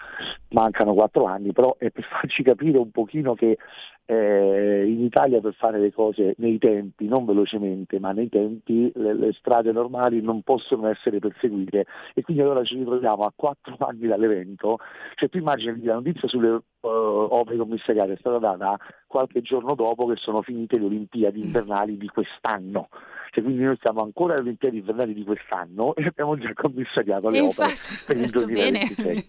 mancano 0.49 0.95
quattro 0.95 1.25
anni, 1.25 1.51
però 1.51 1.75
è 1.77 1.91
per 1.91 2.03
farci 2.03 2.41
capire 2.41 2.79
un 2.79 2.89
pochino 2.89 3.35
che 3.35 3.57
eh, 4.05 4.83
in 4.87 5.03
Italia 5.03 5.41
per 5.41 5.53
fare 5.53 5.77
le 5.79 5.93
cose 5.93 6.33
nei 6.37 6.57
tempi, 6.57 7.05
non 7.05 7.25
velocemente, 7.25 7.99
ma 7.99 8.13
nei 8.13 8.29
tempi 8.29 8.91
le, 8.95 9.13
le, 9.13 9.33
strade 9.33 9.71
normali 9.71 10.21
non 10.21 10.41
possono 10.41 10.87
essere 10.87 11.19
perseguite. 11.19 11.85
E 12.15 12.23
quindi 12.23 12.41
allora 12.41 12.63
ci 12.63 12.75
ritroviamo 12.75 13.25
a 13.25 13.33
quattro 13.35 13.75
anni 13.85 14.07
dall'evento, 14.07 14.79
cioè 15.15 15.29
tu 15.29 15.37
immagini 15.37 15.83
la 15.83 15.95
notizia 15.95 16.27
sulle 16.27 16.49
uh, 16.49 16.61
opere 16.81 17.57
commissariate 17.57 18.13
è 18.13 18.17
stata 18.17 18.39
data 18.39 18.75
qualche 19.05 19.41
giorno 19.41 19.75
dopo 19.75 20.07
che 20.07 20.15
sono 20.15 20.41
finite 20.41 20.79
le 20.79 20.85
Olimpiadi 20.85 21.41
invernali 21.41 21.97
di 21.97 22.07
quest'anno 22.07 22.87
cioè, 23.37 23.43
quindi 23.43 23.63
noi 23.63 23.77
siamo 23.79 24.01
ancora 24.01 24.33
alle 24.33 24.41
Olimpiadi 24.41 24.77
invernali 24.77 25.13
di 25.13 25.23
quest'anno 25.23 25.93
e 25.95 26.05
abbiamo 26.05 26.37
già 26.37 26.51
commissariato 26.53 27.29
le 27.29 27.41
opere 27.41 27.73
per 28.05 28.17
il 28.17 28.29
2026. 28.31 29.25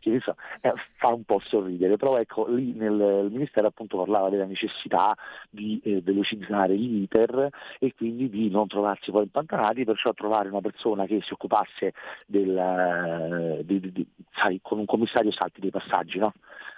Quindi, 0.00 0.20
so, 0.20 0.36
eh, 0.60 0.72
fa 0.96 1.08
un 1.08 1.24
po' 1.24 1.40
sorridere, 1.44 1.96
però 1.96 2.18
ecco, 2.18 2.46
lì 2.46 2.72
nel, 2.74 3.24
il 3.24 3.32
Ministero 3.32 3.66
appunto 3.66 3.96
parlava 3.96 4.28
della 4.28 4.44
necessità 4.44 5.16
di 5.50 5.80
eh, 5.82 6.00
velocizzare 6.02 6.76
gli 6.76 7.02
iter 7.02 7.48
e 7.80 7.94
quindi 7.96 8.28
di 8.30 8.48
non 8.48 8.68
trovarsi 8.68 9.10
poi 9.10 9.24
impantanati, 9.24 9.84
perciò 9.84 10.12
trovare 10.14 10.48
una 10.48 10.60
persona 10.60 11.06
che 11.06 11.20
si 11.22 11.32
occupasse 11.32 11.94
del, 12.26 12.56
eh, 12.56 13.64
di, 13.64 13.80
di, 13.80 13.92
di, 13.92 14.06
sai, 14.34 14.60
con 14.62 14.78
un 14.78 14.86
commissario 14.86 15.32
salti 15.32 15.60
dei 15.60 15.70
passaggi, 15.70 16.18
no? 16.18 16.32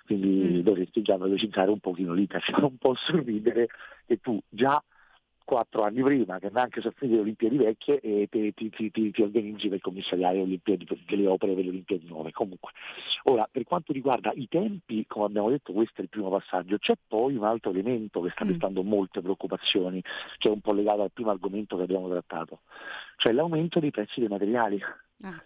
quindi 0.06 0.60
mm. 0.60 0.60
dovresti 0.60 1.02
già 1.02 1.18
velocizzare 1.18 1.70
un 1.70 1.78
pochino 1.78 2.14
l'iter, 2.14 2.40
fa 2.50 2.64
un 2.64 2.78
po' 2.78 2.94
sorridere 2.94 3.68
che 4.06 4.18
tu 4.20 4.40
già 4.48 4.82
quattro 5.50 5.82
anni 5.82 6.00
prima, 6.00 6.38
che 6.38 6.48
neanche 6.52 6.80
sono 6.80 6.94
finite 6.96 7.16
le 7.16 7.22
Olimpiadi 7.22 7.56
vecchie, 7.56 7.98
e 7.98 8.28
ti, 8.30 8.54
ti, 8.54 8.90
ti, 8.92 9.10
ti 9.10 9.22
organizzi 9.22 9.68
per 9.68 9.80
commissariare 9.80 10.36
le 10.36 10.42
Olimpiadi, 10.42 10.86
delle 11.08 11.26
opere 11.26 11.54
per 11.54 11.64
le 11.64 11.70
Olimpiadi 11.70 12.06
nuove. 12.06 12.30
Comunque, 12.30 12.70
ora, 13.24 13.48
per 13.50 13.64
quanto 13.64 13.92
riguarda 13.92 14.30
i 14.32 14.46
tempi, 14.46 15.04
come 15.08 15.24
abbiamo 15.26 15.50
detto, 15.50 15.72
questo 15.72 16.00
è 16.00 16.02
il 16.02 16.08
primo 16.08 16.30
passaggio. 16.30 16.78
C'è 16.78 16.94
poi 17.08 17.34
un 17.34 17.42
altro 17.42 17.72
elemento 17.72 18.20
che 18.20 18.30
sta 18.30 18.44
destando 18.44 18.84
mm. 18.84 18.86
molte 18.86 19.20
preoccupazioni, 19.20 20.00
che 20.38 20.48
è 20.48 20.52
un 20.52 20.60
po' 20.60 20.72
legato 20.72 21.02
al 21.02 21.10
primo 21.10 21.30
argomento 21.30 21.76
che 21.76 21.82
abbiamo 21.82 22.08
trattato, 22.08 22.60
cioè 23.16 23.32
l'aumento 23.32 23.80
dei 23.80 23.90
prezzi 23.90 24.20
dei 24.20 24.28
materiali. 24.28 24.80
Ah. 25.22 25.42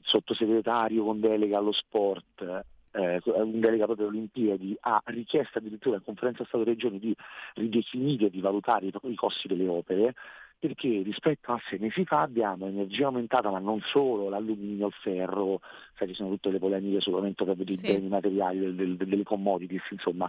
Sottosegretario 0.00 1.02
con 1.04 1.18
delega 1.18 1.58
allo 1.58 1.72
sport, 1.72 2.64
eh, 2.92 3.20
un 3.24 3.60
delega 3.60 3.84
proprio 3.84 4.08
alle 4.08 4.16
Olimpiadi 4.16 4.76
ha 4.80 5.00
richiesto 5.06 5.58
addirittura 5.58 5.96
in 5.96 6.02
conferenza 6.04 6.44
Stato-Regioni 6.44 6.98
di 6.98 7.14
ridefinire 7.54 8.30
di 8.30 8.40
valutare 8.40 8.86
i, 8.86 8.92
i 9.02 9.14
costi 9.14 9.48
delle 9.48 9.68
opere 9.68 10.14
perché 10.58 11.02
rispetto 11.02 11.52
a 11.52 11.60
sei 11.68 11.78
mesi 11.78 12.04
fa 12.04 12.22
abbiamo 12.22 12.66
energia 12.66 13.06
aumentata, 13.06 13.48
ma 13.50 13.60
non 13.60 13.80
solo, 13.80 14.28
l'alluminio, 14.28 14.88
il 14.88 14.92
ferro, 14.92 15.60
sai, 15.96 16.08
ci 16.08 16.14
sono 16.14 16.30
tutte 16.30 16.50
le 16.50 16.58
polemiche 16.58 17.00
sull'aumento 17.00 17.44
dei 17.44 17.76
sì. 17.76 17.92
beni 17.92 18.08
materiali, 18.08 18.58
del, 18.58 18.74
del, 18.74 18.96
delle 18.96 19.22
commodities, 19.22 19.88
insomma. 19.90 20.28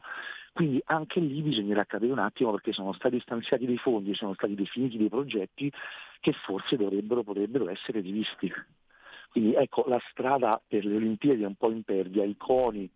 Quindi 0.54 0.80
anche 0.86 1.20
lì 1.20 1.42
bisognerà 1.42 1.84
capire 1.86 2.12
un 2.12 2.20
attimo 2.20 2.52
perché 2.52 2.74
sono 2.74 2.94
stati 2.94 3.20
stanziati 3.22 3.66
dei 3.66 3.78
fondi, 3.78 4.14
sono 4.14 4.36
stati 4.36 4.54
definiti 4.54 4.98
dei 4.98 5.10
progetti 5.10 5.72
che 6.20 6.34
forse 6.34 6.78
dovrebbero, 6.78 7.24
potrebbero 7.24 7.68
essere 7.68 8.02
rivisti. 8.02 8.54
Quindi 9.30 9.54
ecco, 9.54 9.86
la 9.88 10.00
strada 10.12 10.62
per 10.66 10.86
le 10.86 10.96
Olimpiadi 10.96 11.44
è 11.44 11.48
un 11.48 11.56
po' 11.56 11.72
impervia, 11.72 12.24
il 12.24 12.38
CONI 12.38 12.90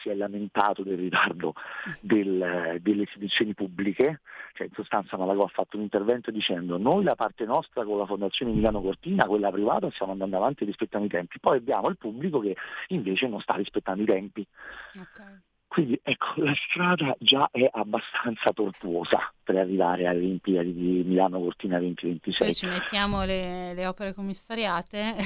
si 0.00 0.08
è 0.08 0.14
lamentato 0.14 0.82
del 0.82 0.98
ritardo 0.98 1.54
del, 2.00 2.78
delle 2.80 3.02
esibizioni 3.02 3.54
pubbliche, 3.54 4.20
cioè 4.54 4.66
in 4.66 4.72
sostanza 4.74 5.16
Malagò 5.16 5.44
ha 5.44 5.48
fatto 5.48 5.76
un 5.76 5.82
intervento 5.82 6.30
dicendo 6.30 6.76
noi 6.76 7.04
la 7.04 7.14
parte 7.14 7.44
nostra 7.44 7.84
con 7.84 7.98
la 7.98 8.06
Fondazione 8.06 8.52
Milano 8.52 8.82
Cortina, 8.82 9.26
quella 9.26 9.50
privata, 9.50 9.90
stiamo 9.90 10.12
andando 10.12 10.36
avanti 10.36 10.64
rispettando 10.64 11.06
i 11.06 11.10
tempi, 11.10 11.38
poi 11.38 11.58
abbiamo 11.58 11.88
il 11.88 11.96
pubblico 11.96 12.40
che 12.40 12.56
invece 12.88 13.28
non 13.28 13.40
sta 13.40 13.54
rispettando 13.54 14.02
i 14.02 14.06
tempi. 14.06 14.46
Okay. 14.92 15.40
Quindi 15.74 15.98
ecco, 16.04 16.34
la 16.36 16.54
strada 16.54 17.16
già 17.18 17.48
è 17.50 17.68
abbastanza 17.68 18.52
tortuosa 18.52 19.18
per 19.42 19.56
arrivare 19.56 20.06
alle 20.06 20.18
Olimpiadi 20.20 20.72
di 20.72 21.02
Milano 21.04 21.40
Cortina 21.40 21.80
2026. 21.80 22.46
Poi 22.46 22.54
ci 22.54 22.66
mettiamo 22.66 23.24
le, 23.24 23.74
le 23.74 23.84
opere 23.84 24.14
commissariate. 24.14 25.16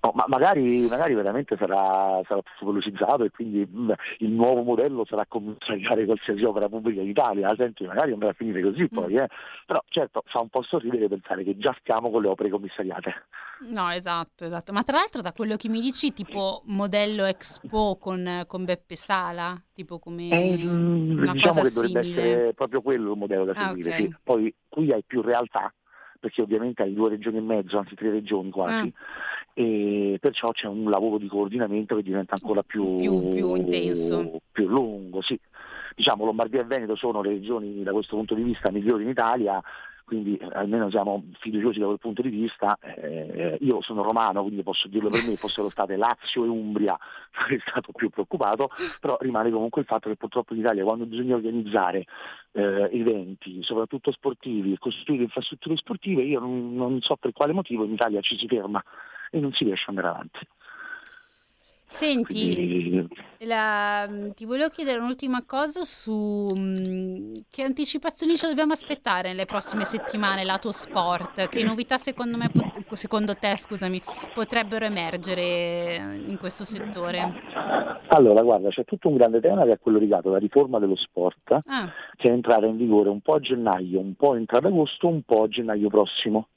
No, 0.00 0.12
ma 0.14 0.24
magari, 0.28 0.86
magari, 0.86 1.14
veramente 1.14 1.56
sarà, 1.56 2.20
sarà 2.26 2.42
tutto 2.42 2.66
velocizzato 2.66 3.24
e 3.24 3.30
quindi 3.30 3.66
mh, 3.66 3.92
il 4.18 4.30
nuovo 4.30 4.62
modello 4.62 5.04
sarà 5.06 5.24
commissariare 5.26 6.04
qualsiasi 6.04 6.44
opera 6.44 6.68
pubblica 6.68 7.00
in 7.00 7.08
Italia, 7.08 7.48
altrimenti 7.48 7.86
magari 7.86 8.12
andrà 8.12 8.30
a 8.30 8.32
finire 8.34 8.62
così 8.62 8.88
poi, 8.88 9.16
eh. 9.16 9.28
però 9.66 9.82
certo 9.88 10.22
fa 10.26 10.40
un 10.40 10.48
po' 10.48 10.62
sorridere 10.62 11.08
pensare 11.08 11.42
che 11.42 11.56
già 11.56 11.74
stiamo 11.80 12.10
con 12.10 12.22
le 12.22 12.28
opere 12.28 12.50
commissariate. 12.50 13.14
No, 13.70 13.90
esatto, 13.90 14.44
esatto. 14.44 14.72
Ma 14.72 14.82
tra 14.82 14.98
l'altro 14.98 15.22
da 15.22 15.32
quello 15.32 15.56
che 15.56 15.68
mi 15.68 15.80
dici, 15.80 16.12
tipo 16.12 16.62
modello 16.66 17.24
Expo 17.24 17.96
con, 17.98 18.44
con 18.46 18.64
Beppe 18.64 18.96
Sala, 18.96 19.60
tipo 19.72 19.98
come 19.98 20.28
eh, 20.28 20.66
una 20.66 21.32
diciamo 21.32 21.40
cosa 21.40 21.62
che 21.62 21.70
dovrebbe 21.70 22.00
essere 22.00 22.54
proprio 22.54 22.82
quello 22.82 23.12
il 23.12 23.18
modello 23.18 23.44
da 23.44 23.52
ah, 23.52 23.66
seguire, 23.68 23.90
okay. 23.90 24.02
sì. 24.02 24.16
Poi 24.22 24.54
qui 24.68 24.92
hai 24.92 25.02
più 25.06 25.22
realtà, 25.22 25.72
perché 26.20 26.42
ovviamente 26.42 26.82
hai 26.82 26.92
due 26.92 27.10
regioni 27.10 27.38
e 27.38 27.42
mezzo, 27.42 27.78
anzi 27.78 27.94
tre 27.94 28.10
regioni 28.10 28.50
quasi. 28.50 28.92
Ah 28.94 29.32
e 29.54 30.18
perciò 30.20 30.50
c'è 30.50 30.66
un 30.66 30.90
lavoro 30.90 31.16
di 31.16 31.28
coordinamento 31.28 31.94
che 31.94 32.02
diventa 32.02 32.34
ancora 32.34 32.64
più, 32.64 32.96
più, 32.96 33.28
più 33.30 33.54
intenso, 33.54 34.40
più 34.50 34.66
lungo. 34.68 35.22
Sì. 35.22 35.38
Diciamo, 35.94 36.24
Lombardia 36.24 36.60
e 36.60 36.64
Veneto 36.64 36.96
sono 36.96 37.22
le 37.22 37.30
regioni 37.30 37.84
da 37.84 37.92
questo 37.92 38.16
punto 38.16 38.34
di 38.34 38.42
vista 38.42 38.72
migliori 38.72 39.04
in 39.04 39.10
Italia, 39.10 39.62
quindi 40.04 40.36
eh, 40.36 40.48
almeno 40.52 40.90
siamo 40.90 41.22
fiduciosi 41.38 41.78
da 41.78 41.86
quel 41.86 42.00
punto 42.00 42.20
di 42.20 42.30
vista. 42.30 42.76
Eh, 42.80 43.58
io 43.60 43.80
sono 43.80 44.02
romano, 44.02 44.42
quindi 44.42 44.64
posso 44.64 44.88
dirlo 44.88 45.08
per 45.08 45.24
me, 45.24 45.36
fossero 45.36 45.70
state 45.70 45.94
Lazio 45.94 46.44
e 46.44 46.48
Umbria 46.48 46.98
sarei 47.32 47.60
stato 47.64 47.92
più 47.92 48.10
preoccupato, 48.10 48.70
però 49.00 49.16
rimane 49.20 49.52
comunque 49.52 49.82
il 49.82 49.86
fatto 49.86 50.08
che 50.08 50.16
purtroppo 50.16 50.52
in 50.52 50.60
Italia 50.60 50.82
quando 50.82 51.06
bisogna 51.06 51.36
organizzare 51.36 52.06
eh, 52.50 52.90
eventi, 52.92 53.62
soprattutto 53.62 54.10
sportivi, 54.10 54.72
e 54.72 54.78
costruire 54.78 55.22
infrastrutture 55.22 55.76
sportive, 55.76 56.22
io 56.22 56.40
non, 56.40 56.74
non 56.74 57.00
so 57.02 57.14
per 57.14 57.32
quale 57.32 57.52
motivo 57.52 57.84
in 57.84 57.92
Italia 57.92 58.20
ci 58.20 58.36
si 58.36 58.48
ferma 58.48 58.82
e 59.30 59.40
non 59.40 59.52
si 59.52 59.64
riesce 59.64 59.84
ad 59.88 59.96
andare 59.96 60.14
avanti. 60.14 60.46
Senti, 61.94 62.54
Quindi... 62.54 63.08
la, 63.46 64.08
ti 64.34 64.44
volevo 64.44 64.68
chiedere 64.68 64.98
un'ultima 64.98 65.44
cosa 65.46 65.84
su 65.84 66.52
mh, 66.52 67.44
che 67.50 67.62
anticipazioni 67.62 68.36
ci 68.36 68.48
dobbiamo 68.48 68.72
aspettare 68.72 69.28
nelle 69.28 69.44
prossime 69.44 69.84
settimane 69.84 70.42
lato 70.42 70.72
sport, 70.72 71.48
che 71.48 71.62
novità 71.62 71.96
secondo, 71.96 72.36
me, 72.36 72.50
secondo 72.90 73.34
te 73.36 73.56
scusami, 73.56 74.02
potrebbero 74.34 74.84
emergere 74.84 76.20
in 76.26 76.36
questo 76.36 76.64
settore? 76.64 77.32
Allora, 78.08 78.42
guarda, 78.42 78.70
c'è 78.70 78.84
tutto 78.84 79.08
un 79.08 79.14
grande 79.14 79.40
tema 79.40 79.62
che 79.62 79.72
è 79.72 79.78
quello 79.78 80.00
legato 80.00 80.30
alla 80.30 80.38
riforma 80.38 80.80
dello 80.80 80.96
sport, 80.96 81.60
ah. 81.64 81.92
che 82.16 82.28
è 82.28 82.32
entrata 82.32 82.66
in 82.66 82.76
vigore 82.76 83.08
un 83.08 83.20
po' 83.20 83.34
a 83.34 83.40
gennaio, 83.40 84.00
un 84.00 84.14
po' 84.14 84.34
entrata 84.34 84.66
ad 84.66 84.72
agosto, 84.72 85.06
un 85.06 85.22
po' 85.22 85.44
a 85.44 85.48
gennaio 85.48 85.88
prossimo 85.90 86.48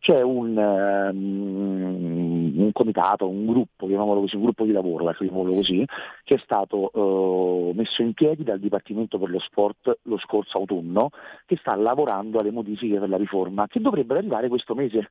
c'è 0.00 0.22
un, 0.22 0.56
um, 0.56 2.52
un, 2.56 2.70
comitato, 2.72 3.28
un 3.28 3.44
gruppo, 3.44 3.86
chiamiamolo 3.86 4.20
così, 4.20 4.36
un 4.36 4.42
gruppo 4.42 4.64
di 4.64 4.72
lavoro, 4.72 5.12
chiamiamolo 5.12 5.52
così, 5.52 5.84
che 6.24 6.36
è 6.36 6.38
stato 6.38 6.90
uh, 6.98 7.72
messo 7.74 8.00
in 8.00 8.14
piedi 8.14 8.42
dal 8.42 8.58
Dipartimento 8.58 9.18
per 9.18 9.28
lo 9.28 9.38
Sport 9.38 9.98
lo 10.02 10.18
scorso 10.18 10.56
autunno, 10.56 11.10
che 11.44 11.56
sta 11.56 11.74
lavorando 11.74 12.40
alle 12.40 12.50
modifiche 12.50 12.98
per 12.98 13.10
la 13.10 13.18
riforma, 13.18 13.66
che 13.68 13.80
dovrebbero 13.80 14.18
arrivare 14.18 14.48
questo 14.48 14.74
mese. 14.74 15.10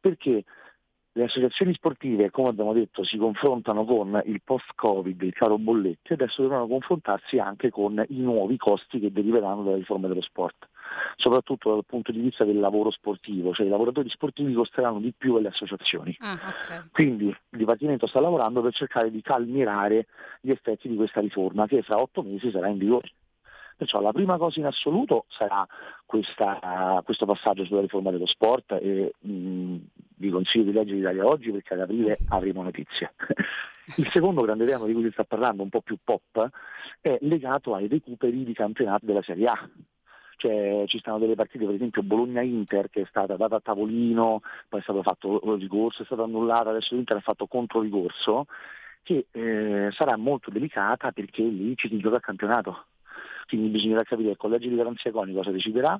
Perché 0.00 0.44
le 1.16 1.24
associazioni 1.24 1.72
sportive, 1.72 2.30
come 2.30 2.50
abbiamo 2.50 2.74
detto, 2.74 3.02
si 3.02 3.16
confrontano 3.16 3.86
con 3.86 4.20
il 4.26 4.42
post-Covid, 4.44 5.22
il 5.22 5.32
caro 5.32 5.56
bolletti, 5.56 6.12
e 6.12 6.14
adesso 6.14 6.42
devono 6.42 6.66
confrontarsi 6.66 7.38
anche 7.38 7.70
con 7.70 8.04
i 8.08 8.18
nuovi 8.18 8.58
costi 8.58 9.00
che 9.00 9.10
deriveranno 9.10 9.62
dalla 9.62 9.76
riforma 9.76 10.08
dello 10.08 10.20
sport 10.20 10.68
soprattutto 11.16 11.72
dal 11.72 11.84
punto 11.84 12.12
di 12.12 12.20
vista 12.20 12.44
del 12.44 12.60
lavoro 12.60 12.90
sportivo, 12.90 13.52
cioè 13.52 13.66
i 13.66 13.68
lavoratori 13.68 14.08
sportivi 14.08 14.52
costeranno 14.52 15.00
di 15.00 15.12
più 15.16 15.34
alle 15.34 15.48
associazioni. 15.48 16.16
Ah, 16.20 16.38
okay. 16.62 16.82
Quindi 16.92 17.26
il 17.26 17.36
Dipartimento 17.48 18.06
sta 18.06 18.20
lavorando 18.20 18.62
per 18.62 18.72
cercare 18.72 19.10
di 19.10 19.20
calmierare 19.20 20.06
gli 20.40 20.50
effetti 20.50 20.88
di 20.88 20.94
questa 20.94 21.20
riforma 21.20 21.66
che 21.66 21.82
fra 21.82 21.98
otto 21.98 22.22
mesi 22.22 22.50
sarà 22.52 22.68
in 22.68 22.78
vigore. 22.78 23.10
Perciò 23.76 24.00
la 24.00 24.12
prima 24.12 24.38
cosa 24.38 24.58
in 24.58 24.66
assoluto 24.66 25.26
sarà 25.28 25.66
questa, 26.06 27.02
questo 27.04 27.26
passaggio 27.26 27.64
sulla 27.66 27.82
riforma 27.82 28.10
dello 28.10 28.26
sport 28.26 28.72
e 28.80 29.12
mh, 29.18 29.76
vi 30.16 30.30
consiglio 30.30 30.64
di 30.64 30.72
leggere 30.72 30.96
l'Italia 30.96 31.26
oggi 31.26 31.50
perché 31.50 31.74
ad 31.74 31.80
aprile 31.80 32.18
avremo 32.28 32.62
notizie. 32.62 33.14
Il 33.96 34.08
secondo 34.10 34.42
grande 34.42 34.66
tema 34.66 34.84
di 34.86 34.92
cui 34.92 35.04
si 35.04 35.10
sta 35.12 35.24
parlando, 35.24 35.62
un 35.62 35.68
po' 35.68 35.80
più 35.80 35.96
pop, 36.02 36.48
è 37.00 37.18
legato 37.20 37.74
ai 37.74 37.86
recuperi 37.86 38.44
di 38.44 38.52
campionato 38.52 39.06
della 39.06 39.22
Serie 39.22 39.46
A 39.46 39.70
cioè, 40.36 40.84
ci 40.86 40.98
stanno 40.98 41.18
delle 41.18 41.34
partite, 41.34 41.64
per 41.64 41.74
esempio 41.74 42.02
Bologna-Inter 42.02 42.90
che 42.90 43.02
è 43.02 43.06
stata 43.08 43.36
data 43.36 43.56
a 43.56 43.60
tavolino, 43.60 44.42
poi 44.68 44.80
è 44.80 44.82
stato 44.82 45.02
fatto 45.02 45.40
ricorso, 45.56 46.02
è 46.02 46.04
stata 46.04 46.22
annullata, 46.22 46.70
adesso 46.70 46.94
l'Inter 46.94 47.16
ha 47.16 47.20
fatto 47.20 47.46
contro 47.46 47.80
ricorso, 47.80 48.46
che 49.02 49.26
eh, 49.30 49.88
sarà 49.92 50.16
molto 50.16 50.50
delicata 50.50 51.10
perché 51.12 51.42
lì 51.42 51.74
ci 51.76 51.88
si 51.88 51.98
gioca 51.98 52.16
il 52.16 52.22
campionato. 52.22 52.86
Quindi 53.46 53.68
bisognerà 53.68 54.02
capire 54.02 54.30
il 54.30 54.36
collegio 54.36 54.68
di 54.68 54.74
garanzia 54.74 55.10
CONI 55.10 55.32
cosa 55.32 55.52
deciderà 55.52 55.98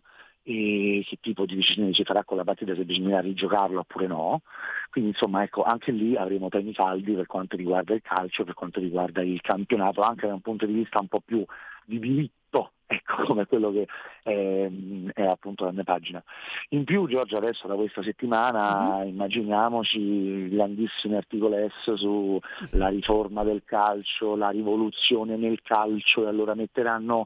e 0.49 1.05
che 1.05 1.19
tipo 1.21 1.45
di 1.45 1.57
decisione 1.57 1.93
si 1.93 2.05
farà 2.05 2.23
con 2.23 2.37
la 2.37 2.45
partita, 2.45 2.75
se 2.77 2.85
bisognerà 2.85 3.21
rigiocarlo 3.21 3.81
oppure 3.81 4.07
no. 4.07 4.43
Quindi 4.91 5.11
insomma 5.11 5.43
ecco, 5.43 5.65
anche 5.65 5.91
lì 5.91 6.15
avremo 6.17 6.49
temi 6.49 6.73
caldi 6.73 7.15
per 7.15 7.27
quanto 7.27 7.57
riguarda 7.57 7.95
il 7.95 8.03
calcio, 8.03 8.45
per 8.45 8.55
quanto 8.55 8.79
riguarda 8.79 9.23
il 9.23 9.41
campionato, 9.41 10.03
anche 10.03 10.29
da 10.29 10.35
un 10.35 10.41
punto 10.41 10.65
di 10.65 10.73
vista 10.73 11.01
un 11.01 11.09
po' 11.09 11.21
più 11.21 11.45
di 11.85 11.99
diritto 11.99 12.71
ecco 12.87 13.25
come 13.25 13.47
quello 13.47 13.73
che 13.73 13.89
è, 14.23 14.71
è, 15.13 15.23
appunto 15.23 15.65
la 15.65 15.73
mia 15.73 15.83
pagina. 15.83 16.23
In 16.69 16.85
più 16.85 17.09
Giorgio 17.09 17.37
adesso 17.37 17.67
da 17.67 17.75
questa 17.75 18.03
settimana 18.03 18.99
mm-hmm. 18.99 19.09
immaginiamoci 19.09 20.49
grandissimi 20.51 21.17
articoli 21.17 21.69
sulla 21.83 22.89
riforma 22.89 23.43
del 23.43 23.63
calcio, 23.65 24.37
la 24.37 24.51
rivoluzione 24.51 25.37
nel 25.37 25.61
calcio 25.63 26.25
e 26.25 26.29
allora 26.29 26.55
metteranno 26.55 27.25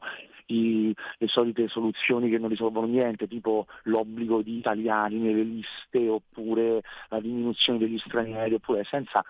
i, 0.51 0.95
le 1.17 1.27
solite 1.27 1.67
soluzioni 1.67 2.29
che 2.29 2.37
non 2.37 2.49
risolvono 2.49 2.87
niente, 2.87 3.27
tipo 3.27 3.67
l'obbligo 3.83 4.41
di 4.41 4.57
italiani 4.57 5.17
nelle 5.17 5.43
liste 5.43 6.07
oppure 6.07 6.81
la 7.09 7.19
diminuzione 7.19 7.79
degli 7.79 7.97
stranieri, 7.99 8.55
oppure 8.55 8.83
senza 8.83 9.23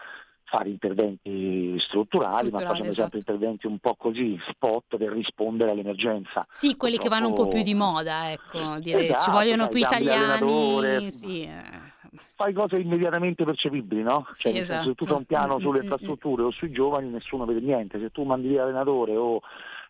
fare 0.52 0.68
interventi 0.68 1.80
strutturali, 1.80 2.48
strutturali 2.48 2.52
ma 2.52 2.60
facendo 2.60 2.92
esatto. 2.92 3.10
sempre 3.10 3.20
interventi 3.20 3.68
un 3.68 3.80
po' 3.80 3.96
così 3.96 4.38
spot 4.50 4.98
per 4.98 5.14
rispondere 5.14 5.72
all'emergenza. 5.72 6.46
Sì, 6.50 6.76
quelli 6.76 6.98
Purtroppo... 6.98 7.16
che 7.16 7.22
vanno 7.22 7.28
un 7.28 7.34
po' 7.42 7.48
più 7.48 7.64
di 7.64 7.74
moda, 7.74 8.32
ecco, 8.32 8.78
dire 8.80 9.06
esatto, 9.06 9.22
ci 9.22 9.32
vogliono 9.32 9.70
più 9.70 9.80
italiani. 9.80 11.10
Sì, 11.10 11.44
eh. 11.44 11.90
Fai 12.36 12.52
cose 12.54 12.80
immediatamente 12.80 13.46
percepibili, 13.46 14.02
no? 14.02 14.26
Cioè, 14.36 14.52
sì, 14.52 14.58
esatto. 14.60 14.90
se 14.90 14.96
tu 14.96 15.06
fai 15.06 15.18
un 15.18 15.26
piano 15.26 15.60
sulle 15.60 15.84
infrastrutture 15.84 16.44
o 16.44 16.52
sui 16.52 16.72
giovani 16.72 17.08
nessuno 17.10 17.46
vede 17.46 17.62
niente, 17.62 18.00
se 18.00 18.10
tu 18.10 18.24
mandi 18.24 18.50
via 18.50 18.64
l'allenatore 18.64 19.16
o 19.16 19.42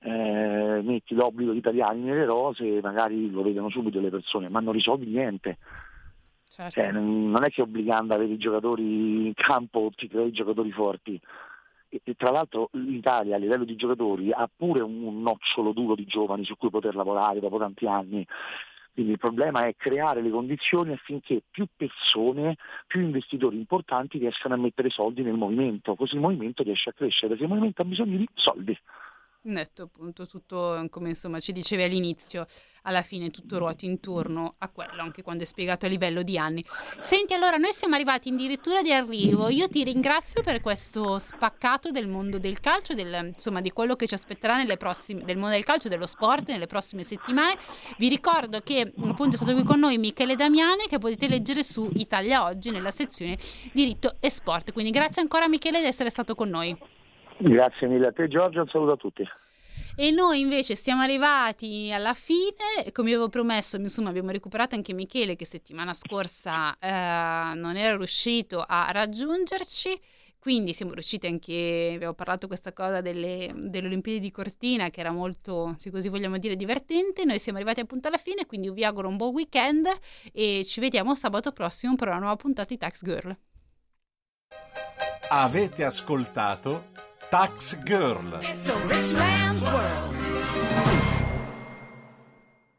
eh, 0.03 0.81
metti 0.83 1.13
l'obbligo 1.13 1.51
di 1.51 1.59
italiani 1.59 2.01
nelle 2.01 2.25
rose 2.25 2.81
magari 2.81 3.29
lo 3.29 3.43
vedono 3.43 3.69
subito 3.69 3.99
le 3.99 4.09
persone, 4.09 4.49
ma 4.49 4.59
non 4.59 4.73
risolvi 4.73 5.05
niente. 5.05 5.57
Certo. 6.47 6.81
Cioè, 6.81 6.91
non 6.91 7.43
è 7.43 7.49
che 7.49 7.61
obbligando 7.61 8.13
ad 8.13 8.19
avere 8.19 8.33
i 8.33 8.37
giocatori 8.37 9.27
in 9.27 9.33
campo 9.33 9.89
ti 9.95 10.07
crei 10.07 10.31
giocatori 10.31 10.71
forti. 10.71 11.19
E, 11.87 12.01
e, 12.03 12.15
tra 12.15 12.31
l'altro 12.31 12.69
l'Italia 12.73 13.35
a 13.35 13.39
livello 13.39 13.63
di 13.63 13.75
giocatori 13.75 14.31
ha 14.31 14.49
pure 14.53 14.81
un, 14.81 15.03
un 15.03 15.21
nocciolo 15.21 15.71
duro 15.71 15.95
di 15.95 16.05
giovani 16.05 16.43
su 16.43 16.57
cui 16.57 16.69
poter 16.69 16.95
lavorare 16.95 17.39
dopo 17.39 17.57
tanti 17.57 17.85
anni. 17.85 18.27
Quindi 18.93 19.13
il 19.13 19.19
problema 19.19 19.67
è 19.67 19.75
creare 19.77 20.21
le 20.21 20.29
condizioni 20.29 20.91
affinché 20.91 21.43
più 21.49 21.65
persone, 21.73 22.57
più 22.87 22.99
investitori 22.99 23.55
importanti 23.55 24.17
riescano 24.17 24.55
a 24.55 24.57
mettere 24.57 24.89
soldi 24.89 25.21
nel 25.21 25.35
movimento, 25.35 25.95
così 25.95 26.15
il 26.15 26.21
movimento 26.21 26.63
riesce 26.63 26.89
a 26.89 26.93
crescere, 26.93 27.29
perché 27.29 27.43
il 27.43 27.49
movimento 27.49 27.81
ha 27.81 27.85
bisogno 27.85 28.17
di 28.17 28.27
soldi. 28.33 28.77
Netto 29.43 29.81
appunto 29.81 30.27
tutto 30.27 30.85
come 30.91 31.09
insomma 31.09 31.39
ci 31.39 31.51
dicevi 31.51 31.81
all'inizio, 31.81 32.45
alla 32.83 33.01
fine 33.01 33.31
tutto 33.31 33.57
ruota 33.57 33.87
intorno 33.87 34.53
a 34.59 34.69
quello, 34.69 35.01
anche 35.01 35.23
quando 35.23 35.41
è 35.41 35.47
spiegato 35.47 35.87
a 35.87 35.89
livello 35.89 36.21
di 36.21 36.37
anni. 36.37 36.63
Senti, 36.99 37.33
allora 37.33 37.57
noi 37.57 37.73
siamo 37.73 37.95
arrivati 37.95 38.29
addirittura 38.29 38.83
di 38.83 38.93
arrivo. 38.93 39.49
Io 39.49 39.67
ti 39.67 39.83
ringrazio 39.83 40.43
per 40.43 40.61
questo 40.61 41.17
spaccato 41.17 41.89
del 41.89 42.07
mondo 42.07 42.37
del 42.37 42.59
calcio, 42.59 42.93
del, 42.93 43.31
insomma 43.33 43.61
di 43.61 43.71
quello 43.71 43.95
che 43.95 44.05
ci 44.05 44.13
aspetterà 44.13 44.57
nelle 44.57 44.77
prossime, 44.77 45.23
del 45.23 45.37
mondo 45.37 45.55
del 45.55 45.63
calcio, 45.63 45.89
dello 45.89 46.05
sport 46.05 46.49
nelle 46.49 46.67
prossime 46.67 47.01
settimane. 47.01 47.57
Vi 47.97 48.09
ricordo 48.09 48.61
che 48.61 48.93
appunto 48.95 49.33
è 49.33 49.37
stato 49.37 49.53
qui 49.53 49.63
con 49.63 49.79
noi 49.79 49.97
Michele 49.97 50.35
Damiani 50.35 50.85
che 50.87 50.99
potete 50.99 51.27
leggere 51.27 51.63
su 51.63 51.89
Italia 51.95 52.43
Oggi 52.43 52.69
nella 52.69 52.91
sezione 52.91 53.39
diritto 53.73 54.17
e 54.19 54.29
sport. 54.29 54.71
Quindi 54.71 54.91
grazie 54.91 55.23
ancora 55.23 55.47
Michele 55.47 55.79
di 55.79 55.87
essere 55.87 56.11
stato 56.11 56.35
con 56.35 56.49
noi. 56.49 56.99
Grazie 57.41 57.87
mille 57.87 58.07
a 58.07 58.11
te 58.11 58.27
Giorgio, 58.27 58.61
un 58.61 58.67
saluto 58.67 58.91
a 58.91 58.97
tutti. 58.97 59.27
E 59.95 60.11
noi 60.11 60.39
invece 60.39 60.75
siamo 60.75 61.01
arrivati 61.01 61.91
alla 61.91 62.13
fine, 62.13 62.91
come 62.91 63.09
avevo 63.09 63.29
promesso, 63.29 63.77
insomma 63.77 64.09
abbiamo 64.09 64.31
recuperato 64.31 64.75
anche 64.75 64.93
Michele 64.93 65.35
che 65.35 65.45
settimana 65.45 65.93
scorsa 65.93 66.77
eh, 66.79 67.53
non 67.55 67.75
era 67.75 67.97
riuscito 67.97 68.63
a 68.65 68.89
raggiungerci, 68.91 69.99
quindi 70.39 70.73
siamo 70.73 70.93
riusciti 70.93 71.27
anche, 71.27 71.91
abbiamo 71.95 72.13
parlato 72.13 72.47
questa 72.47 72.73
cosa 72.73 73.01
delle, 73.01 73.51
delle 73.55 73.87
Olimpiadi 73.87 74.19
di 74.19 74.31
Cortina 74.31 74.89
che 74.89 74.99
era 75.01 75.11
molto, 75.11 75.75
se 75.77 75.91
così 75.91 76.09
vogliamo 76.09 76.37
dire, 76.37 76.55
divertente, 76.55 77.25
noi 77.25 77.39
siamo 77.39 77.57
arrivati 77.57 77.81
appunto 77.81 78.07
alla 78.07 78.17
fine, 78.17 78.45
quindi 78.45 78.69
vi 78.71 78.85
auguro 78.85 79.07
un 79.07 79.17
buon 79.17 79.33
weekend 79.33 79.87
e 80.31 80.63
ci 80.63 80.79
vediamo 80.79 81.15
sabato 81.15 81.51
prossimo 81.51 81.95
per 81.95 82.07
una 82.07 82.19
nuova 82.19 82.35
puntata 82.35 82.69
di 82.69 82.77
Tax 82.77 83.03
Girl. 83.03 83.35
Avete 85.29 85.83
ascoltato 85.83 87.09
Tax 87.31 87.75
Girl. 87.85 88.41
It's 88.41 88.67
a 88.67 88.75
rich 88.87 89.13
man's 89.13 89.61
world. 89.61 90.20